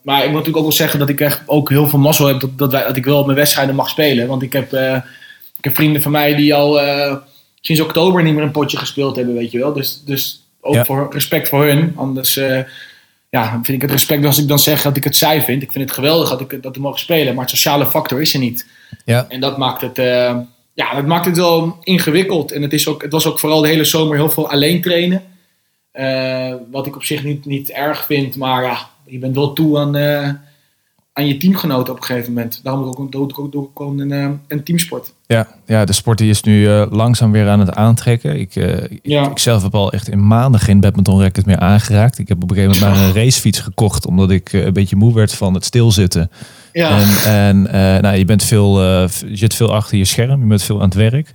maar 0.03 0.19
ik 0.19 0.25
moet 0.25 0.33
natuurlijk 0.33 0.57
ook 0.57 0.63
wel 0.63 0.73
zeggen 0.73 0.99
dat 0.99 1.09
ik 1.09 1.21
echt 1.21 1.43
ook 1.47 1.69
heel 1.69 1.89
veel 1.89 1.99
mazzel 1.99 2.27
heb 2.27 2.41
dat, 2.41 2.59
dat, 2.59 2.73
wij, 2.73 2.83
dat 2.83 2.97
ik 2.97 3.05
wel 3.05 3.25
mijn 3.25 3.37
wedstrijden 3.39 3.75
mag 3.75 3.89
spelen. 3.89 4.27
Want 4.27 4.43
ik 4.43 4.53
heb, 4.53 4.73
ik 5.57 5.65
heb 5.65 5.75
vrienden 5.75 6.03
van 6.03 6.13
mij 6.13 6.35
die 6.35 6.55
al 6.55 6.81
sinds 7.61 7.81
oktober 7.81 8.23
niet 8.23 8.35
meer 8.35 8.43
een 8.43 8.51
potje 8.51 8.77
gespeeld 8.77 9.17
hebben, 9.17 9.35
weet 9.35 9.51
je 9.51 9.59
wel. 9.59 9.73
Dus, 9.73 10.03
dus 10.05 10.43
ook 10.61 10.75
Ja. 10.75 10.85
voor 10.85 11.09
respect 11.13 11.49
voor 11.49 11.65
hun. 11.65 11.93
Anders 11.97 12.41
ja, 13.31 13.51
vind 13.51 13.69
ik 13.69 13.83
het 13.83 13.91
respect 13.91 14.25
als 14.25 14.39
ik 14.39 14.49
dan 14.49 14.59
zeg 14.59 14.83
dat 14.83 14.97
ik 14.97 15.05
het 15.05 15.17
saai 15.17 15.41
vind. 15.41 15.63
Ik 15.63 15.73
vind 15.73 15.85
het 15.85 15.95
geweldig 15.95 16.29
dat 16.29 16.41
ik 16.41 16.63
dat 16.63 16.77
we 16.77 16.83
mogen 16.83 17.01
spelen, 17.01 17.35
maar 17.35 17.45
het 17.45 17.55
sociale 17.55 17.87
factor 17.87 18.21
is 18.21 18.35
er 18.35 18.41
niet. 18.41 18.67
ja. 19.05 19.27
En 19.29 19.41
dat 19.41 19.59
maakt 19.59 19.81
het, 19.81 19.99
eh, 19.99 20.37
ja, 20.75 20.95
dat 20.95 21.07
maakt 21.07 21.27
het 21.27 21.37
wel 21.37 21.79
ingewikkeld. 21.83 22.53
En 22.53 22.63
het, 22.63 22.73
is 22.73 22.89
ook, 22.89 23.03
het 23.03 23.13
was 23.13 23.27
ook 23.27 23.39
vooral 23.39 23.61
de 23.61 23.69
hele 23.69 23.85
zomer 23.85 24.17
heel 24.17 24.31
veel 24.31 24.51
alleen 24.51 24.81
trainen. 24.81 25.23
Eh, 25.91 26.55
wat 26.71 26.87
ik 26.87 26.97
op 26.97 27.05
zich 27.05 27.25
niet, 27.25 27.45
niet 27.45 27.71
erg 27.71 28.05
vind, 28.07 28.37
maar 28.37 28.63
ja, 28.63 28.91
je 29.05 29.19
bent 29.19 29.35
wel 29.35 29.53
toe 29.53 29.79
aan, 29.79 29.97
eh, 29.97 30.31
aan 31.19 31.27
je 31.27 31.37
teamgenoten 31.37 31.93
op 31.93 31.99
een 31.99 32.05
gegeven 32.07 32.33
moment. 32.33 32.61
Daarom 32.63 32.83
doe 32.83 32.93
ik 32.93 33.01
ook, 33.01 33.13
doe 33.13 33.29
ik 33.29 33.39
ook, 33.39 33.53
doe 33.53 33.69
ik 33.75 33.81
ook 33.81 33.99
een, 33.99 34.13
eh, 34.13 34.29
een 34.49 34.63
teamsport. 34.63 35.13
Ja, 35.27 35.49
ja, 35.67 35.85
de 35.85 35.93
sport 35.93 36.19
die 36.19 36.31
is 36.31 36.43
nu 36.43 36.69
eh, 36.69 36.87
langzaam 36.91 37.33
weer 37.33 37.49
aan 37.49 37.61
het 37.61 37.75
aantrekken. 37.75 38.41
Ik, 38.41 38.55
ik- 38.57 38.99
Ja. 39.03 39.31
ik 39.31 39.39
zelf 39.39 39.63
heb 39.63 39.75
al 39.75 39.93
echt 39.93 40.09
in 40.09 40.27
maanden 40.27 40.61
geen 40.61 40.81
badminton 40.81 41.21
racket 41.21 41.47
meer 41.47 41.59
aangeraakt. 41.59 42.19
Ik 42.19 42.29
heb 42.29 42.43
op 42.43 42.51
een 42.51 42.57
gegeven 42.57 42.81
moment 42.81 42.99
maar 42.99 43.09
een 43.09 43.15
racefiets 43.25 43.61
gekocht, 43.61 44.07
omdat 44.07 44.31
ik 44.31 44.53
een 44.53 44.73
beetje 44.73 44.97
moe 44.97 45.15
werd 45.15 45.33
van 45.35 45.55
het 45.55 45.65
stilzitten. 45.65 46.31
Ja, 46.73 46.99
En, 46.99 47.09
en 47.33 47.63
nou, 48.03 48.17
je, 48.17 48.25
bent 48.25 48.43
veel, 48.45 48.81
je 48.83 49.09
zit 49.33 49.55
veel 49.55 49.73
achter 49.75 49.99
je 49.99 50.05
scherm, 50.05 50.41
je 50.41 50.47
bent 50.47 50.63
veel 50.63 50.77
aan 50.81 50.89
het 50.91 50.95
werk. 50.95 51.33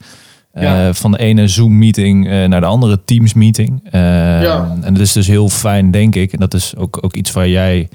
Van 0.95 1.11
de 1.11 1.17
ene 1.19 1.47
Zoom-meeting 1.47 2.25
naar 2.47 2.59
de 2.61 2.65
andere 2.67 2.99
Teams-meeting. 3.05 3.81
Ja. 3.91 4.77
En 4.81 4.93
dat 4.93 5.01
is 5.03 5.11
dus 5.11 5.27
heel 5.27 5.49
fijn, 5.49 5.91
denk 5.91 6.15
ik. 6.15 6.33
En 6.33 6.39
dat 6.39 6.53
is 6.53 6.75
ook, 6.75 6.97
ook 7.01 7.15
iets 7.15 7.31
waar 7.31 7.47
jij 7.47 7.89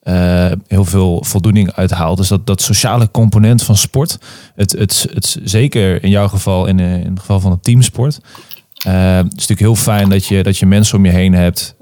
eh, 0.00 0.50
heel 0.66 0.84
veel 0.84 1.24
voldoening 1.24 1.72
uit 1.72 1.90
haalt. 1.90 2.16
Dus 2.16 2.28
dat, 2.28 2.46
dat 2.46 2.62
sociale 2.62 3.10
component 3.10 3.62
van 3.62 3.76
sport. 3.76 4.18
Het, 4.54 4.72
het, 4.72 5.06
het, 5.14 5.38
zeker 5.44 6.02
in 6.02 6.10
jouw 6.10 6.28
geval, 6.28 6.66
in, 6.66 6.80
eh, 6.80 6.94
in 6.94 7.10
het 7.10 7.18
geval 7.20 7.40
van 7.40 7.50
het 7.50 7.64
teamsport. 7.64 8.20
Eh, 8.84 9.16
het 9.16 9.26
is 9.26 9.32
natuurlijk 9.32 9.60
heel 9.60 9.74
fijn 9.74 10.08
dat 10.08 10.26
je, 10.26 10.42
dat 10.42 10.58
je 10.58 10.66
mensen 10.66 10.96
om 10.96 11.04
je 11.04 11.10
heen 11.10 11.32
hebt. 11.32 11.74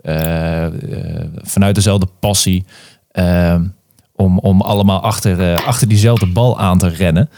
vanuit 1.43 1.75
dezelfde 1.75 2.09
passie. 2.21 2.65
om, 4.17 4.39
om 4.39 4.61
allemaal 4.61 5.01
achter, 5.01 5.65
achter 5.65 5.89
diezelfde 5.89 6.27
bal 6.27 6.59
aan 6.59 6.79
te 6.79 6.89
rennen. 6.89 7.31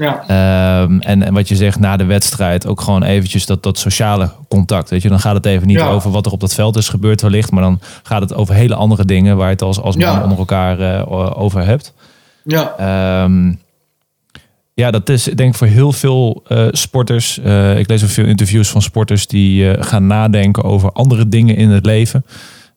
Ja, 0.00 0.24
Ehm, 0.26 0.98
en, 1.00 1.22
en 1.22 1.34
wat 1.34 1.48
je 1.48 1.56
zegt 1.56 1.78
na 1.80 1.96
de 1.96 2.04
wedstrijd, 2.04 2.66
ook 2.66 2.80
gewoon 2.80 3.02
eventjes 3.02 3.46
dat, 3.46 3.62
dat 3.62 3.78
sociale 3.78 4.30
contact. 4.48 4.90
Weet 4.90 5.02
je, 5.02 5.08
dan 5.08 5.20
gaat 5.20 5.34
het 5.34 5.46
even 5.46 5.66
niet 5.66 5.76
Ja. 5.78 5.88
over 5.88 6.10
wat 6.10 6.26
er 6.26 6.32
op 6.32 6.40
dat 6.40 6.54
veld 6.54 6.76
is 6.76 6.88
gebeurd 6.88 7.20
wellicht, 7.20 7.50
maar 7.50 7.62
dan 7.62 7.80
gaat 8.02 8.20
het 8.20 8.34
over 8.34 8.54
hele 8.54 8.74
andere 8.74 9.04
dingen 9.04 9.36
waar 9.36 9.46
je 9.46 9.52
het 9.52 9.62
als, 9.62 9.80
als 9.80 9.96
man 9.96 10.14
Ja. 10.14 10.22
onder 10.22 10.38
elkaar 10.38 10.80
eh, 10.80 11.38
over 11.40 11.64
hebt. 11.64 11.94
ja, 12.44 12.74
Ehm, 12.78 13.52
ja, 14.74 14.90
dat 14.90 15.08
is 15.08 15.24
denk 15.24 15.50
ik 15.50 15.54
voor 15.58 15.66
heel 15.66 15.92
veel 15.92 16.42
eh, 16.48 16.66
sporters. 16.70 17.38
eh, 17.38 17.78
ik 17.78 17.88
lees 17.88 18.02
ook 18.02 18.08
veel 18.10 18.26
interviews 18.26 18.68
van 18.70 18.82
sporters 18.82 19.26
die 19.26 19.82
gaan 19.82 20.06
nadenken 20.06 20.62
over 20.64 20.92
andere 20.92 21.28
dingen 21.28 21.56
in 21.56 21.68
het 21.70 21.86
leven. 21.86 22.24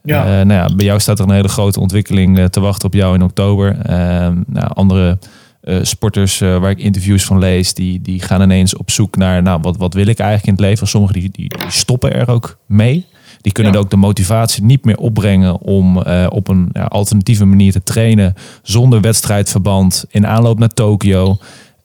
Ja. 0.04 0.24
Nou 0.44 0.54
ja, 0.70 0.76
bij 0.76 0.86
jou 0.86 1.00
staat 1.00 1.20
er 1.20 1.26
een 1.26 1.32
hele 1.36 1.48
grote 1.48 1.80
ontwikkeling 1.80 2.50
te 2.50 2.60
wachten 2.60 2.88
op 2.88 2.94
jou 2.94 3.16
in 3.16 3.22
oktober. 3.24 3.78
Ehm, 3.82 4.36
nou, 4.48 4.68
andere 4.74 5.18
eh, 5.64 5.78
sporters 5.82 6.42
eh, 6.42 6.58
waar 6.58 6.70
ik 6.72 6.80
interviews 6.80 7.24
van 7.26 7.40
lees, 7.40 7.74
die, 7.74 8.02
die 8.02 8.22
gaan 8.22 8.42
ineens 8.42 8.76
op 8.78 8.92
zoek 8.92 9.16
naar, 9.16 9.42
nou, 9.42 9.60
wat, 9.62 9.78
wat 9.78 9.94
wil 9.94 10.08
ik 10.08 10.20
eigenlijk 10.20 10.48
in 10.48 10.54
het 10.54 10.62
leven? 10.72 10.88
Sommigen 10.88 11.20
die, 11.20 11.30
die, 11.32 11.50
die 11.50 11.72
stoppen 11.72 12.14
er 12.14 12.30
ook 12.30 12.58
mee. 12.66 13.06
Die 13.42 13.52
kunnen 13.52 13.74
Ja. 13.74 13.80
ook 13.80 13.90
de 13.90 13.96
motivatie 13.98 14.64
niet 14.64 14.86
meer 14.86 14.98
opbrengen 14.98 15.60
om 15.62 16.02
eh, 16.02 16.26
op 16.30 16.48
een 16.48 16.70
ja, 16.74 16.84
alternatieve 16.84 17.46
manier 17.46 17.72
te 17.72 17.84
trainen. 17.84 18.34
Zonder 18.62 19.02
wedstrijdverband, 19.02 20.06
in 20.10 20.28
aanloop 20.28 20.60
naar 20.60 20.70
Tokio. 20.70 21.38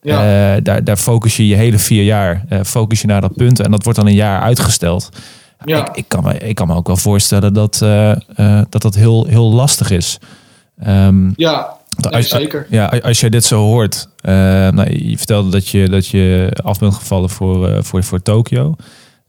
Ja. 0.02 0.60
Daar, 0.60 0.84
daar 0.84 0.96
focus 0.96 1.36
je 1.36 1.46
je 1.48 1.54
hele 1.54 1.78
vier 1.78 2.04
jaar 2.04 2.44
eh, 2.48 2.60
focus 2.64 3.00
je 3.00 3.06
naar 3.06 3.20
dat 3.20 3.34
punt. 3.36 3.60
En 3.60 3.70
dat 3.70 3.82
wordt 3.84 3.98
dan 3.98 4.08
een 4.08 4.14
jaar 4.14 4.40
uitgesteld. 4.40 5.08
ja. 5.64 5.88
Ik, 5.88 5.96
ik, 5.96 6.04
kan 6.08 6.24
me, 6.24 6.38
ik 6.38 6.54
kan 6.54 6.66
me 6.66 6.74
ook 6.74 6.86
wel 6.86 6.96
voorstellen 6.96 7.54
dat 7.54 7.78
dat, 8.68 8.82
dat 8.82 8.94
heel, 8.94 9.24
heel 9.24 9.52
lastig 9.52 9.90
is. 9.90 10.18
Ehm, 10.78 11.30
ja, 11.36 11.76
als, 12.10 12.28
zeker. 12.28 12.66
ja, 12.70 12.86
als 12.86 13.20
je 13.20 13.30
dit 13.30 13.44
zo 13.44 13.60
hoort. 13.60 14.08
eh, 14.20 14.32
nou, 14.68 15.08
je 15.08 15.16
vertelde 15.16 15.50
dat 15.50 15.68
je, 15.68 15.88
dat 15.88 16.06
je 16.06 16.50
af 16.62 16.78
bent 16.78 16.94
gevallen 16.94 17.30
voor, 17.30 17.68
eh, 17.68 17.82
voor, 17.82 18.04
voor 18.04 18.22
Tokio. 18.22 18.76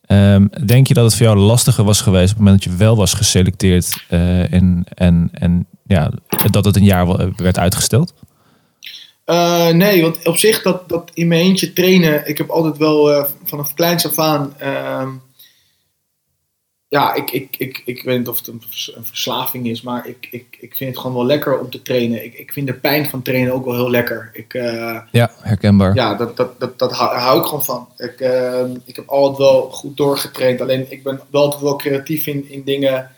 Ehm, 0.05 0.45
denk 0.65 0.87
je 0.87 0.93
dat 0.93 1.03
het 1.03 1.15
voor 1.15 1.25
jou 1.25 1.37
lastiger 1.37 1.83
was 1.83 2.01
geweest 2.01 2.31
op 2.31 2.37
het 2.37 2.45
moment 2.45 2.63
dat 2.63 2.73
je 2.73 2.79
wel 2.79 2.95
was 2.95 3.13
geselecteerd 3.13 4.03
eh, 4.07 4.53
en, 4.53 4.83
en, 4.93 5.29
en 5.33 5.67
ja, 5.87 6.11
dat 6.51 6.65
het 6.65 6.75
een 6.75 6.83
jaar 6.83 7.33
werd 7.35 7.57
uitgesteld? 7.57 8.13
Eh, 9.25 9.69
nee, 9.69 10.01
want 10.01 10.25
op 10.25 10.37
zich 10.37 10.61
dat, 10.61 10.89
dat 10.89 11.11
in 11.13 11.27
mijn 11.27 11.41
eentje 11.41 11.73
trainen, 11.73 12.27
ik 12.27 12.37
heb 12.37 12.49
altijd 12.49 12.77
wel 12.77 13.11
eh, 13.11 13.25
vanaf 13.43 13.73
kleins 13.73 14.05
af 14.05 14.19
aan. 14.19 14.53
Ja, 16.89 17.13
ik, 17.13 17.31
ik, 17.31 17.55
ik, 17.57 17.81
ik 17.85 18.03
weet 18.03 18.17
niet 18.17 18.27
of 18.27 18.37
het 18.37 18.47
een, 18.47 18.61
vers- 18.67 18.95
een 18.95 19.05
verslaving 19.05 19.67
is, 19.67 19.81
maar 19.81 20.07
ik, 20.07 20.27
ik, 20.31 20.57
ik 20.59 20.75
vind 20.75 20.89
het 20.89 20.99
gewoon 20.99 21.15
wel 21.15 21.25
lekker 21.25 21.59
om 21.59 21.69
te 21.69 21.81
trainen. 21.81 22.23
Ik, 22.23 22.33
ik 22.33 22.53
vind 22.53 22.67
de 22.67 22.73
pijn 22.73 23.09
van 23.09 23.21
trainen 23.21 23.53
ook 23.53 23.65
wel 23.65 23.75
heel 23.75 23.89
lekker. 23.89 24.29
Ik, 24.33 24.53
eh, 24.53 24.99
Ja, 25.11 25.31
herkenbaar. 25.41 25.95
ja, 25.95 26.15
dat, 26.15 26.37
dat, 26.37 26.59
dat, 26.59 26.79
dat 26.79 26.91
hou, 26.91 27.09
daar 27.11 27.21
hou 27.21 27.39
ik 27.39 27.45
gewoon 27.45 27.63
van. 27.63 27.87
Ik, 27.97 28.19
ehm, 28.19 28.75
ik 28.85 28.95
heb 28.95 29.09
altijd 29.09 29.37
wel 29.37 29.61
goed 29.71 29.97
doorgetraind. 29.97 30.61
Alleen 30.61 30.85
ik 30.91 31.03
ben 31.03 31.21
wel 31.29 31.41
altijd 31.43 31.61
wel 31.61 31.75
creatief 31.75 32.27
in, 32.27 32.49
in 32.49 32.63
dingen 32.63 33.11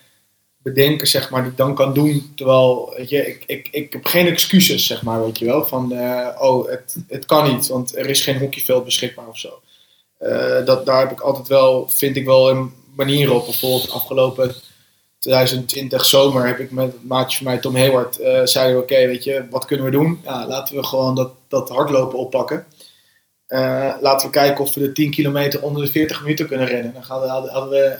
bedenken, 0.58 1.08
zeg 1.08 1.30
maar, 1.30 1.42
die 1.42 1.52
ik 1.52 1.58
dan 1.58 1.76
kan 1.76 1.94
doen. 1.94 2.32
Terwijl, 2.36 2.94
weet 2.98 3.10
je, 3.10 3.28
ik, 3.28 3.44
ik, 3.48 3.68
ik 3.72 3.94
heb 3.94 4.06
geen 4.06 4.28
excuses, 4.28 4.86
zeg 4.86 5.02
maar, 5.04 5.24
weet 5.24 5.40
je 5.40 5.46
wel. 5.46 5.66
Van, 5.66 5.92
eh, 5.94 6.28
oh, 6.42 6.70
het, 6.70 6.96
het 7.08 7.26
kan 7.26 7.54
niet, 7.54 7.68
want 7.68 7.98
er 7.98 8.10
is 8.10 8.22
geen 8.22 8.38
hockeyveld 8.40 8.86
beschikbaar 8.86 9.28
of 9.28 9.38
zo. 9.38 9.62
Eh, 10.18 10.66
dat, 10.66 10.86
daar 10.86 11.00
heb 11.00 11.12
ik 11.12 11.20
altijd 11.22 11.48
wel, 11.48 11.90
vind 11.90 12.16
ik 12.16 12.26
wel 12.26 12.50
een 12.50 12.80
manier 12.95 13.34
op. 13.34 13.45
Bijvoorbeeld 13.45 13.91
afgelopen 13.91 14.56
2020 15.19 16.06
zomer 16.06 16.47
heb 16.47 16.60
ik 16.60 16.71
met 16.71 16.93
een 16.93 17.08
maatje 17.08 17.38
van 17.38 17.45
mij, 17.45 17.58
Tom 17.58 17.75
Hayward, 17.75 18.19
eh 18.19 18.41
zeiden 18.43 18.75
we, 18.75 18.82
oké, 18.82 19.08
weet 19.08 19.23
je, 19.23 19.45
wat 19.49 19.65
kunnen 19.65 19.86
we 19.86 19.91
doen? 19.91 20.21
Ja, 20.23 20.47
laten 20.47 20.75
we 20.75 20.84
gewoon 20.84 21.15
dat, 21.15 21.32
dat 21.47 21.69
hardlopen 21.69 22.19
oppakken. 22.19 22.65
Eh, 23.47 23.93
laten 24.01 24.27
we 24.27 24.34
kijken 24.34 24.63
of 24.63 24.73
we 24.73 24.80
de 24.80 24.91
10 24.91 25.12
kilometer 25.12 25.62
onder 25.62 25.86
de 25.86 25.91
40 25.91 26.21
minuten 26.21 26.47
kunnen 26.47 26.67
rennen. 26.67 26.93
Dan 26.93 27.21
we, 27.21 27.27
hadden, 27.27 27.52
hadden 27.52 27.69
we 27.69 27.96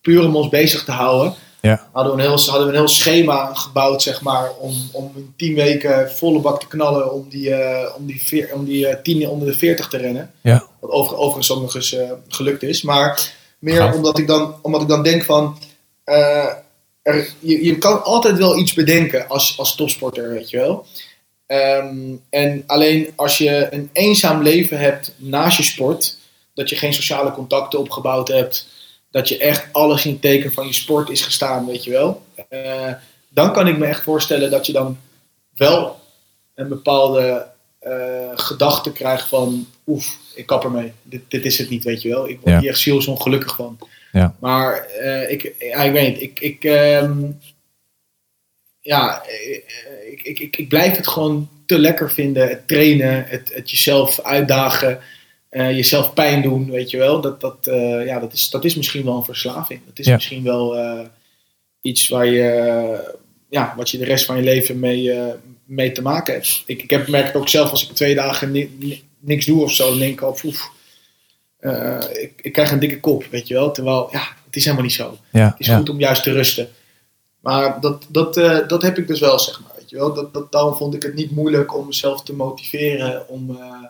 puur 0.00 0.24
om 0.24 0.36
ons 0.36 0.48
bezig 0.48 0.84
te 0.84 0.92
houden. 0.92 1.34
Ja. 1.60 1.88
Hadden 1.92 2.16
we, 2.16 2.22
een 2.22 2.28
heel, 2.28 2.38
hadden 2.38 2.66
we 2.66 2.72
een 2.72 2.78
heel 2.78 2.88
schema 2.88 3.54
gebouwd, 3.54 4.02
zeg 4.02 4.22
maar, 4.22 4.50
om, 4.58 4.74
om 4.92 5.12
in 5.14 5.32
10 5.36 5.54
weken 5.54 6.10
volle 6.10 6.40
bak 6.40 6.60
te 6.60 6.66
knallen 6.66 7.12
om 7.12 7.26
die, 7.28 7.54
eh, 7.54 7.96
om 7.96 8.06
die, 8.06 8.22
veer- 8.22 8.54
om 8.54 8.64
die 8.64 8.86
eh, 8.86 9.02
10 9.02 9.28
onder 9.28 9.48
de 9.48 9.54
40 9.54 9.88
te 9.88 9.96
rennen. 9.96 10.32
Ja. 10.40 10.66
Wat 10.80 10.90
over, 10.90 11.16
overigens 11.16 11.92
eh, 11.92 12.10
gelukt 12.28 12.62
is. 12.62 12.82
Maar 12.82 13.32
meer 13.62 13.76
Gaaf. 13.76 13.94
omdat 13.94 14.18
ik, 14.18 14.26
dan, 14.26 14.54
omdat 14.62 14.82
ik 14.82 14.88
dan 14.88 15.02
denk 15.02 15.24
van... 15.24 15.58
eh, 16.04 16.48
er, 17.02 17.34
je, 17.38 17.64
je 17.64 17.78
kan 17.78 18.04
altijd 18.04 18.38
wel 18.38 18.58
iets 18.58 18.72
bedenken 18.72 19.28
als, 19.28 19.58
als 19.58 19.74
topsporter, 19.74 20.30
weet 20.30 20.50
je 20.50 20.56
wel. 20.56 20.86
Ehm, 21.46 22.14
en 22.30 22.64
alleen 22.66 23.12
als 23.16 23.38
je 23.38 23.68
een 23.70 23.90
eenzaam 23.92 24.42
leven 24.42 24.78
hebt 24.78 25.14
naast 25.16 25.56
je 25.56 25.62
sport... 25.62 26.16
dat 26.54 26.68
je 26.68 26.76
geen 26.76 26.94
sociale 26.94 27.32
contacten 27.32 27.78
opgebouwd 27.78 28.28
hebt... 28.28 28.68
dat 29.10 29.28
je 29.28 29.38
echt 29.38 29.66
alles 29.72 30.04
in 30.04 30.12
het 30.12 30.20
teken 30.20 30.52
van 30.52 30.66
je 30.66 30.72
sport 30.72 31.10
is 31.10 31.20
gestaan, 31.22 31.66
weet 31.66 31.84
je 31.84 31.90
wel. 31.90 32.22
eh, 32.48 32.92
dan 33.28 33.52
kan 33.52 33.68
ik 33.68 33.78
me 33.78 33.86
echt 33.86 34.02
voorstellen 34.02 34.50
dat 34.50 34.66
je 34.66 34.72
dan 34.72 34.98
wel 35.54 36.00
een 36.54 36.68
bepaalde 36.68 37.50
gedachten 38.34 38.92
krijg 38.92 39.28
van, 39.28 39.66
oef, 39.86 40.16
ik 40.34 40.46
kap 40.46 40.64
ermee. 40.64 40.92
Dit, 41.02 41.20
dit 41.28 41.44
is 41.44 41.58
het 41.58 41.68
niet, 41.70 41.84
weet 41.84 42.02
je 42.02 42.08
wel. 42.08 42.28
Ik 42.28 42.38
word 42.40 42.54
Ja. 42.54 42.60
hier 42.60 42.68
echt 42.70 42.78
zielsongelukkig 42.78 43.54
van. 43.56 43.78
Ja. 44.12 44.36
Maar 44.40 44.86
ik, 45.28 45.54
ja, 45.58 45.82
ik 45.82 45.92
weet 45.92 46.08
niet, 46.12 46.22
ik, 46.22 46.40
ik, 46.40 46.64
ehm, 46.64 47.20
ja, 48.80 49.22
eh, 49.26 50.12
ik, 50.12 50.22
ik, 50.22 50.38
ik, 50.38 50.56
ik 50.56 50.68
blijf 50.68 50.96
het 50.96 51.06
gewoon 51.08 51.48
te 51.66 51.78
lekker 51.78 52.10
vinden. 52.10 52.48
Het 52.48 52.68
trainen, 52.68 53.24
het, 53.28 53.54
het 53.54 53.70
jezelf 53.70 54.20
uitdagen, 54.20 55.00
eh, 55.48 55.70
jezelf 55.70 56.12
pijn 56.14 56.42
doen, 56.42 56.70
weet 56.70 56.90
je 56.90 56.96
wel. 56.96 57.20
Dat, 57.20 57.40
dat, 57.40 57.66
eh, 57.66 58.06
ja, 58.06 58.18
dat, 58.20 58.32
is, 58.32 58.50
dat 58.50 58.64
is 58.64 58.74
misschien 58.74 59.04
wel 59.04 59.16
een 59.16 59.22
verslaving. 59.24 59.80
Dat 59.86 59.98
is 59.98 60.06
Ja. 60.06 60.14
misschien 60.14 60.42
wel 60.42 60.76
iets 61.80 62.08
waar 62.08 62.26
je, 62.26 63.12
ja, 63.50 63.74
wat 63.76 63.90
je 63.90 63.98
de 63.98 64.04
rest 64.04 64.24
van 64.24 64.36
je 64.36 64.42
leven 64.42 64.78
mee, 64.78 65.12
mee 65.64 65.92
te 65.92 66.02
maken 66.02 66.34
hebt. 66.34 66.62
Ik, 66.66 66.82
ik 66.82 66.90
heb, 66.90 67.08
merk 67.08 67.26
het 67.26 67.34
ook 67.36 67.48
zelf 67.48 67.70
als 67.70 67.88
ik 67.88 67.94
twee 67.94 68.14
dagen 68.14 68.50
ni- 68.50 68.76
ni- 68.78 69.02
niks 69.22 69.46
doe 69.46 69.62
of 69.62 69.72
zo, 69.72 69.88
dan 69.88 69.98
denk 69.98 70.12
ik 70.12 70.20
al, 70.20 70.38
oef, 70.44 70.70
eh, 71.62 72.22
ik, 72.22 72.32
ik 72.42 72.52
krijg 72.52 72.70
een 72.70 72.78
dikke 72.78 73.00
kop, 73.00 73.24
weet 73.30 73.48
je 73.48 73.54
wel. 73.54 73.72
Terwijl, 73.72 74.08
ja, 74.10 74.28
het 74.44 74.56
is 74.56 74.64
helemaal 74.64 74.84
niet 74.84 74.94
zo. 74.94 75.16
Ja, 75.32 75.46
Het 75.46 75.54
is 75.58 75.66
ja. 75.66 75.76
goed 75.76 75.88
om 75.88 75.98
juist 75.98 76.22
te 76.22 76.32
rusten. 76.32 76.68
Maar 77.40 77.80
dat, 77.80 78.06
dat, 78.08 78.36
eh, 78.36 78.68
dat 78.68 78.82
heb 78.82 78.98
ik 78.98 79.06
dus 79.06 79.20
wel, 79.20 79.38
zeg 79.38 79.60
maar. 79.60 79.72
Weet 79.76 79.90
je 79.90 79.96
wel? 79.96 80.14
Dat, 80.14 80.34
dat, 80.34 80.52
daarom 80.52 80.74
vond 80.74 80.94
ik 80.94 81.02
het 81.02 81.14
niet 81.14 81.30
moeilijk 81.30 81.76
om 81.76 81.86
mezelf 81.86 82.22
te 82.22 82.34
motiveren 82.34 83.28
om, 83.28 83.50
eh, 83.50 83.84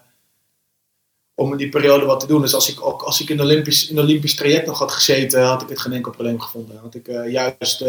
om 1.35 1.53
in 1.53 1.59
die 1.59 1.69
periode 1.69 2.05
wat 2.05 2.21
te 2.21 2.27
doen. 2.27 2.41
Dus 2.41 2.55
als 2.55 2.71
ik, 2.71 2.87
ook, 2.87 3.03
als 3.03 3.21
ik 3.21 3.29
in 3.29 3.39
een 3.39 3.45
Olympisch, 3.45 3.89
in 3.89 3.99
Olympisch 4.01 4.35
traject 4.35 4.67
nog 4.67 4.79
had 4.79 4.93
gezeten, 4.93 5.43
had 5.43 5.63
ik 5.63 5.69
het 5.69 5.81
geen 5.81 5.93
enkel 5.93 6.13
probleem 6.13 6.41
gevonden. 6.41 6.79
Had 6.83 6.95
ik 6.95 7.07
juist, 7.31 7.85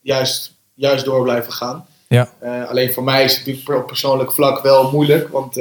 juist, 0.00 0.54
juist 0.74 1.04
door 1.04 1.22
blijven 1.22 1.52
gaan. 1.52 1.86
Ja. 2.08 2.32
Alleen 2.68 2.92
voor 2.92 3.04
mij 3.04 3.24
is 3.24 3.36
het 3.36 3.46
natuurlijk 3.46 3.80
op 3.80 3.86
persoonlijk 3.86 4.32
vlak 4.32 4.62
wel 4.62 4.90
moeilijk. 4.90 5.28
Want 5.28 5.56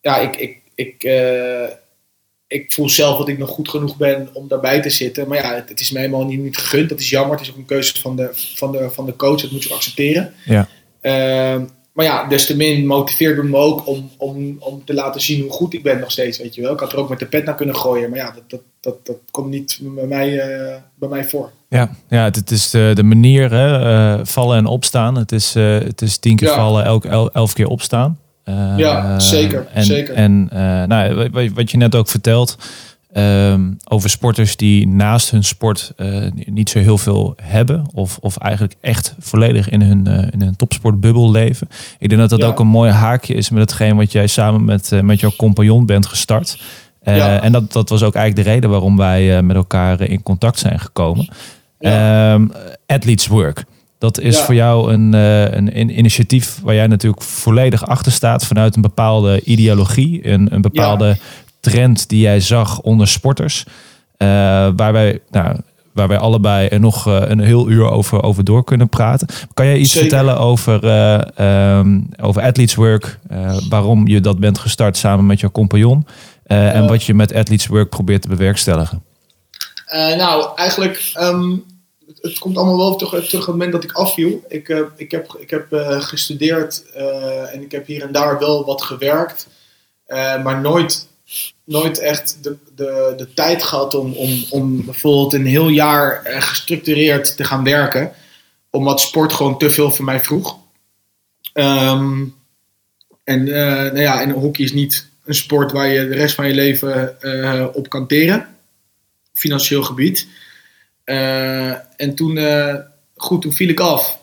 ja, 0.00 0.18
ik, 0.18 0.36
ik, 0.36 0.56
ik, 0.74 1.04
eh, 1.04 1.68
ik 2.46 2.72
voel 2.72 2.88
zelf 2.88 3.18
dat 3.18 3.28
ik 3.28 3.38
nog 3.38 3.48
goed 3.48 3.68
genoeg 3.68 3.96
ben 3.96 4.28
om 4.32 4.48
daarbij 4.48 4.82
te 4.82 4.90
zitten. 4.90 5.28
Maar 5.28 5.38
ja, 5.38 5.54
het, 5.54 5.68
het 5.68 5.80
is 5.80 5.90
mij 5.90 6.02
helemaal 6.02 6.24
niet, 6.26 6.40
niet 6.40 6.56
gegund. 6.56 6.88
Dat 6.88 7.00
is 7.00 7.10
jammer. 7.10 7.36
Het 7.36 7.46
is 7.46 7.50
ook 7.52 7.58
een 7.58 7.64
keuze 7.64 8.00
van 8.00 8.16
de, 8.16 8.28
van 8.32 8.72
de, 8.72 8.90
van 8.90 9.06
de 9.06 9.16
coach. 9.16 9.40
Dat 9.40 9.50
moet 9.50 9.62
je 9.62 9.74
accepteren. 9.74 10.32
Ja. 10.44 10.68
Ehm, 11.00 11.64
maar 11.92 12.04
ja, 12.04 12.26
des 12.28 12.46
te 12.46 12.56
min 12.56 12.86
motiveert 12.86 13.42
me 13.42 13.56
ook 13.56 13.86
om, 13.86 14.10
om, 14.18 14.56
om 14.58 14.84
te 14.84 14.94
laten 14.94 15.20
zien 15.20 15.42
hoe 15.42 15.50
goed 15.50 15.74
ik 15.74 15.82
ben 15.82 15.98
nog 16.00 16.10
steeds. 16.10 16.38
Weet 16.38 16.54
je 16.54 16.60
wel. 16.62 16.72
Ik 16.72 16.80
had 16.80 16.92
er 16.92 16.98
ook 16.98 17.08
met 17.08 17.18
de 17.18 17.26
pet 17.26 17.44
naar 17.44 17.54
kunnen 17.54 17.76
gooien. 17.76 18.10
Maar 18.10 18.18
ja, 18.18 18.30
dat, 18.30 18.42
dat, 18.50 18.60
dat, 18.80 19.06
dat 19.06 19.16
komt 19.30 19.50
niet 19.50 19.78
bij 19.82 20.06
mij, 20.06 20.38
eh, 20.38 20.76
bij 20.94 21.08
mij 21.08 21.24
voor. 21.24 21.50
Ja, 21.68 21.90
ja 22.08 22.24
het, 22.24 22.36
het 22.36 22.50
is 22.50 22.70
de, 22.70 22.90
de 22.94 23.02
manier, 23.02 23.50
hè, 23.50 23.78
eh, 24.18 24.24
vallen 24.24 24.56
en 24.56 24.66
opstaan. 24.66 25.16
Het 25.16 25.32
is, 25.32 25.54
eh, 25.54 25.78
het 25.78 26.02
is 26.02 26.18
tien 26.18 26.36
keer 26.36 26.48
Ja. 26.48 26.54
vallen, 26.54 26.84
elk, 26.84 27.04
el- 27.04 27.32
elf 27.32 27.52
keer 27.52 27.66
opstaan. 27.66 28.18
Eh, 28.50 28.78
Ja, 28.78 29.20
zeker, 29.20 29.66
En, 29.74 29.84
zeker. 29.84 30.14
en 30.14 30.48
eh, 30.52 30.58
nou, 30.84 31.14
wa- 31.14 31.30
wa- 31.30 31.52
wat 31.54 31.70
je 31.70 31.76
net 31.76 31.94
ook 31.94 32.08
vertelt 32.08 32.58
ehm, 33.12 33.60
over 33.88 34.10
sporters 34.10 34.56
die 34.56 34.88
naast 34.88 35.30
hun 35.30 35.44
sport 35.44 35.92
eh, 35.96 36.06
niet 36.46 36.70
zo 36.70 36.78
heel 36.78 36.98
veel 36.98 37.34
hebben. 37.42 37.84
Of, 37.94 38.18
of 38.20 38.36
eigenlijk 38.36 38.74
echt 38.80 39.14
volledig 39.18 39.68
in 39.68 39.80
hun, 39.82 40.06
in 40.32 40.40
hun 40.42 40.56
topsportbubbel 40.56 41.30
leven. 41.30 41.68
Ik 41.98 42.08
denk 42.08 42.20
dat 42.20 42.30
dat 42.30 42.38
Ja. 42.38 42.46
ook 42.46 42.58
een 42.60 42.66
mooi 42.66 42.90
haakje 42.90 43.34
is 43.34 43.50
met 43.50 43.60
hetgeen 43.60 43.96
wat 43.96 44.12
jij 44.12 44.26
samen 44.26 44.64
met, 44.64 44.90
met 45.02 45.20
jouw 45.20 45.32
compagnon 45.36 45.86
bent 45.86 46.06
gestart. 46.06 46.62
Ja. 47.02 47.42
En 47.42 47.52
dat, 47.52 47.72
dat 47.72 47.88
was 47.88 48.02
ook 48.02 48.14
eigenlijk 48.14 48.46
de 48.46 48.52
reden 48.54 48.70
waarom 48.70 48.96
wij 48.96 49.42
met 49.42 49.56
elkaar 49.56 50.00
in 50.00 50.22
contact 50.22 50.58
zijn 50.58 50.80
gekomen. 50.80 51.28
Ja. 51.78 52.32
Ehm, 52.34 52.46
Athletes 52.86 53.26
Work. 53.26 53.64
Dat 54.00 54.20
is 54.20 54.36
Ja. 54.38 54.44
voor 54.44 54.54
jou 54.54 54.92
een, 54.92 55.14
eh, 55.14 55.42
een, 55.42 55.78
een 55.78 55.98
initiatief 55.98 56.60
waar 56.62 56.74
jij 56.74 56.86
natuurlijk 56.86 57.22
volledig 57.22 57.86
achter 57.86 58.12
staat 58.12 58.46
vanuit 58.46 58.76
een 58.76 58.82
bepaalde 58.82 59.40
ideologie, 59.44 60.28
een, 60.28 60.48
een 60.54 60.60
bepaalde 60.60 61.16
trend 61.60 62.08
die 62.08 62.20
jij 62.20 62.40
zag 62.40 62.80
onder 62.80 63.08
sporters. 63.08 63.64
Eh, 64.16 64.28
waar, 64.76 64.92
wij, 64.92 65.20
nou, 65.30 65.56
waar 65.92 66.08
wij 66.08 66.18
allebei 66.18 66.68
er 66.68 66.80
nog 66.80 67.06
eh, 67.06 67.20
een 67.24 67.40
heel 67.40 67.68
uur 67.70 67.90
over, 67.90 68.22
over 68.22 68.44
door 68.44 68.64
kunnen 68.64 68.88
praten. 68.88 69.28
Kan 69.54 69.66
jij 69.66 69.78
iets 69.78 69.92
Zeker. 69.92 70.08
vertellen 70.08 70.38
over, 70.38 70.84
ehm, 71.36 72.00
over 72.20 72.42
Athletes 72.42 72.74
Work? 72.74 73.18
waarom 73.68 74.06
je 74.08 74.20
dat 74.20 74.38
bent 74.38 74.58
gestart 74.58 74.96
samen 74.96 75.26
met 75.26 75.40
jouw 75.40 75.50
compagnon? 75.50 76.06
en 76.46 76.86
wat 76.86 77.04
je 77.04 77.14
met 77.14 77.34
Athletes 77.34 77.66
Work 77.66 77.88
probeert 77.88 78.22
te 78.22 78.28
bewerkstelligen? 78.28 79.02
Nou, 80.16 80.46
eigenlijk, 80.56 81.10
ehm, 81.14 81.50
het, 82.20 82.38
komt 82.38 82.56
allemaal 82.56 82.76
wel 82.76 82.96
terug, 82.96 83.10
terug 83.10 83.40
op 83.40 83.46
het 83.46 83.46
moment 83.46 83.72
dat 83.72 83.84
ik 83.84 83.92
afviel. 83.92 84.44
Ik, 84.48 84.68
eh, 84.68 84.80
ik 84.96 85.10
heb, 85.10 85.36
ik 85.38 85.50
heb 85.50 85.72
eh, 85.72 86.00
gestudeerd 86.00 86.84
eh, 86.94 87.54
en 87.54 87.62
ik 87.62 87.72
heb 87.72 87.86
hier 87.86 88.02
en 88.02 88.12
daar 88.12 88.38
wel 88.38 88.64
wat 88.64 88.82
gewerkt. 88.82 89.48
maar 90.42 90.60
nooit, 90.60 91.08
nooit 91.64 91.98
echt 91.98 92.38
de, 92.42 92.56
de, 92.74 93.14
de 93.16 93.34
tijd 93.34 93.62
gehad 93.62 93.94
om, 93.94 94.12
om, 94.12 94.44
om 94.50 94.84
bijvoorbeeld 94.84 95.32
een 95.32 95.46
heel 95.46 95.68
jaar 95.68 96.22
gestructureerd 96.24 97.36
te 97.36 97.44
gaan 97.44 97.64
werken. 97.64 98.12
Omdat 98.70 99.00
sport 99.00 99.32
gewoon 99.32 99.58
te 99.58 99.70
veel 99.70 99.90
van 99.90 100.04
mij 100.04 100.20
vroeg. 100.20 100.56
Ehm, 101.52 102.24
en, 103.24 103.44
nou 103.44 104.00
ja, 104.00 104.20
en 104.20 104.30
hockey 104.30 104.64
is 104.64 104.72
niet 104.72 105.08
een 105.24 105.34
sport 105.34 105.72
waar 105.72 105.88
je 105.88 106.08
de 106.08 106.14
rest 106.14 106.34
van 106.34 106.46
je 106.46 106.54
leven 106.54 107.18
op 107.74 107.88
kan 107.88 108.06
teren 108.06 108.48
financieel 109.40 109.82
gebied. 109.82 110.26
Eh, 111.10 111.70
en 111.96 112.14
toen, 112.14 112.36
eh, 112.36 112.74
goed, 113.16 113.42
toen 113.42 113.52
viel 113.52 113.68
ik 113.68 113.80
af. 113.80 114.18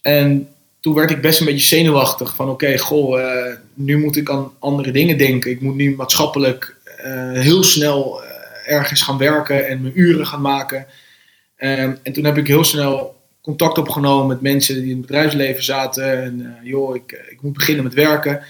En 0.00 0.48
toen 0.80 0.94
werd 0.94 1.10
ik 1.10 1.20
best 1.20 1.40
een 1.40 1.46
beetje 1.46 1.76
zenuwachtig. 1.76 2.34
Van 2.34 2.48
oké, 2.48 2.78
goh, 2.78 3.20
eh, 3.20 3.56
nu 3.74 3.98
moet 3.98 4.16
ik 4.16 4.30
aan 4.30 4.52
andere 4.58 4.90
dingen 4.90 5.18
denken. 5.18 5.50
Ik 5.50 5.60
moet 5.60 5.74
nu 5.74 5.94
maatschappelijk 5.96 6.76
heel 7.32 7.62
snel 7.62 8.22
ergens 8.66 9.02
gaan 9.02 9.18
werken 9.18 9.68
en 9.68 9.82
mijn 9.82 10.00
uren 10.00 10.26
gaan 10.26 10.40
maken. 10.40 10.86
Ehm, 11.56 11.94
en 12.02 12.12
toen 12.12 12.24
heb 12.24 12.38
ik 12.38 12.46
heel 12.46 12.64
snel 12.64 13.16
contact 13.40 13.78
opgenomen 13.78 14.26
met 14.26 14.40
mensen 14.40 14.74
die 14.74 14.90
in 14.90 14.96
het 14.96 15.06
bedrijfsleven 15.06 15.64
zaten. 15.64 16.22
En 16.22 16.56
joh, 16.62 16.94
ik, 16.94 17.26
ik 17.30 17.42
moet 17.42 17.52
beginnen 17.52 17.84
met 17.84 17.94
werken. 17.94 18.42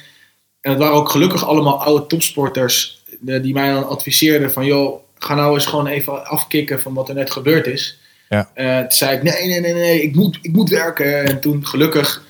En 0.61 0.71
het 0.71 0.79
waren 0.79 0.95
ook 0.95 1.09
gelukkig 1.09 1.47
allemaal 1.47 1.83
oude 1.83 2.07
topsporters 2.07 3.03
die 3.21 3.53
mij 3.53 3.73
dan 3.73 3.89
adviseerden 3.89 4.53
van 4.53 4.67
joh, 4.67 5.01
ga 5.23 5.35
nou 5.35 5.55
eens 5.55 5.67
gewoon 5.67 5.87
even 5.87 6.27
afkicken 6.27 6.81
van 6.81 6.95
wat 6.95 7.09
er 7.09 7.15
net 7.15 7.31
gebeurd 7.31 7.67
is. 7.67 7.99
Ja. 8.29 8.51
Eh, 8.55 8.79
toen 8.79 8.91
zei 8.91 9.17
ik 9.17 9.23
nee, 9.23 9.47
nee, 9.47 9.61
nee, 9.61 9.73
nee, 9.73 10.03
ik 10.03 10.15
moet, 10.15 10.39
ik 10.43 10.53
moet 10.53 10.69
werken. 10.69 11.25
En 11.25 11.41
toen 11.41 11.67
gelukkig 11.67 12.25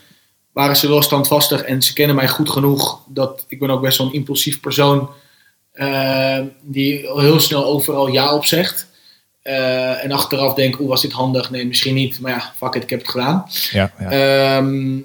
waren 0.52 0.76
ze 0.76 0.88
wel 0.88 1.02
standvastig 1.02 1.62
en 1.62 1.82
ze 1.82 1.92
kennen 1.92 2.16
mij 2.16 2.28
goed 2.28 2.50
genoeg 2.50 3.00
dat 3.06 3.44
ik 3.48 3.58
ben 3.58 3.70
ook 3.70 3.80
best 3.80 3.98
wel 3.98 4.06
een 4.06 4.12
impulsief 4.12 4.60
persoon 4.60 5.10
eh, 5.72 6.38
die 6.60 6.98
heel 6.98 7.40
snel 7.40 7.64
overal 7.64 8.06
ja 8.06 8.34
op 8.34 8.44
zegt. 8.44 8.86
Eh, 9.42 10.04
en 10.04 10.12
achteraf 10.12 10.54
denk, 10.54 10.80
oeh, 10.80 10.88
was 10.88 11.02
dit 11.02 11.12
handig? 11.12 11.50
Nee, 11.50 11.66
misschien 11.66 11.94
niet. 11.94 12.20
Maar 12.20 12.32
ja, 12.32 12.52
fuck 12.56 12.74
it, 12.74 12.82
ik 12.82 12.90
heb 12.90 13.00
het 13.00 13.10
gedaan. 13.10 13.46
Ja, 13.70 13.92
ja. 13.98 14.10
Ehm, 14.10 15.00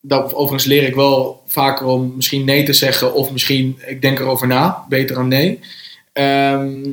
dat, 0.00 0.34
overigens 0.34 0.64
leer 0.64 0.82
ik 0.82 0.94
wel 0.94 1.42
vaker 1.46 1.86
om 1.86 2.12
misschien 2.16 2.44
nee 2.44 2.62
te 2.62 2.72
zeggen 2.72 3.14
of 3.14 3.32
misschien 3.32 3.78
ik 3.86 4.02
denk 4.02 4.18
erover 4.18 4.46
na, 4.46 4.84
beter 4.88 5.16
dan 5.16 5.28
nee. 5.28 5.60
Ehm, 6.16 6.90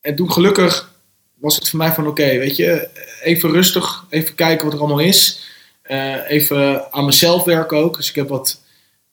en 0.00 0.14
toen 0.14 0.32
gelukkig 0.32 0.94
was 1.34 1.56
het 1.56 1.68
voor 1.68 1.78
mij 1.78 1.92
van 1.92 2.06
oké, 2.06 2.38
weet 2.38 2.56
je, 2.56 2.88
even 3.22 3.50
rustig, 3.50 4.04
even 4.08 4.34
kijken 4.34 4.64
wat 4.64 4.74
er 4.74 4.80
allemaal 4.80 4.98
is. 4.98 5.48
Eh, 5.82 6.30
even 6.30 6.92
aan 6.92 7.04
mezelf 7.04 7.44
werken 7.44 7.76
ook. 7.76 7.96
Dus 7.96 8.08
ik 8.08 8.14
heb, 8.14 8.28
wat, 8.28 8.60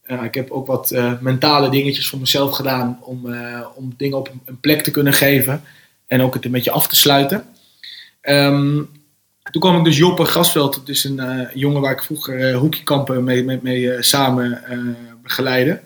eh, 0.04 0.24
ik 0.24 0.34
heb 0.34 0.52
ook 0.52 0.68
wat 0.68 0.92
eh, 0.92 1.14
mentale 1.20 1.70
dingetjes 1.70 2.08
voor 2.08 2.20
mezelf 2.20 2.56
gedaan 2.56 3.00
om, 3.02 3.36
om 3.76 3.94
dingen 3.98 4.18
op 4.18 4.32
een 4.46 4.60
plek 4.60 4.82
te 4.82 4.92
kunnen 4.92 5.14
geven 5.14 5.64
en 6.08 6.22
ook 6.22 6.34
het 6.34 6.46
een 6.46 6.52
beetje 6.52 6.72
af 6.72 6.88
te 6.88 6.96
sluiten. 6.96 7.46
Ehm, 8.22 8.82
toen 9.52 9.62
kwam 9.62 9.78
ik 9.78 9.84
dus 9.84 9.98
Joppe 9.98 10.26
Grasveld, 10.26 10.76
het 10.76 10.90
is 10.90 11.04
een 11.04 11.50
jongen 11.54 11.82
waar 11.82 11.92
ik 11.92 12.04
vroeger 12.04 12.54
hoekiekampen 12.54 13.24
mee, 13.24 13.60
mee, 13.62 14.04
samen 14.04 14.64
begeleide. 15.22 15.82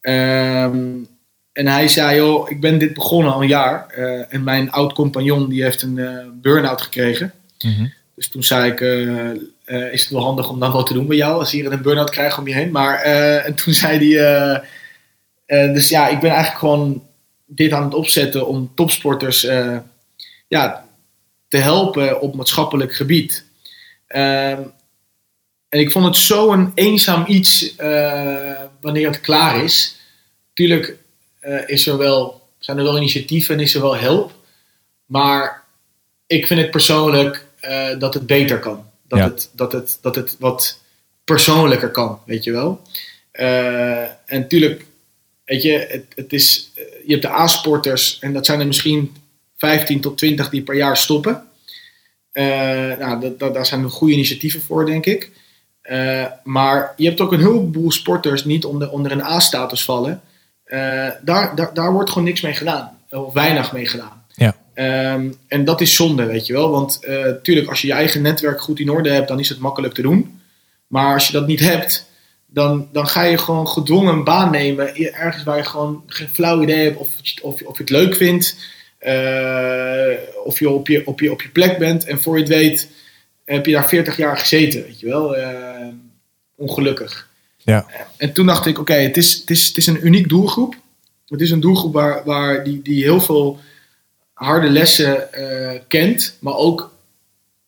Um, 0.00 1.12
en 1.54 1.66
hij 1.66 1.88
zei, 1.88 2.16
joh, 2.16 2.50
ik 2.50 2.60
ben 2.60 2.78
dit 2.78 2.94
begonnen 2.94 3.32
al 3.32 3.42
een 3.42 3.48
jaar. 3.48 3.86
Uh, 3.98 4.34
en 4.34 4.44
mijn 4.44 4.70
oud-compagnon 4.70 5.48
die 5.48 5.62
heeft 5.62 5.82
een 5.82 5.96
uh, 5.96 6.18
burn-out 6.32 6.82
gekregen. 6.82 7.32
Mm 7.60 7.72
-hmm. 7.72 7.92
Dus 8.14 8.28
toen 8.28 8.42
zei 8.42 8.70
ik, 8.70 8.80
uh, 8.80 9.92
is 9.92 10.00
het 10.00 10.10
wel 10.10 10.22
handig 10.22 10.48
om 10.48 10.60
dan 10.60 10.72
wat 10.72 10.86
te 10.86 10.92
doen 10.92 11.06
bij 11.06 11.16
jou 11.16 11.38
als 11.38 11.50
je 11.50 11.56
hier 11.56 11.72
een 11.72 11.82
burn-out 11.82 12.10
krijgt 12.10 12.38
om 12.38 12.48
je 12.48 12.54
heen. 12.54 12.70
Maar 12.70 12.98
en 13.44 13.54
toen 13.54 13.72
zei 13.72 14.14
hij, 15.46 15.72
dus 15.72 15.88
ja, 15.88 16.08
ik 16.08 16.20
ben 16.20 16.30
eigenlijk 16.30 16.58
gewoon 16.58 17.02
dit 17.46 17.72
aan 17.72 17.84
het 17.84 17.94
opzetten 17.94 18.46
om 18.46 18.72
topsporters 18.74 19.40
ja, 20.48 20.84
te 21.48 21.56
helpen 21.56 22.20
op 22.20 22.34
maatschappelijk 22.34 22.94
gebied. 22.94 23.44
Ehm, 24.06 24.62
en 25.68 25.80
ik 25.80 25.90
vond 25.90 26.04
het 26.04 26.16
zo 26.16 26.52
een 26.52 26.72
eenzaam 26.74 27.24
iets 27.26 27.74
wanneer 28.80 29.06
het 29.06 29.20
klaar 29.20 29.64
is. 29.64 29.96
Tuurlijk 30.52 31.02
uh, 31.46 31.68
is 31.68 31.86
er 31.86 31.96
wel, 31.98 32.48
zijn 32.58 32.78
er 32.78 32.84
wel 32.84 32.96
initiatieven 32.96 33.54
en 33.54 33.60
is 33.60 33.74
er 33.74 33.80
wel 33.80 33.96
hulp. 33.96 34.32
Maar 35.06 35.64
ik 36.26 36.46
vind 36.46 36.60
het 36.60 36.70
persoonlijk 36.70 37.46
uh, 37.64 37.98
dat 37.98 38.14
het 38.14 38.26
beter 38.26 38.58
kan. 38.58 38.84
Dat, 39.08 39.18
Ja. 39.18 39.24
het, 39.24 39.50
dat, 39.52 39.72
het, 39.72 39.98
dat 40.00 40.14
het 40.14 40.36
wat 40.38 40.78
persoonlijker 41.24 41.90
kan, 41.90 42.18
weet 42.26 42.44
je 42.44 42.52
wel. 42.52 42.80
Eh, 43.30 44.02
en 44.02 44.40
natuurlijk, 44.40 44.86
weet 45.44 45.62
je, 45.62 45.86
het, 45.88 46.04
het 46.14 46.32
is, 46.32 46.70
eh, 46.74 46.82
je 47.04 47.10
hebt 47.10 47.22
de 47.22 47.30
A-sporters 47.30 48.18
en 48.18 48.32
dat 48.32 48.46
zijn 48.46 48.60
er 48.60 48.66
misschien 48.66 49.14
15 49.56 50.00
tot 50.00 50.18
20 50.18 50.48
die 50.50 50.62
per 50.62 50.76
jaar 50.76 50.96
stoppen. 50.96 51.48
Eh, 52.32 52.44
nou, 52.98 53.20
dat, 53.20 53.38
dat, 53.38 53.54
daar 53.54 53.66
zijn 53.66 53.90
goede 53.90 54.14
initiatieven 54.14 54.60
voor, 54.60 54.86
denk 54.86 55.06
ik. 55.06 55.30
Eh, 55.80 56.26
maar 56.44 56.92
je 56.96 57.06
hebt 57.06 57.20
ook 57.20 57.32
een 57.32 57.40
heleboel 57.40 57.92
sporters 57.92 58.44
niet 58.44 58.64
onder, 58.64 58.90
onder 58.90 59.12
een 59.12 59.22
A-status 59.22 59.84
vallen. 59.84 60.22
Eh, 60.74 61.10
daar, 61.22 61.54
daar, 61.56 61.74
daar 61.74 61.92
wordt 61.92 62.10
gewoon 62.10 62.24
niks 62.24 62.40
mee 62.40 62.54
gedaan. 62.54 62.98
Of 63.10 63.32
weinig 63.32 63.72
mee 63.72 63.86
gedaan. 63.86 64.24
Ja. 64.34 64.56
Ehm, 64.74 65.32
en 65.48 65.64
dat 65.64 65.80
is 65.80 65.94
zonde, 65.94 66.24
weet 66.26 66.46
je 66.46 66.52
wel. 66.52 66.70
Want 66.70 66.98
natuurlijk, 67.06 67.68
als 67.68 67.80
je 67.80 67.86
je 67.86 67.92
eigen 67.92 68.22
netwerk 68.22 68.60
goed 68.60 68.80
in 68.80 68.90
orde 68.90 69.10
hebt, 69.10 69.28
dan 69.28 69.38
is 69.40 69.48
het 69.48 69.58
makkelijk 69.58 69.94
te 69.94 70.02
doen. 70.02 70.40
Maar 70.86 71.12
als 71.14 71.26
je 71.26 71.32
dat 71.32 71.46
niet 71.46 71.60
hebt, 71.60 72.06
dan, 72.46 72.88
dan 72.92 73.06
ga 73.06 73.22
je 73.22 73.38
gewoon 73.38 73.68
gedwongen 73.68 74.14
een 74.14 74.24
baan 74.24 74.50
nemen. 74.50 74.96
Ergens 75.14 75.42
waar 75.42 75.56
je 75.56 75.64
gewoon 75.64 76.02
geen 76.06 76.28
flauw 76.28 76.62
idee 76.62 76.84
hebt 76.84 76.96
of, 76.96 77.08
of, 77.42 77.62
of 77.62 77.76
je 77.76 77.82
het 77.82 77.90
leuk 77.90 78.14
vindt. 78.14 78.56
eh, 78.98 80.18
of 80.44 80.58
je 80.58 80.68
op, 80.70 80.88
je 80.88 81.06
op 81.06 81.20
je 81.20 81.30
op 81.30 81.42
je 81.42 81.48
plek 81.48 81.78
bent. 81.78 82.04
En 82.04 82.20
voor 82.22 82.34
je 82.34 82.40
het 82.40 82.52
weet, 82.52 82.88
heb 83.44 83.66
je 83.66 83.72
daar 83.72 83.88
40 83.88 84.16
jaar 84.16 84.36
gezeten, 84.38 84.82
weet 84.82 85.00
je 85.00 85.06
wel. 85.06 85.36
Eh, 85.36 85.86
ongelukkig. 86.56 87.28
Ja. 87.64 87.86
En 88.16 88.32
toen 88.32 88.46
dacht 88.46 88.66
ik, 88.66 88.78
oké, 88.78 88.94
het, 88.94 89.16
is, 89.16 89.34
het, 89.34 89.50
is, 89.50 89.66
het 89.66 89.76
is 89.76 89.86
een 89.86 90.06
uniek 90.06 90.28
doelgroep. 90.28 90.74
Het 91.26 91.40
is 91.40 91.50
een 91.50 91.60
doelgroep 91.60 91.92
waar, 91.92 92.24
waar 92.24 92.64
die, 92.64 92.82
die 92.82 93.02
heel 93.02 93.20
veel 93.20 93.58
harde 94.32 94.70
lessen 94.70 95.32
eh, 95.32 95.80
kent, 95.88 96.36
maar 96.40 96.54
ook 96.54 96.92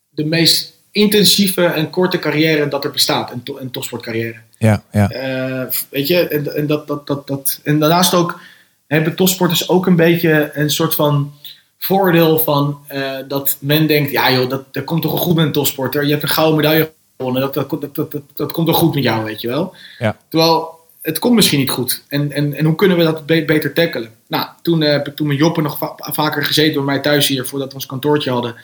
de 0.08 0.24
meest 0.24 0.74
intensieve 0.90 1.64
en 1.64 1.90
korte 1.90 2.18
carrière 2.18 2.68
dat 2.68 2.84
er 2.84 2.90
bestaat, 2.90 3.32
een, 3.32 3.42
to, 3.42 3.58
een 3.58 3.70
topsportcarrière. 3.70 4.36
Ja, 4.58 4.82
ja. 4.92 5.10
Eh, 5.10 5.72
weet 5.90 6.06
je, 6.06 6.28
en, 6.28 6.54
en, 6.54 6.66
dat, 6.66 6.86
dat, 6.86 7.06
dat, 7.06 7.26
dat, 7.26 7.60
en 7.64 7.78
daarnaast 7.78 8.14
ook 8.14 8.40
hebben 8.86 9.14
topsporters 9.14 9.68
ook 9.68 9.86
een 9.86 9.96
beetje 9.96 10.50
een 10.54 10.70
soort 10.70 10.94
van 10.94 11.32
voordeel 11.78 12.38
van 12.38 12.80
eh, 12.86 13.12
dat 13.28 13.56
men 13.60 13.86
denkt, 13.86 14.10
ja 14.10 14.32
joh, 14.32 14.50
dat, 14.50 14.74
dat 14.74 14.84
komt 14.84 15.02
toch 15.02 15.12
wel 15.12 15.20
goed 15.20 15.34
met 15.34 15.44
een 15.44 15.52
topsporter. 15.52 16.04
Je 16.04 16.10
hebt 16.10 16.22
een 16.22 16.28
gouden 16.28 16.56
medaille 16.56 16.92
gewonnen, 17.16 17.42
dat, 17.42 17.54
dat, 17.54 17.70
dat, 17.70 17.94
dat, 17.94 18.12
dat, 18.12 18.22
dat 18.34 18.52
komt 18.52 18.66
toch 18.66 18.76
goed 18.76 18.94
met 18.94 19.02
jou, 19.02 19.24
weet 19.24 19.40
je 19.40 19.48
wel. 19.48 19.74
Ja. 19.98 20.16
Terwijl, 20.28 20.74
het 21.02 21.18
komt 21.18 21.34
misschien 21.34 21.58
niet 21.58 21.70
goed. 21.70 22.04
En, 22.08 22.32
en, 22.32 22.54
en 22.54 22.64
hoe 22.64 22.74
kunnen 22.74 22.96
we 22.96 23.04
dat 23.04 23.26
be- 23.26 23.44
beter 23.44 23.72
tackelen? 23.72 24.10
Nou, 24.28 24.46
toen 24.62 24.82
eh, 24.82 24.90
heb 24.90 25.06
ik 25.06 25.16
toen 25.16 25.26
met 25.26 25.36
Joppe 25.36 25.62
nog 25.62 25.78
va- 25.78 25.94
vaker 25.96 26.44
gezeten 26.44 26.74
bij 26.74 26.84
mij 26.84 27.00
thuis 27.00 27.28
hier, 27.28 27.46
voordat 27.46 27.68
we 27.68 27.74
ons 27.74 27.86
kantoortje 27.86 28.30
hadden. 28.30 28.54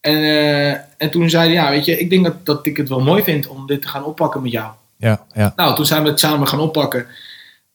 En, 0.00 0.16
eh, 0.16 0.70
en 0.96 1.10
toen 1.10 1.30
zei 1.30 1.44
hij, 1.44 1.52
ja, 1.52 1.70
weet 1.70 1.84
je, 1.84 1.98
ik 1.98 2.10
denk 2.10 2.24
dat, 2.24 2.46
dat 2.46 2.66
ik 2.66 2.76
het 2.76 2.88
wel 2.88 3.00
mooi 3.00 3.22
vind 3.22 3.46
om 3.46 3.66
dit 3.66 3.82
te 3.82 3.88
gaan 3.88 4.04
oppakken 4.04 4.42
met 4.42 4.52
jou. 4.52 4.70
Ja, 4.96 5.24
ja. 5.34 5.52
Nou, 5.56 5.74
toen 5.74 5.86
zijn 5.86 6.02
we 6.02 6.08
het 6.08 6.20
samen 6.20 6.48
gaan 6.48 6.60
oppakken. 6.60 7.06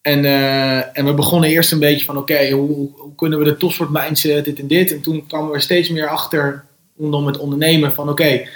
En, 0.02 0.26
eh, 0.26 0.98
en 0.98 1.06
we 1.06 1.14
begonnen 1.14 1.50
eerst 1.50 1.72
een 1.72 1.80
beetje 1.80 2.06
van, 2.06 2.18
oké, 2.18 2.50
hoe 2.50 2.90
kunnen 3.16 3.40
we 3.40 3.46
de 3.46 3.58
topsport 3.58 3.90
mindset, 3.90 4.46
dit 4.46 4.60
en 4.60 4.68
dit. 4.68 4.92
En 4.92 5.02
toen 5.02 5.26
kwamen 5.28 5.52
we 5.52 5.60
steeds 5.60 5.90
meer 5.90 6.08
achter, 6.08 6.64
rondom 6.98 7.28
het 7.28 7.38
ondernemen, 7.38 7.94
van 7.94 8.10
oké, 8.10 8.48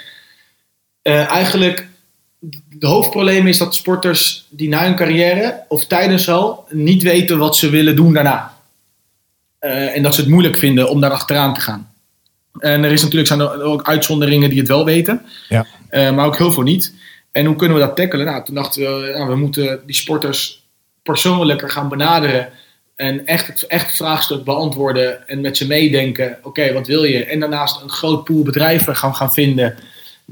eh, 1.02 1.30
eigenlijk, 1.30 1.88
de 2.70 2.86
hoofdprobleem 2.86 3.46
is 3.46 3.58
dat 3.58 3.74
sporters 3.74 4.46
die 4.50 4.68
na 4.68 4.84
hun 4.84 4.96
carrière, 4.96 5.64
of 5.68 5.86
tijdens 5.86 6.28
al, 6.28 6.66
niet 6.70 7.02
weten 7.02 7.38
wat 7.38 7.56
ze 7.56 7.70
willen 7.70 7.96
doen 7.96 8.12
daarna. 8.12 8.54
Eh, 9.58 9.96
en 9.96 10.02
dat 10.02 10.14
ze 10.14 10.20
het 10.20 10.30
moeilijk 10.30 10.58
vinden 10.58 10.90
om 10.90 11.00
daar 11.00 11.10
achteraan 11.10 11.54
te 11.54 11.60
gaan. 11.60 11.90
En 12.58 12.84
er 12.84 12.92
is 12.92 13.02
natuurlijk 13.02 13.28
zijn 13.28 13.40
er 13.40 13.62
ook 13.62 13.82
uitzonderingen 13.82 14.50
die 14.50 14.58
het 14.58 14.68
wel 14.68 14.84
weten, 14.84 15.22
Ja. 15.48 15.66
Eh, 15.88 16.14
maar 16.14 16.26
ook 16.26 16.38
heel 16.38 16.52
veel 16.52 16.62
niet. 16.62 16.94
En 17.32 17.46
hoe 17.46 17.56
kunnen 17.56 17.76
we 17.76 17.84
dat 17.84 17.96
tackelen? 17.96 18.26
Nou, 18.26 18.44
toen 18.44 18.54
dachten 18.54 18.82
we, 18.82 19.12
nou, 19.16 19.28
we 19.28 19.36
moeten 19.36 19.80
die 19.86 19.94
sporters 19.94 20.66
persoonlijker 21.02 21.70
gaan 21.70 21.88
benaderen. 21.88 22.48
En 22.96 23.26
echt 23.26 23.46
het, 23.46 23.66
echt 23.66 23.86
het 23.86 23.96
vraagstuk 23.96 24.44
beantwoorden 24.44 25.28
en 25.28 25.40
met 25.40 25.56
ze 25.56 25.66
meedenken. 25.66 26.38
Oké, 26.42 26.72
wat 26.72 26.86
wil 26.86 27.04
je? 27.04 27.24
En 27.24 27.40
daarnaast 27.40 27.82
een 27.82 27.90
groot 27.90 28.24
pool 28.24 28.42
bedrijven 28.42 28.96
gaan, 28.96 29.14
gaan 29.14 29.32
vinden 29.32 29.76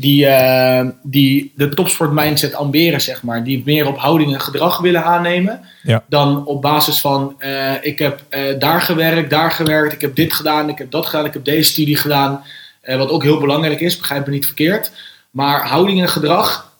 die, 0.00 0.26
eh, 0.26 0.86
die 1.02 1.52
de 1.56 1.68
topsport 1.68 2.12
mindset 2.12 2.54
amberen, 2.54 3.00
zeg 3.00 3.22
maar. 3.22 3.44
Die 3.44 3.62
meer 3.64 3.86
op 3.86 3.98
houding 3.98 4.32
en 4.32 4.40
gedrag 4.40 4.80
willen 4.80 5.04
aannemen. 5.04 5.60
Ja. 5.82 6.04
Dan 6.08 6.46
op 6.46 6.62
basis 6.62 7.00
van, 7.00 7.34
eh, 7.38 7.72
ik 7.80 7.98
heb 7.98 8.22
eh, 8.28 8.58
daar 8.58 8.80
gewerkt, 8.80 9.30
daar 9.30 9.50
gewerkt, 9.50 9.92
ik 9.92 10.00
heb 10.00 10.14
dit 10.14 10.32
gedaan, 10.32 10.68
ik 10.68 10.78
heb 10.78 10.90
dat 10.90 11.06
gedaan, 11.06 11.24
ik 11.24 11.32
heb 11.32 11.44
deze 11.44 11.70
studie 11.70 11.96
gedaan. 11.96 12.42
Wat 12.84 13.10
ook 13.10 13.22
heel 13.22 13.40
belangrijk 13.40 13.80
is, 13.80 13.96
begrijp 13.96 14.26
me 14.26 14.32
niet 14.32 14.46
verkeerd. 14.46 14.92
Maar 15.30 15.66
houding 15.66 16.00
en 16.00 16.08
gedrag 16.08 16.72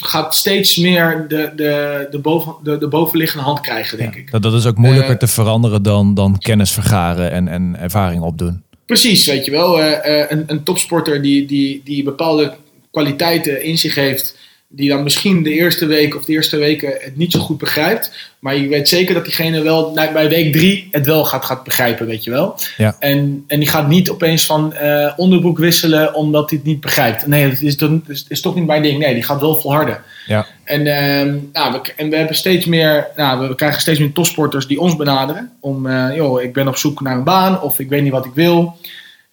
gaat 0.00 0.34
steeds 0.34 0.76
meer 0.76 1.24
de, 1.28 1.52
de, 1.56 2.06
de, 2.10 2.18
boven, 2.18 2.54
de, 2.62 2.78
de 2.78 2.88
bovenliggende 2.88 3.44
hand 3.44 3.60
krijgen, 3.60 3.98
denk 3.98 4.14
ik. 4.14 4.30
Dat, 4.30 4.42
dat 4.42 4.52
is 4.52 4.66
ook 4.66 4.76
moeilijker 4.76 5.18
te 5.18 5.26
veranderen 5.26 5.82
dan, 5.82 6.14
dan 6.14 6.38
kennis 6.38 6.70
vergaren 6.70 7.30
en, 7.30 7.48
en 7.48 7.76
ervaring 7.78 8.22
opdoen. 8.22 8.62
Precies, 8.90 9.26
weet 9.26 9.44
je 9.44 9.50
wel. 9.50 9.80
eh, 9.80 10.20
eh, 10.20 10.30
een, 10.30 10.44
een 10.46 10.62
topsporter 10.62 11.22
die, 11.22 11.46
die, 11.46 11.80
die 11.84 12.02
bepaalde 12.02 12.54
kwaliteiten 12.90 13.62
in 13.62 13.78
zich 13.78 13.94
heeft, 13.94 14.36
die 14.68 14.88
dan 14.88 15.02
misschien 15.02 15.42
de 15.42 15.50
eerste 15.50 15.86
week 15.86 16.16
of 16.16 16.24
de 16.24 16.32
eerste 16.32 16.56
weken 16.56 16.88
het 16.98 17.16
niet 17.16 17.32
zo 17.32 17.40
goed 17.40 17.58
begrijpt. 17.58 18.12
Maar 18.38 18.56
je 18.56 18.68
weet 18.68 18.88
zeker 18.88 19.14
dat 19.14 19.24
diegene 19.24 19.62
wel 19.62 19.92
bij 19.92 20.28
week 20.28 20.52
drie 20.52 20.88
het 20.90 21.06
wel 21.06 21.24
gaat, 21.24 21.44
gaat 21.44 21.64
begrijpen, 21.64 22.06
weet 22.06 22.24
je 22.24 22.30
wel. 22.30 22.58
Ja. 22.76 22.96
En, 22.98 23.44
en 23.46 23.58
die 23.58 23.68
gaat 23.68 23.88
niet 23.88 24.10
opeens 24.10 24.46
van 24.46 24.74
eh, 24.74 25.12
onderbroek 25.16 25.58
wisselen 25.58 26.14
omdat 26.14 26.50
hij 26.50 26.58
het 26.58 26.68
niet 26.68 26.80
begrijpt. 26.80 27.26
Nee, 27.26 27.48
dat 27.50 27.60
is, 27.60 27.76
dat 27.76 27.90
is, 28.08 28.24
is 28.28 28.40
toch 28.40 28.54
niet 28.54 28.66
mijn 28.66 28.82
ding. 28.82 28.98
Nee, 28.98 29.14
die 29.14 29.22
gaat 29.22 29.40
wel 29.40 29.54
volharden. 29.54 30.02
Ja. 30.30 30.46
En, 30.64 30.86
ehm, 30.86 31.36
nou, 31.52 31.72
we, 31.72 31.92
en 31.96 32.10
we 32.10 32.16
hebben 32.16 32.36
steeds 32.36 32.66
meer, 32.66 33.06
nou, 33.16 33.48
we 33.48 33.54
krijgen 33.54 33.80
steeds 33.80 33.98
meer 33.98 34.12
topsporters 34.12 34.66
die 34.66 34.80
ons 34.80 34.96
benaderen. 34.96 35.52
Om, 35.60 35.86
eh, 35.86 36.16
joh, 36.16 36.42
ik 36.42 36.52
ben 36.52 36.68
op 36.68 36.76
zoek 36.76 37.00
naar 37.00 37.16
een 37.16 37.24
baan 37.24 37.60
of 37.62 37.78
ik 37.78 37.88
weet 37.88 38.02
niet 38.02 38.12
wat 38.12 38.24
ik 38.24 38.34
wil. 38.34 38.76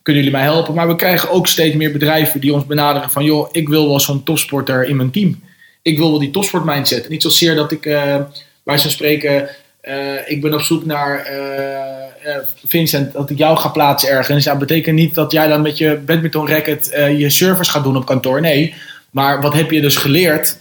Kunnen 0.01 0.23
jullie 0.23 0.37
mij 0.37 0.47
helpen? 0.47 0.73
Maar 0.73 0.87
we 0.87 0.95
krijgen 0.95 1.29
ook 1.29 1.47
steeds 1.47 1.75
meer 1.75 1.91
bedrijven 1.91 2.39
die 2.39 2.53
ons 2.53 2.65
benaderen 2.65 3.09
van, 3.09 3.23
joh, 3.23 3.49
ik 3.51 3.69
wil 3.69 3.87
wel 3.87 3.99
zo'n 3.99 4.23
topsporter 4.23 4.87
in 4.87 4.95
mijn 4.95 5.11
team. 5.11 5.43
Ik 5.81 5.97
wil 5.97 6.09
wel 6.09 6.19
die 6.19 6.31
topsport 6.31 6.65
mindset. 6.65 7.09
Niet 7.09 7.21
zozeer 7.21 7.55
dat 7.55 7.71
ik, 7.71 7.85
eh 7.85 8.15
bij 8.63 8.79
zo'n 8.79 8.91
spreken, 8.91 9.49
eh, 9.81 9.95
ik 10.25 10.41
ben 10.41 10.53
op 10.53 10.61
zoek 10.61 10.85
naar 10.85 11.27
Vincent, 12.65 13.13
dat 13.13 13.29
ik 13.29 13.37
jou 13.37 13.57
ga 13.57 13.69
plaatsen 13.69 14.09
ergens. 14.09 14.43
Ja, 14.43 14.55
betekent 14.55 14.95
niet 14.95 15.15
dat 15.15 15.31
jij 15.31 15.47
dan 15.47 15.61
met 15.61 15.77
je 15.77 15.99
badminton 16.05 16.47
racket 16.47 16.89
je 17.17 17.29
service 17.29 17.71
gaat 17.71 17.83
doen 17.83 17.97
op 17.97 18.05
kantoor. 18.05 18.41
Nee, 18.41 18.73
maar 19.09 19.41
wat 19.41 19.53
heb 19.53 19.71
je 19.71 19.81
dus 19.81 19.95
geleerd 19.95 20.57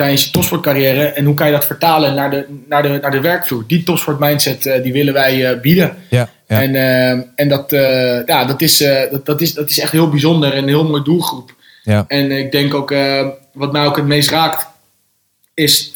tijdens 0.00 0.24
je 0.24 0.30
topsportcarrière 0.30 1.04
en 1.04 1.24
hoe 1.24 1.34
kan 1.34 1.46
je 1.46 1.52
dat 1.52 1.66
vertalen 1.66 2.14
naar 2.14 2.30
de, 2.30 2.46
naar 2.68 2.82
de, 2.82 2.98
naar 3.02 3.10
de 3.10 3.20
werkvloer? 3.20 3.64
Die 3.66 3.82
topsport 3.82 4.18
mindset 4.18 4.66
eh, 4.66 4.82
die 4.82 4.92
willen 4.92 5.12
wij 5.12 5.50
eh, 5.50 5.60
bieden. 5.60 5.96
Ja, 6.08 6.28
ja. 6.48 6.62
En, 6.62 6.74
eh, 6.74 7.10
en 7.34 7.48
dat, 7.48 7.70
ja, 8.26 8.44
dat, 8.44 8.60
is, 8.60 8.78
dat, 9.10 9.26
dat, 9.26 9.40
is, 9.40 9.54
dat 9.54 9.70
is 9.70 9.78
echt 9.78 9.92
heel 9.92 10.08
bijzonder 10.08 10.52
en 10.52 10.62
een 10.62 10.68
heel 10.68 10.84
mooi 10.84 11.02
doelgroep. 11.02 11.54
ja. 11.82 12.04
En 12.08 12.30
ik 12.30 12.52
denk 12.52 12.74
ook, 12.74 12.94
wat 13.52 13.72
mij 13.72 13.86
ook 13.86 13.96
het 13.96 14.06
meest 14.06 14.30
raakt, 14.30 14.66
is, 15.54 15.90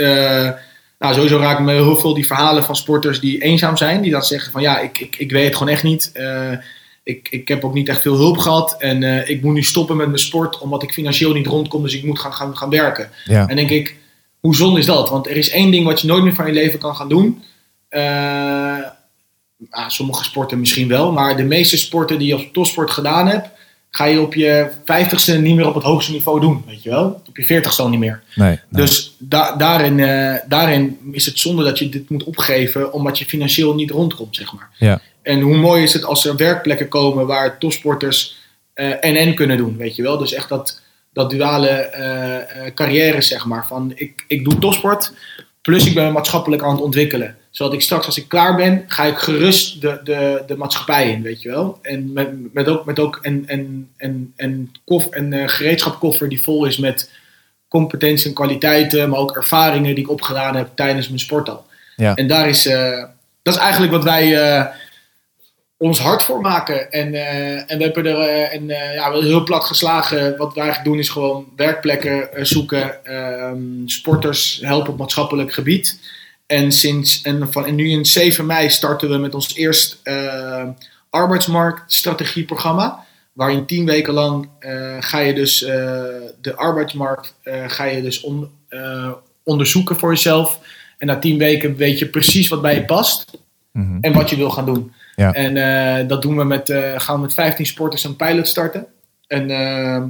nou 0.98 1.14
sowieso 1.14 1.38
raken 1.38 1.64
me 1.64 1.72
heel 1.72 1.96
veel 1.96 2.14
die 2.14 2.26
verhalen 2.26 2.64
van 2.64 2.76
sporters 2.76 3.20
die 3.20 3.42
eenzaam 3.42 3.76
zijn. 3.76 4.02
Die 4.02 4.12
dan 4.12 4.22
zeggen 4.22 4.52
van 4.52 4.62
ja, 4.62 4.80
ik, 4.80 4.98
ik, 4.98 5.16
ik 5.16 5.30
weet 5.30 5.44
het 5.44 5.56
gewoon 5.56 5.72
echt 5.72 5.82
niet. 5.82 6.12
Ik, 7.04 7.28
ik 7.30 7.48
heb 7.48 7.64
ook 7.64 7.74
niet 7.74 7.88
echt 7.88 8.02
veel 8.02 8.16
hulp 8.16 8.38
gehad. 8.38 8.76
En 8.78 9.02
eh, 9.02 9.28
ik 9.28 9.42
moet 9.42 9.54
nu 9.54 9.62
stoppen 9.62 9.96
met 9.96 10.06
mijn 10.06 10.18
sport, 10.18 10.58
omdat 10.58 10.82
ik 10.82 10.92
financieel 10.92 11.32
niet 11.32 11.46
rondkom. 11.46 11.82
Dus 11.82 11.94
ik 11.94 12.04
moet 12.04 12.18
gaan, 12.18 12.32
gaan, 12.32 12.56
gaan 12.56 12.70
werken. 12.70 13.10
ja. 13.24 13.48
En 13.48 13.56
denk 13.56 13.70
ik, 13.70 13.96
hoe 14.40 14.56
zonde 14.56 14.78
is 14.78 14.86
dat? 14.86 15.10
Want 15.10 15.26
er 15.28 15.36
is 15.36 15.50
één 15.50 15.70
ding 15.70 15.84
wat 15.86 16.00
je 16.00 16.06
nooit 16.06 16.22
meer 16.24 16.34
van 16.34 16.46
je 16.46 16.52
leven 16.52 16.78
kan 16.78 16.96
gaan 16.96 17.08
doen. 17.08 17.42
Eh, 17.88 18.76
ah, 19.70 19.88
sommige 19.88 20.24
sporten 20.24 20.60
misschien 20.60 20.88
wel, 20.88 21.12
maar 21.12 21.36
de 21.36 21.42
meeste 21.44 21.76
sporten 21.78 22.18
die 22.18 22.26
je 22.28 22.34
als 22.34 22.48
topsport 22.52 22.90
gedaan 22.90 23.26
hebt, 23.28 23.48
ga 23.90 24.04
je 24.04 24.20
op 24.20 24.34
je 24.34 24.70
vijftigste 24.84 25.38
niet 25.38 25.56
meer 25.56 25.66
op 25.66 25.74
het 25.74 25.82
hoogste 25.84 26.12
niveau 26.12 26.40
doen, 26.40 26.62
weet 26.66 26.82
je 26.82 26.90
wel? 26.90 27.22
Op 27.28 27.36
je 27.36 27.44
veertigste 27.44 27.82
al 27.82 27.88
niet 27.88 27.98
meer. 28.00 28.22
Nee, 28.34 28.48
nee. 28.48 28.58
Dus 28.82 29.14
da- 29.18 29.56
daarin, 29.56 30.00
eh, 30.00 30.34
daarin 30.48 30.98
is 31.12 31.26
het 31.26 31.38
zonde 31.38 31.64
dat 31.64 31.78
je 31.78 31.88
dit 31.88 32.10
moet 32.10 32.24
opgeven, 32.24 32.92
omdat 32.92 33.18
je 33.18 33.24
financieel 33.24 33.74
niet 33.74 33.90
rondkomt, 33.90 34.36
zeg 34.36 34.52
maar. 34.52 34.68
Ja. 34.78 35.00
En 35.24 35.40
hoe 35.40 35.56
mooi 35.56 35.82
is 35.82 35.92
het 35.92 36.04
als 36.04 36.26
er 36.26 36.36
werkplekken 36.36 36.88
komen 36.88 37.26
waar 37.26 37.58
topsporters 37.58 38.36
eh 38.74 39.04
en-en 39.04 39.34
kunnen 39.34 39.56
doen, 39.56 39.76
weet 39.76 39.96
je 39.96 40.02
wel? 40.02 40.18
Dus 40.18 40.32
echt 40.32 40.48
dat, 40.48 40.80
dat 41.12 41.30
duale 41.30 41.68
eh, 41.68 42.74
carrière, 42.74 43.22
zeg 43.22 43.46
maar. 43.46 43.66
Van 43.66 43.92
ik, 43.94 44.24
ik 44.28 44.44
doe 44.44 44.58
topsport, 44.58 45.12
plus 45.60 45.86
ik 45.86 45.94
ben 45.94 46.12
maatschappelijk 46.12 46.62
aan 46.62 46.70
het 46.70 46.80
ontwikkelen. 46.80 47.36
Zodat 47.50 47.74
ik 47.74 47.80
straks, 47.80 48.06
als 48.06 48.18
ik 48.18 48.28
klaar 48.28 48.56
ben, 48.56 48.84
ga 48.86 49.04
ik 49.04 49.16
gerust 49.16 49.80
de, 49.80 50.00
de, 50.04 50.42
de 50.46 50.56
maatschappij 50.56 51.10
in, 51.10 51.22
weet 51.22 51.42
je 51.42 51.48
wel? 51.48 51.78
En 51.82 52.12
met, 52.12 52.54
met 52.54 52.68
ook, 52.68 52.84
met 52.84 52.98
ook 52.98 53.18
een, 53.22 53.44
een, 53.46 53.90
een, 53.96 54.32
een, 54.36 54.72
kof, 54.84 55.06
een 55.10 55.32
eh, 55.32 55.48
gereedschapkoffer 55.48 56.28
die 56.28 56.42
vol 56.42 56.64
is 56.64 56.78
met 56.78 57.10
competenties 57.68 58.26
en 58.26 58.34
kwaliteiten, 58.34 59.08
maar 59.08 59.18
ook 59.18 59.36
ervaringen 59.36 59.94
die 59.94 60.04
ik 60.04 60.10
opgedaan 60.10 60.56
heb 60.56 60.68
tijdens 60.74 61.06
mijn 61.08 61.20
sport 61.20 61.48
al. 61.48 61.66
Ja. 61.96 62.14
En 62.14 62.26
daar 62.26 62.48
is, 62.48 62.62
dat 63.42 63.54
is 63.54 63.56
eigenlijk 63.56 63.92
wat 63.92 64.04
wij, 64.04 64.36
ons 65.76 65.98
hard 65.98 66.22
voor 66.22 66.40
maken. 66.40 66.92
En, 66.92 67.14
eh, 67.14 67.70
en 67.70 67.78
we 67.78 67.84
hebben 67.84 68.06
er 68.06 68.18
uh, 68.18 68.54
en, 68.54 68.62
uh, 68.62 68.94
ja, 68.94 69.12
heel 69.12 69.44
plat 69.44 69.64
geslagen. 69.64 70.36
Wat 70.36 70.54
we 70.54 70.60
eigenlijk 70.60 70.90
doen 70.90 70.98
is 70.98 71.08
gewoon 71.08 71.46
werkplekken 71.56 72.46
zoeken. 72.46 73.04
Ehm, 73.04 73.86
sporters 73.86 74.60
helpen 74.62 74.92
op 74.92 74.98
maatschappelijk 74.98 75.52
gebied. 75.52 76.00
En, 76.46 76.72
sinds, 76.72 77.22
en, 77.22 77.52
van, 77.52 77.66
en 77.66 77.74
nu 77.74 77.88
in 77.88 78.04
7 78.04 78.46
mei 78.46 78.70
starten 78.70 79.10
we 79.10 79.16
met 79.16 79.34
ons 79.34 79.54
eerst 79.54 80.02
arbeidsmarktstrategieprogramma. 81.10 83.04
Waarin 83.32 83.66
tien 83.66 83.86
weken 83.86 84.14
lang 84.14 84.48
ga 85.00 85.18
je 85.18 85.34
dus 85.34 85.58
de 86.40 86.52
arbeidsmarkt 86.56 87.34
ga 87.66 87.84
je 87.84 88.02
dus 88.02 88.20
on, 88.20 88.50
onderzoeken 89.42 89.96
voor 89.96 90.10
jezelf. 90.10 90.60
En 90.98 91.06
na 91.06 91.18
tien 91.18 91.38
weken 91.38 91.76
weet 91.76 91.98
je 91.98 92.08
precies 92.08 92.48
wat 92.48 92.62
bij 92.62 92.74
je 92.74 92.84
past. 92.84 93.38
Mhm. 93.72 93.98
En 94.00 94.12
wat 94.12 94.30
je 94.30 94.36
wil 94.36 94.50
gaan 94.50 94.66
doen. 94.66 94.92
Ja. 95.16 95.32
En 95.32 95.56
uh, 95.56 96.08
dat 96.08 96.22
doen 96.22 96.36
we 96.36 96.44
met, 96.44 96.68
uh, 96.68 97.00
gaan 97.00 97.14
we 97.14 97.20
met 97.20 97.34
15 97.34 97.66
sporters 97.66 98.04
een 98.04 98.16
pilot 98.16 98.48
starten. 98.48 98.86
En 99.26 99.50
uh, 99.50 100.04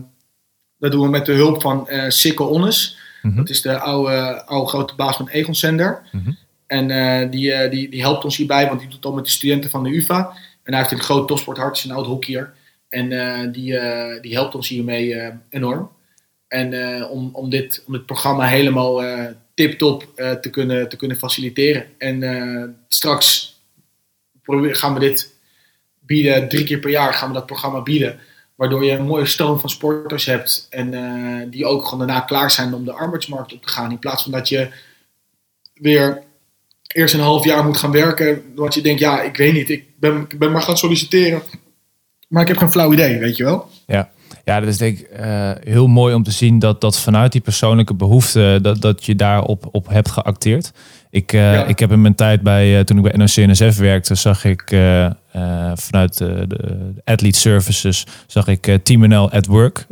dat 0.79 0.93
doen 0.93 1.03
we 1.03 1.09
met 1.09 1.27
de 1.27 1.33
hulp 1.33 1.61
van 1.61 1.87
uh, 1.91 2.05
Sikko 2.09 2.47
Onnes. 2.47 3.03
Mm 3.23 3.37
Dat 3.37 3.49
is 3.49 3.63
de 3.63 3.79
oude, 3.79 4.45
oude 4.45 4.69
grote 4.69 4.95
baas 4.95 5.17
van 5.17 5.29
Egon 5.29 5.55
Sender. 5.55 6.03
Mm 6.13 6.23
-hmm. 6.25 6.37
En 6.67 7.31
die, 7.31 7.69
die, 7.69 7.91
die 7.91 8.01
helpt 8.01 8.25
ons 8.25 8.37
hierbij, 8.37 8.67
want 8.67 8.79
die 8.79 8.89
doet 8.89 8.97
het 8.97 9.07
al 9.07 9.13
met 9.13 9.25
de 9.25 9.31
studenten 9.31 9.71
van 9.71 9.83
de 9.83 9.97
UvA. 9.97 10.33
En 10.63 10.73
hij 10.73 10.79
heeft 10.79 10.93
een 10.93 11.01
groot 11.01 11.29
topsporthart, 11.29 11.85
een 11.85 11.91
oud 11.91 12.07
hockeyer. 12.07 12.53
En 12.89 13.09
die, 13.53 13.81
die 14.21 14.33
helpt 14.33 14.55
ons 14.55 14.69
hiermee 14.69 15.33
enorm. 15.51 15.91
En 16.49 16.75
om, 17.07 17.31
om, 17.33 17.51
dit, 17.51 17.83
om 17.87 17.93
dit 17.93 18.07
programma 18.07 18.47
helemaal 18.47 19.03
tip-top 19.55 20.13
te, 20.41 20.51
kunnen, 20.51 20.89
te 20.89 20.97
kunnen 20.97 21.17
faciliteren. 21.17 21.85
En 21.99 22.77
straks 22.89 23.54
gaan 24.47 24.95
we 24.95 25.01
dit 25.01 25.35
bieden. 26.01 26.49
Drie 26.49 26.65
keer 26.65 26.79
per 26.79 26.91
jaar 26.91 27.15
gaan 27.15 27.29
we 27.29 27.35
dat 27.35 27.47
programma 27.47 27.83
bieden. 27.83 28.19
Waardoor 28.55 28.85
je 28.85 28.91
een 28.91 29.07
mooie 29.07 29.27
stroom 29.27 29.61
van 29.61 29.71
sporters 29.71 30.25
hebt. 30.25 30.67
En 30.71 30.93
uh, 30.93 31.51
die 31.51 31.67
ook 31.67 31.85
gewoon 31.85 32.07
daarna 32.07 32.21
klaar 32.21 32.51
zijn 32.51 32.75
om 32.75 32.85
de 32.85 32.93
arbeidsmarkt 32.93 33.53
op 33.53 33.63
te 33.63 33.69
gaan. 33.69 33.91
In 33.91 33.99
plaats 33.99 34.23
van 34.23 34.33
dat 34.33 34.49
je 34.49 34.69
weer 35.75 36.23
eerst 36.87 37.15
een 37.15 37.21
half 37.21 37.45
jaar 37.45 37.65
moet 37.65 37.77
gaan 37.77 37.93
werken. 37.93 38.43
Want 38.55 38.75
je 38.75 38.83
denkt, 38.83 39.01
ja, 39.01 39.23
ik 39.23 39.37
weet 39.37 39.53
niet. 39.53 39.71
Ik 39.71 39.85
ben, 39.99 40.21
ik 40.29 40.39
ben 40.39 40.53
maar 40.53 40.63
gaan 40.63 40.77
solliciteren. 40.77 41.43
Maar 42.29 42.43
ik 42.43 42.49
heb 42.49 42.57
geen 42.57 42.71
flauw 42.73 42.93
idee, 42.93 43.19
weet 43.19 43.37
je 43.37 43.45
wel. 43.45 43.69
Ja. 43.87 44.13
Ja, 44.45 44.61
dat 44.61 44.69
is 44.69 44.77
denk 44.77 44.99
ik 44.99 45.09
uh, 45.21 45.51
heel 45.61 45.87
mooi 45.87 46.15
om 46.15 46.23
te 46.23 46.31
zien 46.31 46.59
dat, 46.59 46.81
dat 46.81 47.01
vanuit 47.01 47.33
die 47.33 47.41
persoonlijke 47.41 47.95
behoefte, 47.95 48.59
dat, 48.63 48.81
dat 48.81 49.05
je 49.05 49.17
daarop 49.17 49.69
op 49.73 49.89
hebt 49.89 50.11
geacteerd. 50.11 50.73
Ik, 51.15 51.33
uh, 51.33 51.69
ik 51.69 51.79
heb 51.79 51.93
in 51.93 52.01
mijn 52.01 52.15
tijd 52.15 52.43
bij, 52.43 52.79
uh, 52.79 52.81
toen 52.81 52.97
ik 52.97 53.03
bij 53.03 53.13
NOC-NSF 53.17 53.79
werkte, 53.79 54.15
zag 54.15 54.45
ik 54.45 54.63
vanuit 55.75 56.19
de, 56.19 56.45
de, 56.49 56.93
Athlete 57.05 57.39
Services, 57.39 58.07
zag 58.27 58.47
ik 58.47 58.79
Team 58.83 59.09
NL 59.09 59.31
at 59.31 59.47
Work. 59.47 59.87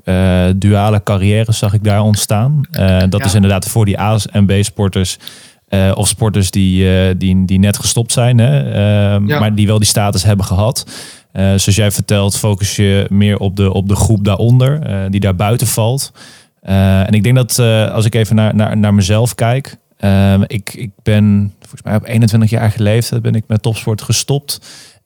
duale 0.57 1.03
carrières 1.03 1.59
zag 1.59 1.75
ik 1.75 1.85
daar 1.85 2.03
ontstaan. 2.03 2.61
dat 3.09 3.21
ja. 3.21 3.25
is 3.25 3.35
inderdaad 3.35 3.69
voor 3.69 3.85
die 3.85 4.01
A 4.01 4.19
en 4.33 4.47
B-sporters. 4.47 5.19
of 5.95 6.09
sporters 6.09 6.51
die, 6.51 7.17
die, 7.17 7.45
die 7.45 7.59
net 7.59 7.79
gestopt 7.79 8.13
zijn, 8.13 8.39
hè, 8.39 8.61
ja. 9.17 9.19
maar 9.19 9.55
die 9.55 9.67
wel 9.67 9.79
die 9.79 9.89
status 9.89 10.23
hebben 10.23 10.47
gehad. 10.47 10.87
Zoals 11.33 11.75
jij 11.75 11.91
vertelt, 11.91 12.39
focus 12.39 12.77
je 12.77 13.07
meer 13.09 13.39
op 13.39 13.57
de, 13.57 13.73
op 13.73 13.89
de 13.89 13.97
groep 13.97 14.25
daaronder, 14.25 14.81
die 15.11 15.21
daar 15.21 15.37
buiten 15.37 15.67
valt. 15.67 16.13
En 16.63 17.13
ik 17.13 17.23
denk 17.23 17.37
dat 17.37 17.59
als 17.93 18.05
ik 18.05 18.15
even 18.15 18.37
naar, 18.37 18.55
naar, 18.55 18.77
naar 18.77 18.95
mezelf 18.95 19.35
kijk, 19.35 19.77
ik, 20.47 20.75
ik 20.75 20.91
ben 21.03 21.55
volgens 21.59 21.83
mij 21.83 21.95
op 21.95 22.07
21 22.07 22.51
jaar 22.51 22.75
leeftijd 22.77 23.23
ben 23.23 23.35
ik 23.35 23.45
met 23.47 23.63
topsport 23.63 24.03
gestopt. 24.03 24.61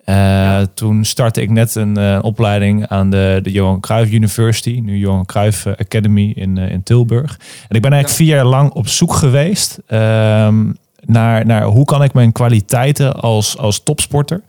Ja. 0.05 0.67
Toen 0.75 1.05
startte 1.05 1.43
ik 1.43 1.51
net 1.51 1.75
een 1.75 2.23
opleiding 2.23 2.87
aan 2.87 3.11
de, 3.11 3.39
de 3.43 3.53
Johan 3.53 3.81
Cruijff 3.81 4.13
University, 4.13 4.81
nu 4.85 4.97
Johan 4.97 5.25
Cruijff 5.25 5.67
Academy 5.67 6.33
in, 6.35 6.59
in 6.59 6.83
Tilburg. 6.83 7.39
En 7.69 7.77
ik 7.77 7.83
ben 7.83 7.93
eigenlijk 7.93 8.09
ja. 8.09 8.15
vier 8.15 8.35
jaar 8.35 8.45
lang 8.45 8.71
op 8.71 8.89
zoek 8.89 9.13
geweest 9.13 9.79
ehm, 9.87 10.73
naar, 11.01 11.47
naar 11.47 11.63
hoe 11.63 11.85
kan 11.85 12.03
ik 12.03 12.13
mijn 12.13 12.33
kwaliteiten 12.33 13.15
als, 13.15 13.59
als 13.59 13.83
topsporter 13.83 14.43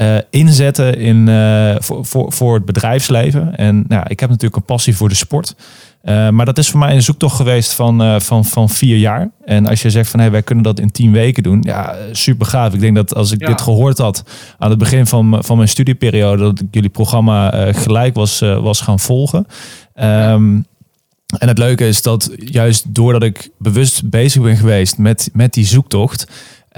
uh, 0.00 0.16
inzetten 0.30 0.98
in, 0.98 1.28
uh, 1.28 1.74
voor, 1.78 2.04
voor, 2.04 2.32
voor 2.32 2.54
het 2.54 2.64
bedrijfsleven. 2.64 3.56
En 3.56 3.84
nou, 3.88 4.04
ik 4.08 4.20
heb 4.20 4.28
natuurlijk 4.28 4.56
een 4.56 4.64
passie 4.64 4.96
voor 4.96 5.08
de 5.08 5.14
sport. 5.14 5.54
Uh, 6.04 6.28
maar 6.28 6.46
dat 6.46 6.58
is 6.58 6.68
voor 6.68 6.78
mij 6.78 6.94
een 6.94 7.02
zoektocht 7.02 7.36
geweest 7.36 7.72
van, 7.72 8.20
van, 8.20 8.44
van 8.44 8.68
vier 8.68 8.96
jaar. 8.96 9.30
En 9.44 9.66
als 9.66 9.82
je 9.82 9.90
zegt 9.90 10.10
van 10.10 10.20
hey, 10.20 10.30
wij 10.30 10.42
kunnen 10.42 10.64
dat 10.64 10.80
in 10.80 10.90
tien 10.90 11.12
weken 11.12 11.42
doen. 11.42 11.60
Ja, 11.62 11.94
super 12.12 12.46
gaaf. 12.46 12.74
Ik 12.74 12.80
denk 12.80 12.96
dat 12.96 13.14
als 13.14 13.32
ik 13.32 13.40
ja. 13.40 13.46
dit 13.46 13.60
gehoord 13.60 13.98
had 13.98 14.22
aan 14.58 14.70
het 14.70 14.78
begin 14.78 15.06
van, 15.06 15.38
van 15.44 15.56
mijn 15.56 15.68
studieperiode, 15.68 16.42
dat 16.42 16.60
ik 16.60 16.66
jullie 16.70 16.90
programma 16.90 17.72
gelijk 17.72 18.14
was, 18.14 18.38
was 18.38 18.80
gaan 18.80 18.98
volgen. 19.00 19.46
Um, 19.94 20.66
en 21.38 21.48
het 21.48 21.58
leuke 21.58 21.86
is 21.86 22.02
dat 22.02 22.30
juist 22.36 22.94
doordat 22.94 23.22
ik 23.22 23.50
bewust 23.58 24.10
bezig 24.10 24.42
ben 24.42 24.56
geweest 24.56 24.98
met, 24.98 25.30
met 25.32 25.52
die 25.54 25.66
zoektocht, 25.66 26.26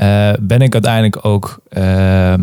uh, 0.02 0.32
ben 0.40 0.60
ik 0.60 0.72
uiteindelijk 0.72 1.24
ook 1.24 1.60
uh, 1.70 2.32
uh, 2.32 2.36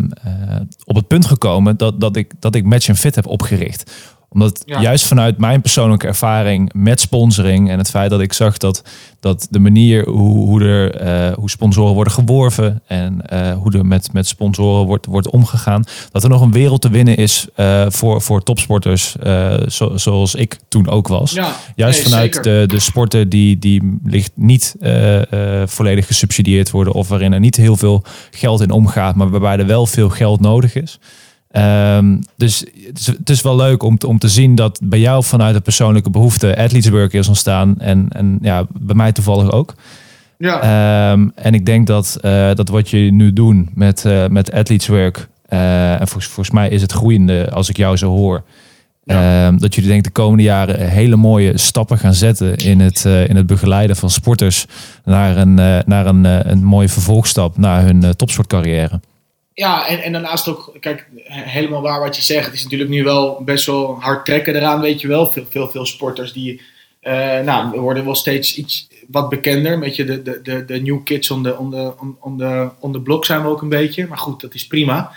op 0.84 0.96
het 0.96 1.06
punt 1.06 1.26
gekomen 1.26 1.76
dat, 1.76 2.00
dat, 2.00 2.16
ik, 2.16 2.32
dat 2.38 2.54
ik 2.54 2.64
Match 2.64 2.98
Fit 2.98 3.14
heb 3.14 3.26
opgericht 3.26 3.92
omdat 4.28 4.62
ja. 4.64 4.80
juist 4.80 5.06
vanuit 5.06 5.38
mijn 5.38 5.60
persoonlijke 5.60 6.06
ervaring 6.06 6.72
met 6.74 7.00
sponsoring 7.00 7.70
en 7.70 7.78
het 7.78 7.90
feit 7.90 8.10
dat 8.10 8.20
ik 8.20 8.32
zag 8.32 8.56
dat, 8.56 8.82
dat 9.20 9.46
de 9.50 9.58
manier 9.58 10.08
hoe, 10.08 10.46
hoe, 10.46 10.62
er, 10.62 11.02
uh, 11.30 11.34
hoe 11.34 11.50
sponsoren 11.50 11.94
worden 11.94 12.12
geworven 12.12 12.82
en 12.86 13.22
uh, 13.32 13.52
hoe 13.52 13.72
er 13.72 13.86
met, 13.86 14.12
met 14.12 14.26
sponsoren 14.26 14.86
wordt, 14.86 15.06
wordt 15.06 15.30
omgegaan, 15.30 15.84
dat 16.12 16.22
er 16.22 16.28
nog 16.28 16.40
een 16.40 16.52
wereld 16.52 16.80
te 16.80 16.90
winnen 16.90 17.16
is 17.16 17.46
uh, 17.56 17.86
voor, 17.88 18.22
voor 18.22 18.42
topsporters 18.42 19.16
zo, 19.66 19.96
zoals 19.96 20.34
ik 20.34 20.58
toen 20.68 20.88
ook 20.88 21.08
was. 21.08 21.32
Ja, 21.32 21.56
juist 21.74 21.98
nee, 21.98 22.08
vanuit 22.08 22.44
de, 22.44 22.64
de 22.66 22.80
sporten 22.80 23.28
die, 23.28 23.58
die 23.58 23.98
ligt 24.04 24.32
niet 24.34 24.76
volledig 25.64 26.06
gesubsidieerd 26.06 26.70
worden 26.70 26.92
of 26.92 27.08
waarin 27.08 27.32
er 27.32 27.40
niet 27.40 27.56
heel 27.56 27.76
veel 27.76 28.02
geld 28.30 28.60
in 28.60 28.70
omgaat, 28.70 29.14
maar 29.14 29.30
waarbij 29.30 29.58
er 29.58 29.66
wel 29.66 29.86
veel 29.86 30.08
geld 30.08 30.40
nodig 30.40 30.74
is. 30.74 30.98
Um, 31.52 32.22
dus 32.36 32.64
het 32.86 32.98
is, 32.98 33.06
het 33.06 33.30
is, 33.30 33.42
wel 33.42 33.56
leuk 33.56 33.82
om, 33.82 33.98
om 34.06 34.18
te 34.18 34.28
zien 34.28 34.54
dat 34.54 34.80
bij 34.82 34.98
jou 34.98 35.24
vanuit 35.24 35.54
de 35.54 35.60
persoonlijke 35.60 36.10
behoefte 36.10 36.56
athleteswork 36.56 37.12
is 37.12 37.28
ontstaan. 37.28 37.74
En, 37.78 38.06
en 38.08 38.38
ja, 38.42 38.66
bij 38.78 38.94
mij 38.94 39.12
toevallig 39.12 39.50
ook. 39.50 39.74
Ja. 40.38 41.10
Um, 41.12 41.32
en 41.34 41.54
ik 41.54 41.66
denk 41.66 41.86
dat, 41.86 42.18
uh, 42.22 42.54
dat 42.54 42.68
wat 42.68 42.90
je 42.90 42.98
nu 42.98 43.32
doen 43.32 43.68
met, 43.74 44.04
uh, 44.04 44.26
met 44.26 44.52
athleteswork, 44.52 45.28
uh, 45.48 45.92
en 45.92 46.08
volgens, 46.08 46.26
volgens 46.26 46.50
mij 46.50 46.68
is 46.68 46.82
het 46.82 46.92
groeiende 46.92 47.50
als 47.50 47.68
ik 47.68 47.76
jou 47.76 47.96
zo 47.96 48.08
hoor. 48.08 48.44
Ja. 49.04 49.46
Um, 49.46 49.58
dat 49.58 49.74
jullie 49.74 49.90
denk 49.90 50.04
de 50.04 50.10
komende 50.10 50.42
jaren 50.42 50.88
hele 50.88 51.16
mooie 51.16 51.58
stappen 51.58 51.98
gaan 51.98 52.14
zetten 52.14 52.56
in 52.56 52.80
het, 52.80 53.04
in 53.04 53.36
het 53.36 53.46
begeleiden 53.46 53.96
van 53.96 54.10
sporters 54.10 54.66
naar 55.04 55.36
een, 55.36 55.54
naar 55.86 56.06
een, 56.06 56.50
een 56.50 56.64
mooie 56.64 56.88
vervolgstap 56.88 57.58
naar 57.58 57.84
hun 57.84 58.16
topsportcarrière. 58.16 59.00
Ja, 59.58 59.88
en, 59.88 60.02
en 60.02 60.12
daarnaast 60.12 60.48
ook, 60.48 60.76
kijk, 60.80 61.06
helemaal 61.28 61.82
waar 61.82 62.00
wat 62.00 62.16
je 62.16 62.22
zegt. 62.22 62.44
Het 62.44 62.54
is 62.54 62.62
natuurlijk 62.62 62.90
nu 62.90 63.04
wel 63.04 63.42
best 63.44 63.66
wel 63.66 64.00
hard 64.00 64.24
trekken 64.24 64.56
eraan, 64.56 64.80
weet 64.80 65.00
je 65.00 65.08
wel. 65.08 65.26
Veel, 65.26 65.46
veel, 65.48 65.68
veel 65.68 65.86
sporters 65.86 66.32
die, 66.32 66.60
uh, 67.02 67.40
nou, 67.40 67.80
worden 67.80 68.04
wel 68.04 68.14
steeds 68.14 68.56
iets 68.56 68.88
wat 69.08 69.28
bekender. 69.28 69.78
Weet 69.78 69.96
je, 69.96 70.04
de, 70.04 70.22
de, 70.22 70.40
de, 70.42 70.64
de 70.64 70.80
new 70.80 71.04
kids 71.04 71.30
on 71.30 71.42
the, 71.42 71.58
on, 71.58 71.70
the, 71.70 71.92
on, 72.20 72.38
the, 72.38 72.70
on 72.80 72.92
the 72.92 73.00
block 73.00 73.24
zijn 73.24 73.42
we 73.42 73.48
ook 73.48 73.62
een 73.62 73.68
beetje. 73.68 74.06
Maar 74.06 74.18
goed, 74.18 74.40
dat 74.40 74.54
is 74.54 74.66
prima. 74.66 75.12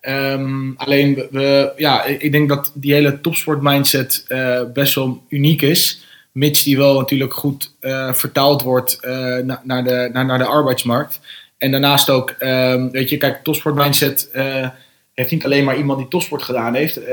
Um, 0.00 0.74
alleen, 0.76 1.26
we, 1.30 1.72
ja, 1.76 2.04
ik 2.04 2.32
denk 2.32 2.48
dat 2.48 2.72
die 2.74 2.92
hele 2.92 3.20
topsport 3.20 3.62
mindset 3.62 4.24
uh, 4.28 4.60
best 4.72 4.94
wel 4.94 5.22
uniek 5.28 5.62
is. 5.62 6.04
Mits 6.32 6.62
die 6.62 6.76
wel 6.76 6.98
natuurlijk 6.98 7.34
goed 7.34 7.72
uh, 7.80 8.12
vertaald 8.12 8.62
wordt 8.62 8.98
na, 9.44 9.60
naar, 9.64 9.84
de, 9.84 10.10
naar, 10.12 10.24
naar 10.24 10.38
de 10.38 10.46
arbeidsmarkt. 10.46 11.20
En 11.64 11.70
daarnaast 11.70 12.10
ook, 12.10 12.34
um, 12.40 12.90
weet 12.90 13.10
je, 13.10 13.16
kijk, 13.16 13.42
topsport 13.42 13.74
mindset 13.74 14.30
uh, 14.34 14.68
heeft 15.14 15.30
niet 15.30 15.44
alleen 15.44 15.64
maar 15.64 15.76
iemand 15.76 15.98
die 15.98 16.08
topsport 16.08 16.42
gedaan 16.42 16.74
heeft. 16.74 16.98
Uh, 16.98 17.06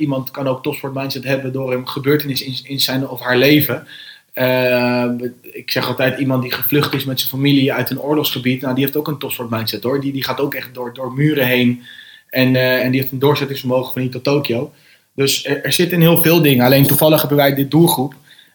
iemand 0.00 0.30
kan 0.30 0.48
ook 0.48 0.62
topsport 0.62 0.94
mindset 0.94 1.24
hebben 1.24 1.52
door 1.52 1.72
een 1.72 1.88
gebeurtenis 1.88 2.42
in, 2.42 2.58
in 2.62 2.80
zijn 2.80 3.08
of 3.08 3.20
haar 3.20 3.36
leven. 3.36 3.86
Uh, 4.34 5.10
ik 5.42 5.70
zeg 5.70 5.88
altijd, 5.88 6.18
iemand 6.18 6.42
die 6.42 6.52
gevlucht 6.52 6.94
is 6.94 7.04
met 7.04 7.18
zijn 7.18 7.30
familie 7.30 7.72
uit 7.72 7.90
een 7.90 8.00
oorlogsgebied, 8.00 8.60
nou, 8.60 8.74
die 8.74 8.84
heeft 8.84 8.96
ook 8.96 9.08
een 9.08 9.18
topsport 9.18 9.50
mindset 9.50 9.82
hoor. 9.82 10.00
Die, 10.00 10.12
die 10.12 10.24
gaat 10.24 10.40
ook 10.40 10.54
echt 10.54 10.74
door, 10.74 10.94
door 10.94 11.12
muren 11.12 11.46
heen. 11.46 11.82
En, 12.30 12.56
en 12.56 12.90
die 12.90 13.00
heeft 13.00 13.12
een 13.12 13.18
doorzettingsvermogen 13.18 13.92
van 13.92 14.02
hier 14.02 14.10
tot 14.10 14.24
Tokio. 14.24 14.72
Dus 15.14 15.46
er, 15.46 15.64
er 15.64 15.72
zitten 15.72 16.00
heel 16.00 16.22
veel 16.22 16.42
dingen. 16.42 16.64
Alleen 16.64 16.86
toevallig 16.86 17.20
hebben 17.20 17.38
wij 17.38 17.54
dit 17.54 17.70
doelgroep. 17.70 18.14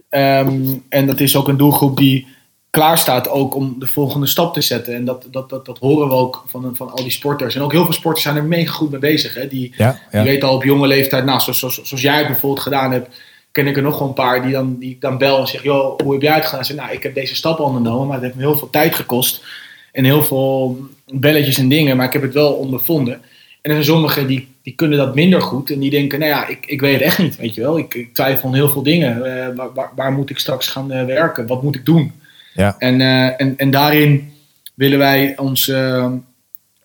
Um, 0.09 0.83
en 0.89 1.07
dat 1.07 1.19
is 1.19 1.35
ook 1.35 1.47
een 1.47 1.57
doelgroep 1.57 1.97
die 1.97 2.27
klaar 2.71 2.97
staat 2.97 3.29
ook 3.29 3.55
om 3.55 3.75
de 3.79 3.87
volgende 3.87 4.27
stap 4.27 4.53
te 4.53 4.61
zetten. 4.61 4.95
En 4.95 5.05
dat, 5.05 5.25
dat, 5.31 5.49
dat, 5.49 5.65
dat 5.65 5.77
horen 5.77 6.07
we 6.07 6.13
ook 6.13 6.43
van, 6.47 6.71
van 6.75 6.91
al 6.91 7.03
die 7.03 7.11
sporters. 7.11 7.55
En 7.55 7.61
ook 7.61 7.71
heel 7.71 7.83
veel 7.83 7.93
sporters 7.93 8.23
zijn 8.23 8.35
er 8.35 8.43
mega 8.43 8.71
goed 8.73 8.91
mee 8.91 8.99
bezig. 8.99 9.33
Hè? 9.33 9.47
Die, 9.47 9.73
ja, 9.77 9.99
ja. 10.11 10.21
die 10.21 10.31
weten 10.31 10.47
al 10.47 10.55
op 10.55 10.63
jonge 10.63 10.87
leeftijd, 10.87 11.25
nou, 11.25 11.39
zoals, 11.39 11.59
zoals, 11.59 11.81
zoals 11.83 12.03
jij 12.03 12.27
bijvoorbeeld 12.27 12.63
gedaan 12.63 12.91
hebt, 12.91 13.21
ken 13.51 13.67
ik 13.67 13.77
er 13.77 13.83
nog 13.83 13.99
wel 13.99 14.07
een 14.07 14.13
paar 14.13 14.41
die 14.41 14.51
dan, 14.51 14.77
die 14.79 14.97
dan 14.99 15.17
bel 15.17 15.39
en 15.39 15.47
zeggen, 15.47 15.69
joh, 15.69 15.99
hoe 16.03 16.13
heb 16.13 16.21
jij 16.21 16.35
het 16.35 16.45
gedaan? 16.45 16.65
Zeg, 16.65 16.77
nou, 16.77 16.91
ik 16.91 17.03
heb 17.03 17.13
deze 17.13 17.35
stap 17.35 17.59
ondernomen, 17.59 18.07
maar 18.07 18.15
het 18.15 18.25
heeft 18.25 18.35
me 18.35 18.41
heel 18.41 18.57
veel 18.57 18.69
tijd 18.69 18.95
gekost. 18.95 19.43
En 19.91 20.03
heel 20.03 20.23
veel 20.23 20.79
belletjes 21.13 21.57
en 21.57 21.69
dingen, 21.69 21.97
maar 21.97 22.05
ik 22.05 22.13
heb 22.13 22.21
het 22.21 22.33
wel 22.33 22.53
ondervonden. 22.53 23.13
En 23.61 23.71
er 23.71 23.71
zijn 23.71 23.85
sommigen 23.85 24.27
die 24.27 24.47
die 24.63 24.75
kunnen 24.75 24.97
dat 24.97 25.15
minder 25.15 25.41
goed. 25.41 25.71
En 25.71 25.79
die 25.79 25.89
denken, 25.89 26.19
nou 26.19 26.31
ja, 26.31 26.47
ik, 26.47 26.65
ik 26.65 26.81
weet 26.81 26.93
het 26.93 27.01
echt 27.01 27.17
niet, 27.17 27.35
weet 27.35 27.55
je 27.55 27.61
wel. 27.61 27.77
Ik, 27.77 27.93
ik 27.93 28.13
twijfel 28.13 28.47
aan 28.47 28.55
heel 28.55 28.69
veel 28.69 28.83
dingen. 28.83 29.25
Eh, 29.25 29.55
waar, 29.55 29.73
waar, 29.73 29.91
waar, 29.95 30.11
moet 30.11 30.29
ik 30.29 30.39
straks 30.39 30.67
gaan 30.67 30.93
uh, 30.93 31.05
werken? 31.05 31.47
Wat 31.47 31.63
moet 31.63 31.75
ik 31.75 31.85
doen? 31.85 32.11
Ja. 32.53 32.75
En, 32.77 32.99
uh, 32.99 33.41
en, 33.41 33.53
en 33.57 33.71
daarin 33.71 34.33
willen 34.73 34.99
wij 34.99 35.37
ons, 35.37 35.67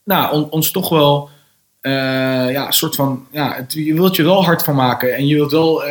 nou, 0.04 0.32
on, 0.32 0.50
ons 0.50 0.70
toch 0.70 0.88
wel... 0.88 1.28
ja, 1.82 2.66
een 2.66 2.72
soort 2.72 2.94
van, 2.94 3.26
ja, 3.32 3.66
je 3.68 3.94
wilt 3.94 4.16
je 4.16 4.22
wel 4.22 4.44
hard 4.44 4.62
van 4.62 4.74
maken. 4.74 5.14
En 5.14 5.26
je 5.26 5.34
wilt 5.34 5.52
wel 5.52 5.82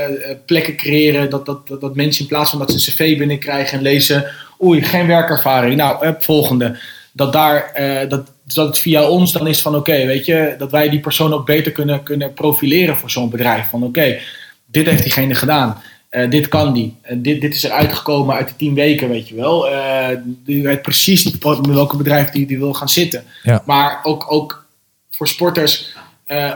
plekken 0.45 0.75
creëren 0.75 1.29
dat, 1.29 1.45
dat, 1.45 1.67
dat, 1.67 1.81
dat, 1.81 1.95
mensen 1.95 2.21
in 2.21 2.27
plaats 2.27 2.49
van 2.49 2.59
dat 2.59 2.71
ze 2.71 2.75
een 2.75 2.95
cv 2.95 3.17
binnenkrijgen 3.17 3.77
en 3.77 3.83
lezen... 3.83 4.25
Oei, 4.63 4.83
geen 4.83 5.07
werkervaring. 5.07 5.75
Nou, 5.75 6.15
volgende. 6.19 6.77
Dat 7.11 7.33
daar, 7.33 7.71
dat, 8.09 8.31
dat 8.53 8.67
het 8.67 8.77
via 8.77 9.07
ons 9.09 9.31
dan 9.31 9.47
is 9.47 9.61
van 9.61 9.75
oké, 9.75 10.05
weet 10.05 10.25
je, 10.25 10.55
dat 10.57 10.71
wij 10.71 10.89
die 10.89 10.99
persoon 10.99 11.33
ook 11.33 11.45
beter 11.45 11.71
kunnen, 11.71 12.03
kunnen 12.03 12.33
profileren 12.33 12.97
voor 12.97 13.09
zo'n 13.09 13.29
bedrijf. 13.29 13.69
Van 13.69 13.83
oké, 13.83 14.17
dit 14.65 14.85
heeft 14.85 15.03
diegene 15.03 15.35
gedaan. 15.35 15.81
Uh, 16.15 16.29
dit 16.29 16.47
kan 16.47 16.73
die. 16.73 16.95
Uh, 17.03 17.17
dit, 17.17 17.41
dit 17.41 17.55
is 17.55 17.63
er 17.63 17.71
uitgekomen 17.71 18.35
uit 18.35 18.47
de 18.47 18.55
tien 18.55 18.73
weken, 18.73 19.09
weet 19.09 19.27
je 19.27 19.35
wel. 19.35 19.71
Uh, 19.71 20.07
die 20.25 20.63
weet 20.63 20.81
precies 20.81 21.23
met 21.23 21.65
welke 21.67 21.97
bedrijf 21.97 22.29
die, 22.29 22.45
die 22.45 22.57
wil 22.57 22.73
gaan 22.73 22.89
zitten. 22.89 23.23
Ja. 23.43 23.63
Maar 23.65 23.99
ook, 24.03 24.31
ook 24.31 24.65
voor 25.11 25.27
sporters, 25.27 25.95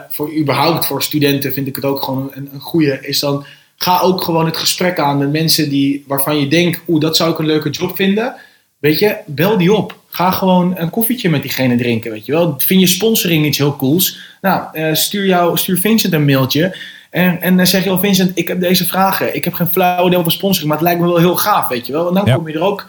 voor 0.09 0.35
überhaupt 0.37 0.85
voor 0.85 1.03
studenten 1.03 1.53
vind 1.53 1.67
ik 1.67 1.75
het 1.75 1.85
ook 1.85 2.03
gewoon 2.03 2.31
een, 2.33 2.49
een 2.53 2.59
goede. 2.59 2.99
Is 3.01 3.19
dan 3.19 3.45
ga 3.75 3.99
ook 3.99 4.21
gewoon 4.21 4.45
het 4.45 4.57
gesprek 4.57 4.99
aan 4.99 5.17
met 5.17 5.31
mensen 5.31 5.69
die, 5.69 6.03
waarvan 6.07 6.39
je 6.39 6.47
denkt, 6.47 6.81
oeh, 6.87 7.01
dat 7.01 7.17
zou 7.17 7.31
ik 7.31 7.37
een 7.37 7.45
leuke 7.45 7.69
job 7.69 7.95
vinden. 7.95 8.35
Weet 8.79 8.99
je, 8.99 9.17
bel 9.25 9.57
die 9.57 9.73
op. 9.73 9.99
Ga 10.07 10.31
gewoon 10.31 10.77
een 10.77 10.89
koffietje 10.89 11.29
met 11.29 11.41
diegene 11.41 11.75
drinken, 11.75 12.11
weet 12.11 12.25
je 12.25 12.31
wel. 12.31 12.55
Vind 12.57 12.79
je 12.79 12.87
sponsoring 12.87 13.45
iets 13.45 13.57
heel 13.57 13.75
cools? 13.75 14.19
Nou, 14.41 14.95
stuur, 14.95 15.25
jou, 15.25 15.57
stuur 15.57 15.77
Vincent 15.77 16.13
een 16.13 16.25
mailtje. 16.25 16.75
En, 17.09 17.41
en 17.41 17.57
dan 17.57 17.67
zeg 17.67 17.83
je, 17.83 17.91
oh 17.91 17.99
Vincent, 17.99 18.31
ik 18.33 18.47
heb 18.47 18.59
deze 18.59 18.85
vragen. 18.85 19.35
Ik 19.35 19.43
heb 19.43 19.53
geen 19.53 19.67
flauw 19.67 20.07
idee 20.07 20.19
over 20.19 20.31
sponsoring, 20.31 20.69
maar 20.69 20.77
het 20.77 20.87
lijkt 20.87 21.01
me 21.01 21.07
wel 21.07 21.17
heel 21.17 21.35
gaaf, 21.35 21.67
weet 21.67 21.85
je 21.85 21.91
wel. 21.91 22.07
En 22.07 22.13
dan 22.13 22.25
ja. 22.25 22.35
kom 22.35 22.47
je 22.47 22.53
er 22.53 22.63
ook 22.63 22.85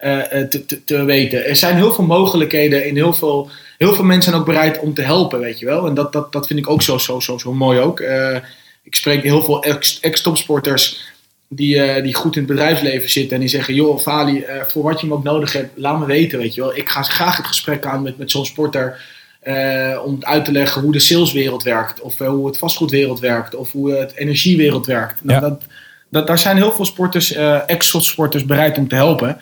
uh, 0.00 0.22
te, 0.22 0.66
te, 0.66 0.84
te, 0.84 1.04
weten. 1.04 1.46
Er 1.46 1.56
zijn 1.56 1.76
heel 1.76 1.92
veel 1.92 2.04
mogelijkheden 2.04 2.84
en 2.84 2.94
heel 2.94 3.12
veel, 3.12 3.50
heel 3.78 3.94
veel 3.94 4.04
mensen 4.04 4.30
zijn 4.30 4.42
ook 4.42 4.48
bereid 4.48 4.78
om 4.78 4.94
te 4.94 5.02
helpen, 5.02 5.40
weet 5.40 5.58
je 5.58 5.66
wel. 5.66 5.86
En 5.86 5.94
dat, 5.94 6.12
dat, 6.12 6.32
dat 6.32 6.46
vind 6.46 6.58
ik 6.58 6.70
ook 6.70 6.82
zo, 6.82 6.98
zo, 6.98 7.20
zo, 7.20 7.38
zo 7.38 7.52
mooi 7.52 7.80
ook. 7.80 8.00
Uh, 8.00 8.36
ik 8.82 8.94
spreek 8.94 9.22
heel 9.22 9.42
veel 9.42 9.62
ex-topsporters 10.00 11.12
die, 11.48 11.76
uh, 11.76 12.02
die 12.02 12.14
goed 12.14 12.36
in 12.36 12.42
het 12.42 12.50
bedrijfsleven 12.50 13.10
zitten 13.10 13.34
en 13.34 13.40
die 13.40 13.50
zeggen: 13.50 13.74
Joh, 13.74 13.98
Fali, 13.98 14.44
voor 14.66 14.82
wat 14.82 15.00
je 15.00 15.06
me 15.06 15.14
ook 15.14 15.24
nodig 15.24 15.52
hebt, 15.52 15.78
laat 15.78 15.98
me 15.98 16.06
weten. 16.06 16.38
Weet 16.38 16.54
je 16.54 16.60
wel. 16.60 16.76
Ik 16.76 16.88
ga 16.88 17.02
graag 17.02 17.36
het 17.36 17.46
gesprek 17.46 17.86
aan 17.86 18.02
met, 18.02 18.18
met 18.18 18.30
zo'n 18.30 18.46
sporter. 18.46 19.00
Uh, 19.44 19.98
om 20.04 20.18
uit 20.20 20.44
te 20.44 20.52
leggen 20.52 20.82
hoe 20.82 20.92
de 20.92 20.98
saleswereld 20.98 21.62
werkt, 21.62 22.00
of 22.00 22.18
hoe 22.18 22.46
het 22.46 22.58
vastgoedwereld 22.58 23.20
werkt, 23.20 23.54
of 23.54 23.72
hoe 23.72 23.92
het 23.92 24.14
energiewereld 24.14 24.86
werkt. 24.86 25.24
Nou, 25.24 25.40
Ja. 25.40 25.48
dat, 25.48 25.62
dat, 26.08 26.26
daar 26.26 26.38
zijn 26.38 26.56
heel 26.56 26.72
veel 26.72 26.84
sporters, 26.84 27.32
ex-sporters 27.66 28.44
bereid 28.44 28.78
om 28.78 28.88
te 28.88 28.94
helpen. 28.94 29.40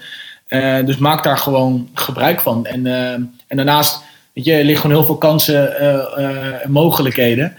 dus 0.85 0.97
maak 0.97 1.25
daar 1.25 1.39
gewoon 1.39 1.89
gebruik 1.95 2.41
van. 2.41 2.67
En, 2.67 2.87
en 3.47 3.57
daarnaast, 3.57 4.03
weet 4.33 4.45
je, 4.45 4.53
er 4.53 4.65
liggen 4.65 4.81
gewoon 4.81 4.97
heel 4.97 5.07
veel 5.07 5.19
kansen 5.19 5.81
en 6.63 6.71
mogelijkheden. 6.71 7.57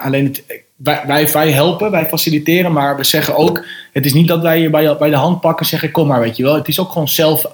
alleen 0.00 0.24
het, 0.24 0.62
wij, 0.82 1.02
wij, 1.06 1.28
wij, 1.32 1.50
helpen, 1.50 1.90
wij 1.90 2.06
faciliteren, 2.06 2.72
maar 2.72 2.96
we 2.96 3.04
zeggen 3.04 3.36
ook: 3.36 3.64
het 3.92 4.04
is 4.04 4.12
niet 4.12 4.28
dat 4.28 4.42
wij 4.42 4.60
je 4.60 4.70
bij, 4.70 4.96
bij 4.96 5.10
de 5.10 5.16
hand 5.16 5.40
pakken 5.40 5.62
en 5.62 5.66
zeggen: 5.66 5.90
kom 5.90 6.06
maar, 6.06 6.20
weet 6.20 6.36
je 6.36 6.42
wel. 6.42 6.54
Het 6.54 6.68
is 6.68 6.80
ook 6.80 6.92
gewoon 6.92 7.08
zelf 7.08 7.46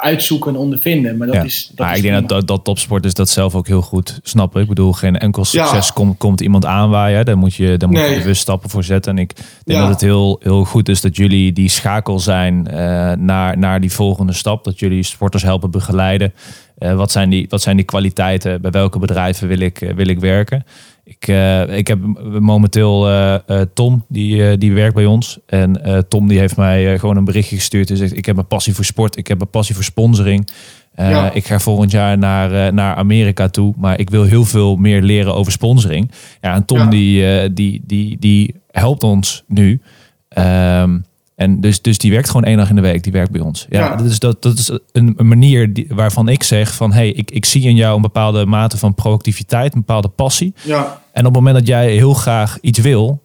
uitzoeken 0.00 0.50
en 0.54 0.56
ondervinden. 0.60 1.16
Maar 1.16 1.26
dat 1.26 1.36
ja. 1.36 1.42
is. 1.42 1.66
Dat 1.74 1.78
maar 1.86 1.90
is 1.90 1.96
ik 1.96 2.10
denk 2.10 2.14
dat, 2.14 2.28
dat, 2.28 2.46
dat 2.46 2.64
topsporters 2.64 3.14
dat 3.14 3.28
zelf 3.28 3.54
ook 3.54 3.66
heel 3.66 3.82
goed 3.82 4.20
snappen. 4.22 4.62
Ik 4.62 4.68
bedoel, 4.68 4.92
geen 4.92 5.18
enkel 5.18 5.44
Ja. 5.50 5.64
succes 5.66 5.92
komt, 5.92 6.18
komt 6.18 6.40
iemand 6.40 6.64
aanwaaien. 6.64 7.24
Daar 7.24 7.38
moet 7.38 7.54
je, 7.54 7.76
daar 7.76 7.88
moet 7.88 7.98
Nee. 7.98 8.10
je 8.10 8.18
bewust 8.18 8.40
stappen 8.40 8.70
voor 8.70 8.84
zetten. 8.84 9.12
En 9.16 9.18
ik 9.18 9.34
denk 9.36 9.78
Ja. 9.78 9.80
dat 9.80 9.88
het 9.88 10.00
heel, 10.00 10.40
heel 10.42 10.64
goed 10.64 10.88
is 10.88 11.00
dat 11.00 11.16
jullie 11.16 11.52
die 11.52 11.68
schakel 11.68 12.18
zijn 12.18 12.66
eh, 12.66 12.76
naar, 13.12 13.58
naar 13.58 13.80
die 13.80 13.92
volgende 13.92 14.32
stap. 14.32 14.64
Dat 14.64 14.78
jullie 14.78 15.02
sporters 15.02 15.42
helpen 15.42 15.70
begeleiden. 15.70 16.32
Eh, 16.78 16.94
wat, 16.94 17.10
zijn 17.10 17.30
die, 17.30 17.46
wat 17.48 17.62
zijn 17.62 17.76
die 17.76 17.84
kwaliteiten? 17.84 18.60
Bij 18.60 18.70
welke 18.70 18.98
bedrijven 18.98 19.48
wil 19.48 19.58
ik, 19.60 19.80
eh, 19.80 19.94
wil 19.94 20.06
ik 20.06 20.20
werken? 20.20 20.64
Ik, 21.10 21.28
eh, 21.28 21.76
ik 21.76 21.86
heb 21.86 21.98
momenteel 22.40 23.08
eh, 23.08 23.34
eh, 23.34 23.66
Tom, 23.74 24.04
die, 24.08 24.58
die 24.58 24.72
werkt 24.72 24.94
bij 24.94 25.06
ons. 25.06 25.38
En 25.46 25.80
Tom 26.08 26.28
die 26.28 26.38
heeft 26.38 26.56
mij 26.56 26.98
gewoon 26.98 27.16
een 27.16 27.24
berichtje 27.24 27.56
gestuurd. 27.56 27.90
En 27.90 27.96
zegt, 27.96 28.16
ik 28.16 28.26
heb 28.26 28.36
een 28.36 28.46
passie 28.46 28.74
voor 28.74 28.84
sport. 28.84 29.16
Ik 29.16 29.26
heb 29.26 29.40
een 29.40 29.50
passie 29.50 29.74
voor 29.74 29.84
sponsoring. 29.84 30.48
Ja. 30.96 31.32
Ik 31.32 31.46
ga 31.46 31.58
volgend 31.58 31.90
jaar 31.90 32.18
naar, 32.18 32.74
naar 32.74 32.94
Amerika 32.94 33.48
toe. 33.48 33.74
Maar 33.76 33.98
ik 33.98 34.10
wil 34.10 34.24
heel 34.24 34.44
veel 34.44 34.76
meer 34.76 35.02
leren 35.02 35.34
over 35.34 35.52
sponsoring. 35.52 36.10
Ja, 36.40 36.54
en 36.54 36.64
Tom 36.64 36.78
Ja. 36.78 36.86
die, 36.86 37.52
die, 37.52 37.82
die, 37.86 38.16
die 38.18 38.54
helpt 38.70 39.02
ons 39.02 39.44
nu. 39.46 39.80
Ehm, 40.28 40.98
en 41.40 41.60
dus, 41.60 41.82
dus 41.82 41.98
die 41.98 42.10
werkt 42.10 42.26
gewoon 42.26 42.44
één 42.44 42.56
dag 42.56 42.68
in 42.68 42.74
de 42.74 42.80
week. 42.80 43.02
Die 43.02 43.12
werkt 43.12 43.30
bij 43.30 43.40
ons. 43.40 43.66
Ja, 43.68 43.80
Ja. 43.80 43.96
Dat, 43.96 44.06
is, 44.06 44.18
dat, 44.18 44.42
dat 44.42 44.58
is 44.58 44.70
een, 44.92 45.14
een 45.16 45.28
manier 45.28 45.72
die, 45.72 45.86
waarvan 45.88 46.28
ik 46.28 46.42
zeg 46.42 46.74
van... 46.74 46.92
hey, 46.92 47.10
ik, 47.10 47.30
ik 47.30 47.44
zie 47.44 47.62
in 47.62 47.76
jou 47.76 47.96
een 47.96 48.02
bepaalde 48.02 48.46
mate 48.46 48.78
van 48.78 48.94
proactiviteit. 48.94 49.74
Een 49.74 49.80
bepaalde 49.80 50.08
passie. 50.08 50.54
Ja, 50.62 51.02
En 51.12 51.26
op 51.26 51.34
het 51.34 51.42
moment 51.42 51.56
dat 51.56 51.66
jij 51.66 51.92
heel 51.92 52.14
graag 52.14 52.58
iets 52.60 52.78
wil... 52.78 53.22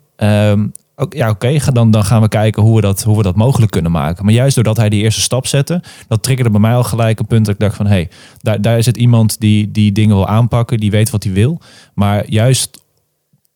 ook, 0.96 1.14
ja, 1.14 1.30
oké, 1.30 1.60
ga 1.60 1.72
dan, 1.72 1.92
dan 1.92 2.04
gaan 2.04 2.22
we 2.22 2.28
kijken 2.28 2.64
hoe 2.64 2.76
we, 2.76 2.82
dat, 2.82 3.04
hoe 3.04 3.18
we 3.18 3.24
dat 3.24 3.36
mogelijk 3.36 3.72
kunnen 3.72 3.92
maken. 3.92 4.26
Maar 4.26 4.34
juist 4.34 4.56
doordat 4.56 4.78
hij 4.78 4.90
die 4.90 5.04
eerste 5.04 5.22
stap 5.22 5.48
zette... 5.48 5.82
dat 6.08 6.24
triggerde 6.24 6.52
bij 6.52 6.60
mij 6.60 6.76
al 6.76 6.84
gelijk 6.84 7.20
een 7.20 7.28
punt 7.28 7.46
dat 7.46 7.54
ik 7.54 7.60
dacht 7.60 7.76
van... 7.76 7.86
hé, 7.86 7.92
hey, 7.92 8.10
daar, 8.42 8.62
daar 8.62 8.78
is 8.78 8.86
het 8.86 8.98
iemand 8.98 9.40
die, 9.40 9.72
die 9.72 9.92
dingen 9.92 10.16
wil 10.16 10.28
aanpakken. 10.28 10.78
Die 10.78 10.92
weet 10.92 11.10
wat 11.10 11.24
hij 11.24 11.34
wil. 11.34 11.62
Maar 11.94 12.30
juist 12.30 12.85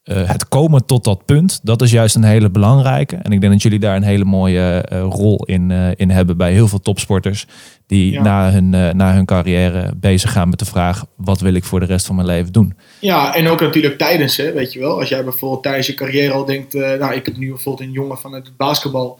eh, 0.09 0.29
het 0.29 0.47
komen 0.47 0.85
tot 0.85 1.03
dat 1.03 1.25
punt, 1.25 1.59
dat 1.63 1.81
is 1.81 1.91
juist 1.91 2.15
een 2.15 2.23
hele 2.23 2.49
belangrijke. 2.49 3.15
En 3.15 3.31
ik 3.31 3.41
denk 3.41 3.53
dat 3.53 3.61
jullie 3.61 3.79
daar 3.79 3.95
een 3.95 4.03
hele 4.03 4.25
mooie 4.25 4.81
eh, 4.81 5.01
rol 5.01 5.45
in, 5.45 5.71
eh, 5.71 5.91
in 5.95 6.09
hebben 6.09 6.37
bij 6.37 6.51
heel 6.51 6.67
veel 6.67 6.79
topsporters. 6.79 7.45
Die 7.87 8.11
Ja. 8.11 8.21
na, 8.21 8.51
hun, 8.51 8.69
na 8.69 9.13
hun 9.13 9.25
carrière 9.25 9.93
bezig 9.95 10.31
gaan 10.31 10.49
met 10.49 10.59
de 10.59 10.65
vraag: 10.65 11.05
wat 11.15 11.39
wil 11.39 11.53
ik 11.53 11.63
voor 11.63 11.79
de 11.79 11.85
rest 11.85 12.05
van 12.05 12.15
mijn 12.15 12.27
leven 12.27 12.53
doen? 12.53 12.73
ja, 12.99 13.35
en 13.35 13.47
ook 13.47 13.61
natuurlijk 13.61 13.97
tijdens, 13.97 14.37
hè, 14.37 14.51
weet 14.53 14.73
je 14.73 14.79
wel. 14.79 14.99
Als 14.99 15.09
jij 15.09 15.23
bijvoorbeeld 15.23 15.63
tijdens 15.63 15.87
je 15.87 15.93
carrière 15.93 16.33
al 16.33 16.45
denkt... 16.45 16.73
nou, 16.73 17.13
ik 17.13 17.25
heb 17.25 17.37
nu 17.37 17.49
bijvoorbeeld 17.49 17.87
een 17.87 17.93
jongen 17.93 18.17
van 18.17 18.33
het 18.33 18.57
basketbal... 18.57 19.19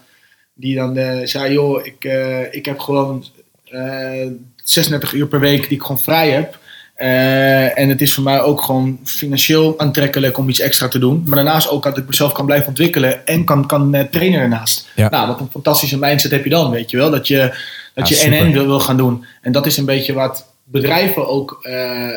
die 0.54 0.76
dan 0.76 1.00
zei, 1.28 1.54
joh, 1.54 1.86
ik, 1.86 2.04
ik 2.52 2.66
heb 2.66 2.80
gewoon 2.80 3.26
eh 3.66 4.28
36 4.64 5.14
uur 5.14 5.28
per 5.28 5.40
week 5.40 5.62
die 5.62 5.78
ik 5.78 5.82
gewoon 5.82 6.00
vrij 6.00 6.30
heb... 6.30 6.60
Eh, 7.00 7.80
en 7.80 7.90
het 7.90 8.02
is 8.02 8.14
voor 8.14 8.24
mij 8.24 8.42
ook 8.42 8.62
gewoon 8.62 9.00
financieel 9.04 9.80
aantrekkelijk 9.80 10.38
om 10.38 10.50
iets 10.50 10.60
extra 10.60 10.88
te 10.88 11.00
doen. 11.00 11.24
Maar 11.26 11.36
daarnaast 11.36 11.70
ook 11.70 11.84
dat 11.84 11.98
ik 11.98 12.08
mezelf 12.08 12.32
kan 12.32 12.46
blijven 12.46 12.68
ontwikkelen 12.68 13.28
en 13.28 13.44
kan, 13.46 13.68
kan 13.68 13.94
eh, 13.96 14.04
trainen 14.04 14.40
daarnaast. 14.40 14.88
Ja. 14.96 15.10
Nou, 15.10 15.28
wat 15.28 15.40
een 15.40 15.50
fantastische 15.52 15.98
mindset 16.00 16.32
heb 16.32 16.44
je 16.44 16.50
dan, 16.50 16.72
weet 16.72 16.90
je 16.92 16.98
wel. 16.98 17.10
Dat 17.12 17.28
je, 17.28 17.38
dat 17.94 18.10
Ja, 18.10 18.16
je 18.16 18.22
super. 18.22 18.46
NN 18.46 18.52
wil, 18.52 18.66
wil 18.66 18.80
gaan 18.80 18.98
doen. 18.98 19.26
En 19.42 19.52
dat 19.52 19.66
is 19.66 19.78
een 19.78 19.86
beetje 19.86 20.14
wat 20.14 20.46
bedrijven 20.64 21.28
ook 21.28 21.60
eh, 21.62 22.08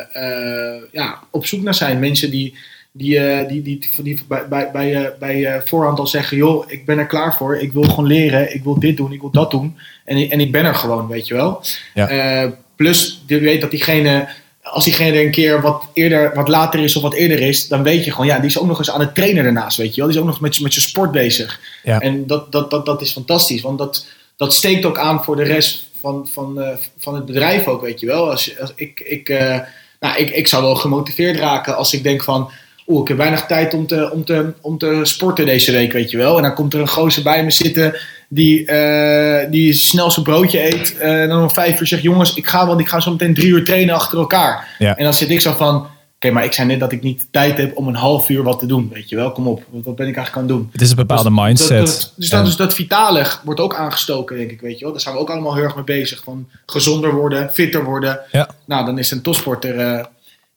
ja, 0.91 1.19
op 1.31 1.45
zoek 1.45 1.61
naar 1.61 1.73
zijn. 1.75 1.99
Mensen 1.99 2.31
die, 2.31 2.55
die, 2.91 3.19
die, 3.47 3.61
die, 3.61 3.79
die, 3.79 4.03
die 4.03 4.19
bij, 4.27 4.47
bij, 4.49 4.69
bij, 4.71 5.13
bij 5.19 5.61
voorhand 5.65 5.99
al 5.99 6.07
zeggen... 6.07 6.37
joh, 6.37 6.71
ik 6.71 6.85
ben 6.85 6.97
er 6.97 7.07
klaar 7.07 7.35
voor. 7.35 7.57
Ik 7.57 7.71
wil 7.73 7.83
gewoon 7.83 8.07
leren. 8.07 8.53
Ik 8.55 8.63
wil 8.63 8.79
dit 8.79 8.97
doen. 8.97 9.11
Ik 9.13 9.21
wil 9.21 9.31
dat 9.31 9.51
doen. 9.51 9.77
En, 10.05 10.17
ik- 10.17 10.31
en 10.31 10.39
ik 10.39 10.51
ben 10.51 10.65
er 10.65 10.75
gewoon, 10.75 11.07
weet 11.07 11.27
je 11.27 11.33
wel. 11.33 11.61
Ja. 11.93 12.51
Plus, 12.75 13.23
je 13.27 13.39
weet 13.39 13.61
dat 13.61 13.71
diegene... 13.71 14.27
Als 14.73 14.83
diegene 14.83 15.17
er 15.17 15.25
een 15.25 15.31
keer 15.31 15.61
wat, 15.61 15.83
eerder, 15.93 16.33
wat 16.33 16.47
later 16.47 16.79
is 16.79 16.95
of 16.95 17.01
wat 17.01 17.13
eerder 17.13 17.41
is, 17.41 17.67
dan 17.67 17.83
weet 17.83 18.05
je 18.05 18.11
gewoon, 18.11 18.25
ja, 18.25 18.37
die 18.37 18.49
is 18.49 18.59
ook 18.59 18.67
nog 18.67 18.77
eens 18.77 18.91
aan 18.91 18.99
het 18.99 19.15
trainen 19.15 19.43
daarnaast, 19.43 19.77
weet 19.77 19.95
je 19.95 20.01
wel. 20.01 20.09
Die 20.09 20.15
is 20.15 20.23
ook 20.23 20.29
nog 20.29 20.39
met, 20.39 20.59
met 20.59 20.73
zijn 20.73 20.85
sport 20.85 21.11
bezig. 21.11 21.59
Ja. 21.83 21.99
En 21.99 22.27
dat, 22.27 22.51
dat, 22.51 22.71
dat, 22.71 22.85
dat 22.85 23.01
is 23.01 23.11
fantastisch, 23.11 23.61
want 23.61 23.77
dat, 23.77 24.05
dat 24.35 24.53
steekt 24.53 24.85
ook 24.85 24.97
aan 24.97 25.23
voor 25.23 25.35
de 25.35 25.43
rest 25.43 25.89
van, 25.99 26.27
van, 26.31 26.61
eh, 26.61 26.77
van 26.97 27.15
het 27.15 27.25
bedrijf 27.25 27.67
ook, 27.67 27.81
weet 27.81 27.99
je 27.99 28.05
wel. 28.05 28.29
Als, 28.29 28.59
als 28.59 28.71
ik, 28.75 28.99
ik, 28.99 29.29
eh, 29.29 29.59
nou, 29.99 30.17
ik, 30.17 30.29
ik 30.29 30.47
zou 30.47 30.63
wel 30.63 30.75
gemotiveerd 30.75 31.37
raken 31.37 31.75
als 31.75 31.93
ik 31.93 32.03
denk 32.03 32.23
van... 32.23 32.51
Oeh, 32.87 33.01
ik 33.01 33.07
heb 33.07 33.17
weinig 33.17 33.45
tijd 33.45 33.73
om 33.73 33.87
te, 33.87 34.11
om, 34.11 34.25
te, 34.25 34.53
om 34.61 34.77
te 34.77 34.99
sporten 35.03 35.45
deze 35.45 35.71
week, 35.71 35.91
weet 35.93 36.11
je 36.11 36.17
wel. 36.17 36.37
En 36.37 36.43
dan 36.43 36.53
komt 36.53 36.73
er 36.73 36.79
een 36.79 36.87
gozer 36.87 37.23
bij 37.23 37.43
me 37.43 37.51
zitten 37.51 37.95
die, 38.29 38.65
eh, 38.65 39.51
die 39.51 39.73
snel 39.73 40.11
zijn 40.11 40.25
broodje 40.25 40.65
eet. 40.73 40.97
eh, 40.97 41.21
en 41.21 41.29
dan 41.29 41.41
om 41.41 41.51
vijf 41.51 41.79
uur 41.81 41.87
zegt, 41.87 42.01
jongens, 42.01 42.33
ik 42.33 42.47
ga, 42.47 42.67
want 42.67 42.79
ik 42.79 42.87
ga 42.87 42.99
zo 42.99 43.11
meteen 43.11 43.33
drie 43.33 43.47
uur 43.47 43.63
trainen 43.65 43.95
achter 43.95 44.17
elkaar. 44.17 44.75
Ja. 44.79 44.97
En 44.97 45.03
dan 45.03 45.13
zit 45.13 45.29
ik 45.29 45.41
zo 45.41 45.51
van... 45.53 45.87
Oké, 46.15 46.31
maar 46.31 46.43
ik 46.43 46.53
zei 46.53 46.67
net 46.67 46.79
dat 46.79 46.91
ik 46.91 47.01
niet 47.03 47.27
tijd 47.31 47.57
heb 47.57 47.77
om 47.77 47.87
een 47.87 47.95
half 47.95 48.29
uur 48.29 48.43
wat 48.43 48.59
te 48.59 48.65
doen, 48.65 48.89
weet 48.93 49.09
je 49.09 49.15
wel. 49.15 49.31
Kom 49.31 49.47
op, 49.47 49.63
wat 49.69 49.95
ben 49.95 50.07
ik 50.07 50.15
eigenlijk 50.15 50.35
aan 50.35 50.41
het 50.41 50.61
doen? 50.61 50.69
Het 50.71 50.81
is 50.81 50.89
een 50.89 50.95
bepaalde 50.95 51.29
Dus 51.29 51.43
mindset. 51.43 51.77
Dat, 51.77 51.87
dat- 51.87 52.13
dus, 52.15 52.29
dat, 52.29 52.45
dus 52.45 52.55
dat 52.55 52.73
vitale 52.73 53.25
wordt 53.43 53.59
ook 53.59 53.75
aangestoken, 53.75 54.37
denk 54.37 54.51
ik, 54.51 54.61
weet 54.61 54.77
je 54.77 54.83
wel. 54.83 54.91
Daar 54.93 55.01
zijn 55.01 55.15
we 55.15 55.21
ook 55.21 55.29
allemaal 55.29 55.53
heel 55.55 55.63
erg 55.63 55.75
mee 55.75 55.83
bezig. 55.83 56.21
Van 56.23 56.47
gezonder 56.65 57.13
worden, 57.13 57.49
fitter 57.53 57.83
worden. 57.83 58.19
Ja. 58.31 58.49
Nou, 58.65 58.85
dan 58.85 58.97
is 58.97 59.11
een 59.11 59.21
topsporter 59.21 59.79
eh, 59.79 60.05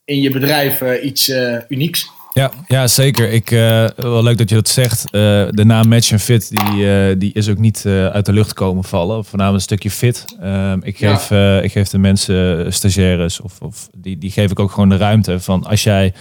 in 0.04 0.20
je 0.20 0.30
bedrijf 0.30 0.82
iets 1.02 1.32
unieks. 1.68 2.08
Ja, 2.36 2.50
ja, 2.66 2.86
zeker. 2.86 3.30
Ik, 3.30 3.50
eh, 3.50 3.86
wel 3.96 4.22
leuk 4.22 4.38
dat 4.38 4.48
je 4.48 4.54
dat 4.54 4.68
zegt. 4.68 5.04
Eh, 5.04 5.10
de 5.50 5.64
naam 5.64 5.88
Match 5.88 6.12
and 6.12 6.22
Fit 6.22 6.50
die, 6.50 6.90
eh, 6.90 7.14
die 7.18 7.32
is 7.32 7.48
ook 7.48 7.58
niet 7.58 7.84
uit 7.86 8.26
de 8.26 8.32
lucht 8.32 8.52
komen 8.52 8.84
vallen. 8.84 9.24
Voornamelijk 9.24 9.54
een 9.54 9.76
stukje 9.76 9.90
fit. 9.90 10.24
Ehm, 10.40 10.78
ik, 10.82 10.96
geef, 10.96 11.30
ik 11.62 11.72
geef 11.72 11.88
de 11.88 11.98
mensen, 11.98 12.72
stagiaires, 12.72 13.40
of, 13.40 13.60
of 13.60 13.88
die, 13.96 14.18
die 14.18 14.30
geef 14.30 14.50
ik 14.50 14.58
ook 14.58 14.70
gewoon 14.70 14.88
de 14.88 14.96
ruimte 14.96 15.40
van 15.40 15.64
als 15.64 15.82
jij 15.82 16.12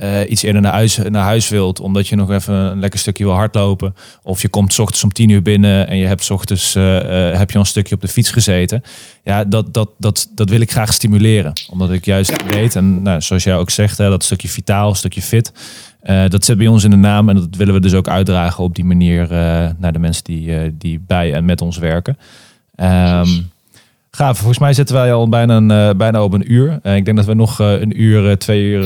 eh, 0.00 0.30
iets 0.30 0.42
eerder 0.42 0.62
naar 0.62 0.72
huis, 0.72 0.96
naar 0.96 1.24
huis 1.24 1.48
wilt, 1.48 1.80
omdat 1.80 2.08
je 2.08 2.16
nog 2.16 2.30
even 2.30 2.54
een 2.54 2.80
lekker 2.80 2.98
stukje 3.00 3.24
wil 3.24 3.32
hardlopen. 3.32 3.94
Of 4.22 4.42
je 4.42 4.48
komt 4.48 4.72
s 4.72 4.78
ochtends 4.78 5.04
om 5.04 5.12
tien 5.12 5.28
uur 5.28 5.42
binnen 5.42 5.88
en 5.88 5.96
je 5.96 6.06
hebt 6.06 6.24
s 6.24 6.30
ochtends 6.30 6.74
eh, 6.74 7.30
eh, 7.30 7.38
heb 7.38 7.48
je 7.48 7.54
al 7.54 7.60
een 7.60 7.66
stukje 7.66 7.94
op 7.94 8.00
de 8.00 8.08
fiets 8.08 8.30
gezeten. 8.30 8.82
Ja, 9.24 9.44
dat, 9.44 9.74
dat, 9.74 9.90
dat, 9.98 10.28
dat 10.34 10.50
wil 10.50 10.60
ik 10.60 10.70
graag 10.70 10.92
stimuleren. 10.92 11.52
Omdat 11.70 11.92
ik 11.92 12.04
juist 12.04 12.42
weet, 12.46 12.76
en 12.76 13.02
nou, 13.02 13.20
zoals 13.20 13.44
jij 13.44 13.56
ook 13.56 13.70
zegt, 13.70 13.98
hè, 13.98 14.08
dat 14.08 14.24
stukje 14.24 14.48
vitaal, 14.48 14.94
stukje 14.94 15.22
fit. 15.22 15.52
dat 16.28 16.44
zit 16.44 16.58
bij 16.58 16.66
ons 16.66 16.84
in 16.84 16.90
de 16.90 16.96
naam 16.96 17.28
en 17.28 17.34
dat 17.34 17.56
willen 17.56 17.74
we 17.74 17.80
dus 17.80 17.94
ook 17.94 18.08
uitdragen 18.08 18.64
op 18.64 18.74
die 18.74 18.84
manier 18.84 19.28
naar 19.78 19.92
de 19.92 19.98
mensen 19.98 20.24
die, 20.24 20.76
die 20.76 21.02
bij 21.06 21.32
en 21.32 21.44
met 21.44 21.60
ons 21.60 21.78
werken. 21.78 22.18
Um, 22.76 23.50
Gaaf, 24.10 24.36
volgens 24.36 24.58
mij 24.58 24.72
zitten 24.72 24.94
wij 24.94 25.12
al 25.12 25.28
bijna, 25.28 25.56
een, 25.56 25.70
uh, 25.70 25.90
bijna 25.96 26.22
op 26.22 26.32
een 26.32 26.52
uur. 26.52 26.80
Uh, 26.82 26.96
ik 26.96 27.04
denk 27.04 27.16
dat 27.16 27.26
we 27.26 27.34
nog 27.34 27.60
uh, 27.60 27.80
een 27.80 28.02
uur, 28.02 28.38
twee 28.38 28.62
uur 28.62 28.82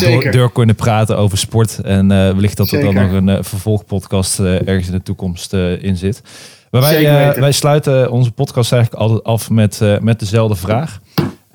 door, 0.00 0.30
door, 0.30 0.52
kunnen 0.52 0.74
praten 0.74 1.16
over 1.16 1.38
sport. 1.38 1.78
En 1.78 2.08
wellicht 2.08 2.56
dat 2.56 2.70
er 2.70 2.80
dan 2.80 2.94
nog 2.94 3.12
een 3.12 3.44
vervolgpodcast 3.44 4.40
ergens 4.40 4.86
in 4.86 4.92
de 4.92 5.02
toekomst 5.02 5.52
in 5.52 5.96
zit. 5.96 6.22
Maar 6.70 6.80
wij, 6.80 7.34
wij 7.40 7.52
sluiten 7.52 8.10
onze 8.10 8.30
podcast 8.30 8.72
eigenlijk 8.72 9.02
altijd 9.02 9.24
af 9.24 9.50
met, 9.50 9.80
met 10.00 10.18
dezelfde 10.18 10.56
vraag. 10.56 11.00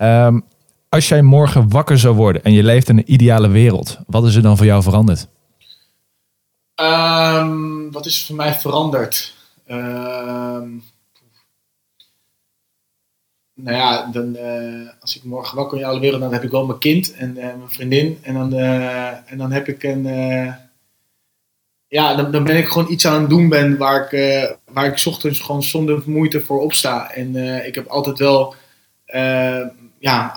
Um, 0.02 0.44
als 0.90 1.08
jij 1.08 1.22
morgen 1.22 1.70
wakker 1.70 2.00
zou 2.00 2.16
worden 2.16 2.44
en 2.44 2.54
je 2.54 2.64
leeft 2.64 2.90
in 2.90 2.98
een 2.98 3.14
ideale 3.14 3.48
wereld, 3.48 4.00
wat 4.08 4.26
is 4.26 4.36
er 4.36 4.42
dan 4.42 4.58
voor 4.58 4.66
jou 4.66 4.84
veranderd? 4.84 5.28
Um, 6.82 7.92
wat 7.92 8.06
is 8.06 8.20
er 8.20 8.26
voor 8.26 8.36
mij 8.36 8.54
veranderd? 8.54 9.34
Um, 9.68 10.84
nou 13.64 13.78
ja, 13.78 14.10
dan, 14.12 14.36
uh, 14.36 14.90
als 15.00 15.16
ik 15.16 15.24
morgen 15.24 15.58
wakker 15.58 15.78
in 15.78 15.86
alle 15.86 16.00
wereld, 16.00 16.22
dan 16.22 16.34
heb 16.34 16.44
ik 16.44 16.52
wel 16.52 16.66
mijn 16.66 16.80
kind 16.80 17.14
en 17.14 17.30
uh, 17.30 17.44
mijn 17.44 17.70
vriendin. 17.70 18.20
En 18.22 18.34
dan, 18.34 18.54
uh, 18.54 19.32
en 19.32 19.38
dan 19.38 19.52
heb 19.52 19.68
ik 19.68 19.84
een. 19.84 20.04
ja, 21.88 22.16
dan, 22.16 22.32
dan 22.32 22.44
ben 22.44 22.58
ik 22.58 22.68
gewoon 22.68 22.92
iets 22.92 23.08
aan 23.08 23.22
het 23.22 23.30
doen 23.30 23.50
ben 23.50 23.78
waar 23.78 24.14
ik, 24.14 24.56
waar 24.72 24.86
ik 24.86 25.06
ochtends 25.06 25.40
gewoon 25.40 25.64
zonder 25.64 26.04
moeite 26.06 26.42
voor 26.42 26.62
opsta. 26.62 27.12
En 27.12 27.36
ik 27.66 27.76
heb 27.76 27.88
altijd 27.88 28.20
wel. 28.20 28.56
ja, 30.00 30.36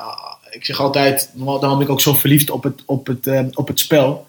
ik 0.50 0.64
zeg 0.64 0.80
altijd, 0.80 1.30
daarom 1.34 1.78
ben 1.78 1.86
ik 1.86 1.92
ook 1.92 2.00
zo 2.00 2.14
verliefd 2.14 2.50
op 2.50 2.62
het, 2.62 2.82
op 2.84 3.06
het, 3.06 3.56
op 3.56 3.68
het 3.68 3.80
spel. 3.80 4.26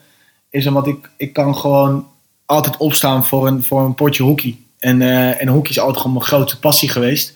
Is 0.49 0.67
omdat 0.67 0.87
ik, 0.87 1.09
ik 1.17 1.33
kan 1.33 1.55
gewoon 1.55 2.07
altijd 2.45 2.77
opstaan 2.77 3.25
voor 3.25 3.47
een, 3.47 3.63
voor 3.63 3.81
een 3.81 3.95
potje 3.95 4.23
hockey. 4.23 4.57
En, 4.79 5.01
en 5.39 5.47
hockey 5.47 5.71
is 5.71 5.79
altijd 5.79 5.97
gewoon 5.97 6.13
mijn 6.13 6.25
grootste 6.25 6.59
passie 6.59 6.89
geweest. 6.89 7.35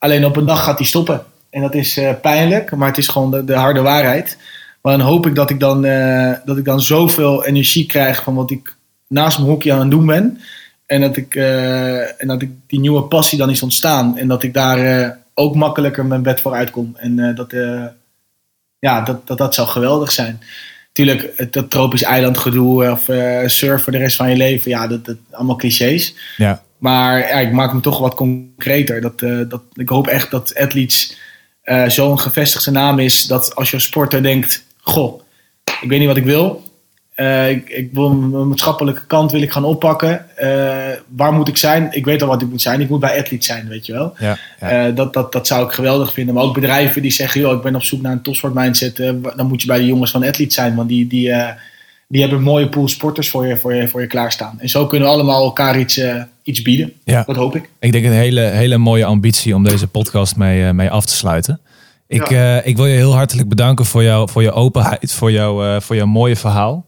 Alleen 0.00 0.24
op 0.24 0.36
een 0.36 0.46
dag 0.46 0.64
gaat 0.64 0.78
hij 0.78 0.86
stoppen. 0.86 1.24
En 1.50 1.62
dat 1.62 1.74
is 1.74 1.98
uh, 1.98 2.10
pijnlijk, 2.22 2.76
maar 2.76 2.88
het 2.88 2.98
is 2.98 3.08
gewoon 3.08 3.30
de, 3.30 3.44
de, 3.44 3.54
harde 3.54 3.80
waarheid. 3.80 4.38
Maar 4.82 4.98
dan 4.98 5.06
hoop 5.06 5.26
ik 5.26 5.34
dat 5.34 5.50
ik 5.50 5.60
dan, 5.60 5.84
uh, 5.84 6.32
dat 6.44 6.56
ik 6.56 6.64
dan 6.64 6.80
zoveel 6.80 7.44
energie 7.44 7.86
krijg 7.86 8.22
van 8.22 8.34
wat 8.34 8.50
ik 8.50 8.74
naast 9.06 9.38
mijn 9.38 9.50
hockey 9.50 9.72
aan 9.72 9.80
het 9.80 9.90
doen 9.90 10.06
ben. 10.06 10.40
En 10.86 11.00
dat, 11.00 11.16
ik, 11.16 11.34
uh, 11.34 12.22
en 12.22 12.26
dat 12.26 12.42
ik 12.42 12.50
die 12.66 12.80
nieuwe 12.80 13.02
passie 13.02 13.38
dan 13.38 13.50
is 13.50 13.62
ontstaan. 13.62 14.18
En 14.18 14.28
dat 14.28 14.42
ik 14.42 14.54
daar 14.54 15.18
ook 15.34 15.54
makkelijker 15.54 16.06
mijn 16.06 16.22
bed 16.22 16.40
voor 16.40 16.52
uitkom. 16.52 16.96
En 16.96 17.34
dat, 17.34 17.54
ja, 18.78 19.00
dat, 19.00 19.26
dat, 19.26 19.38
dat 19.38 19.54
zou 19.54 19.68
geweldig 19.68 20.12
zijn. 20.12 20.40
Tuurlijk, 20.92 21.52
dat 21.52 21.70
tropisch 21.70 22.02
eilandgedoe 22.02 22.90
of 22.90 23.04
surfen 23.50 23.92
de 23.92 23.98
rest 23.98 24.16
van 24.16 24.30
je 24.30 24.36
leven. 24.36 24.70
Ja, 24.70 24.86
dat, 24.86 25.04
dat 25.04 25.16
allemaal 25.30 25.56
clichés. 25.56 26.14
Ja. 26.36 26.62
Maar 26.80 27.18
ja, 27.18 27.38
ik 27.38 27.52
maak 27.52 27.70
hem 27.70 27.80
toch 27.80 27.98
wat 27.98 28.14
concreter. 28.14 29.00
Dat, 29.00 29.22
uh, 29.22 29.48
dat, 29.48 29.62
ik 29.72 29.88
hoop 29.88 30.06
echt 30.06 30.30
dat 30.30 30.56
Athletes 30.56 31.16
uh, 31.64 31.88
zo'n 31.88 32.20
gevestigde 32.20 32.70
naam 32.70 32.98
is 32.98 33.26
dat 33.26 33.54
als 33.54 33.70
je 33.70 33.74
als 33.74 33.84
sporter 33.84 34.22
denkt: 34.22 34.66
Goh, 34.80 35.20
ik 35.80 35.88
weet 35.88 35.98
niet 35.98 36.08
wat 36.08 36.16
ik 36.16 36.24
wil. 36.24 36.68
Uh, 37.16 37.50
ik, 37.50 37.68
ik, 37.68 37.88
wil 37.92 38.10
mijn 38.10 38.48
maatschappelijke 38.48 39.06
kant 39.06 39.32
wil 39.32 39.42
ik 39.42 39.52
gaan 39.52 39.64
oppakken. 39.64 40.26
waar 41.08 41.32
moet 41.32 41.48
ik 41.48 41.56
zijn? 41.56 41.88
Ik 41.90 42.04
weet 42.04 42.22
al 42.22 42.28
wat 42.28 42.42
ik 42.42 42.48
moet 42.48 42.62
zijn. 42.62 42.80
Ik 42.80 42.88
moet 42.88 43.00
bij 43.00 43.18
Athletes 43.18 43.46
zijn, 43.46 43.68
weet 43.68 43.86
je 43.86 43.92
wel. 43.92 44.14
Ja, 44.18 44.38
ja. 44.60 44.90
dat, 44.90 45.12
dat, 45.12 45.32
dat 45.32 45.46
zou 45.46 45.66
ik 45.66 45.72
geweldig 45.72 46.12
vinden. 46.12 46.34
Maar 46.34 46.44
ook 46.44 46.54
bedrijven 46.54 47.02
die 47.02 47.10
zeggen: 47.10 47.40
joh, 47.40 47.56
ik 47.56 47.62
ben 47.62 47.74
op 47.74 47.82
zoek 47.82 48.02
naar 48.02 48.12
een 48.12 48.22
topsport 48.22 48.54
mindset. 48.54 48.96
dan 49.36 49.46
moet 49.46 49.60
je 49.60 49.66
bij 49.66 49.78
de 49.78 49.86
jongens 49.86 50.10
van 50.10 50.24
Athletes 50.24 50.54
zijn. 50.54 50.74
Want 50.74 50.88
die, 50.88 51.06
die, 51.06 51.32
die 52.10 52.20
hebben 52.20 52.38
een 52.38 52.44
mooie 52.44 52.68
pool 52.68 52.88
sporters 52.88 53.30
voor 53.30 53.46
je, 53.46 53.56
voor, 53.56 53.74
je, 53.74 53.88
voor 53.88 54.00
je 54.00 54.06
klaarstaan. 54.06 54.60
En 54.60 54.68
zo 54.68 54.86
kunnen 54.86 55.08
we 55.08 55.14
allemaal 55.14 55.44
elkaar 55.44 55.78
iets 55.78 56.00
iets 56.50 56.62
bieden. 56.62 56.92
Ja. 57.04 57.22
Dat 57.26 57.36
hoop 57.36 57.56
ik. 57.56 57.70
Ik 57.80 57.92
denk 57.92 58.04
een 58.04 58.12
hele, 58.12 58.40
hele 58.40 58.78
mooie 58.78 59.04
ambitie 59.04 59.54
om 59.54 59.64
deze 59.64 59.86
podcast 59.86 60.36
mee, 60.36 60.62
uh, 60.62 60.70
mee 60.70 60.90
af 60.90 61.04
te 61.04 61.14
sluiten. 61.14 61.60
Ik, 62.06 62.30
uh, 62.30 62.66
ik 62.66 62.76
wil 62.76 62.86
je 62.86 62.96
heel 62.96 63.14
hartelijk 63.14 63.48
bedanken 63.48 63.84
voor, 63.84 64.02
jou, 64.02 64.30
voor 64.30 64.42
je 64.42 64.52
openheid, 64.52 65.12
voor, 65.12 65.32
jou, 65.32 65.80
voor 65.80 65.96
jouw 65.96 66.06
mooie 66.06 66.36
verhaal. 66.36 66.86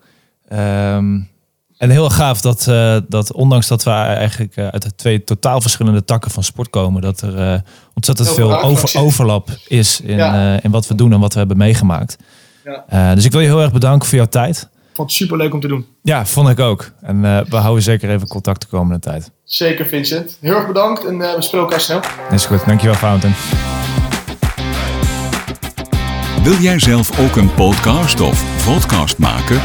Um, 0.52 1.30
en 1.76 1.90
heel 1.90 2.10
gaaf 2.10 2.40
dat, 2.40 2.64
dat 3.08 3.32
ondanks 3.32 3.68
dat 3.68 3.82
we 3.82 3.90
eigenlijk 3.90 4.58
uit 4.58 4.92
twee 4.96 5.24
totaal 5.24 5.60
verschillende 5.60 6.04
takken 6.04 6.30
van 6.30 6.42
sport 6.42 6.70
komen, 6.70 7.02
dat 7.02 7.20
er 7.20 7.62
ontzettend 7.94 8.30
veel 8.30 8.62
over, 8.62 9.00
overlap 9.00 9.50
is 9.68 10.00
in, 10.00 10.16
ja. 10.16 10.62
in 10.62 10.70
wat 10.70 10.88
we 10.88 10.94
doen 10.94 11.12
en 11.12 11.20
wat 11.20 11.32
we 11.32 11.38
hebben 11.38 11.56
meegemaakt. 11.56 12.16
Ja. 12.88 13.14
dus 13.14 13.24
ik 13.24 13.32
wil 13.32 13.40
je 13.40 13.46
heel 13.46 13.62
erg 13.62 13.72
bedanken 13.72 14.08
voor 14.08 14.18
jouw 14.18 14.26
tijd 14.26 14.68
vond 14.95 15.09
het 15.09 15.18
super 15.18 15.36
leuk 15.36 15.55
om 15.55 15.61
te 15.61 15.68
doen. 15.68 15.86
Ja, 16.03 16.26
vond 16.26 16.49
ik 16.49 16.59
ook. 16.61 16.90
En 17.01 17.24
uh, 17.24 17.40
we 17.49 17.57
houden 17.57 17.82
zeker 17.82 18.11
even 18.11 18.28
contact 18.28 18.61
de 18.61 18.66
komende 18.66 18.99
tijd. 18.99 19.30
Zeker, 19.45 19.86
Vincent. 19.86 20.36
Heel 20.40 20.55
erg 20.55 20.66
bedankt 20.66 21.05
en 21.05 21.14
uh, 21.14 21.34
we 21.34 21.43
spreken 21.43 21.59
elkaar 21.59 21.80
snel. 21.80 22.01
Is 22.30 22.47
goed. 22.47 22.66
Dankjewel, 22.66 22.97
Fountain. 22.97 23.34
Wil 26.43 26.57
jij 26.57 26.78
zelf 26.78 27.20
ook 27.20 27.36
een 27.36 27.55
podcast 27.55 28.20
of 28.20 28.64
podcast 28.64 29.18
maken? 29.18 29.61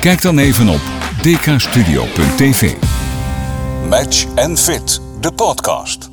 Kijk 0.00 0.22
dan 0.22 0.38
even 0.38 0.68
op 0.68 0.80
dkstudio.tv. 1.22 2.74
Match 3.88 4.26
and 4.34 4.60
Fit, 4.60 5.00
de 5.20 5.32
podcast. 5.32 6.11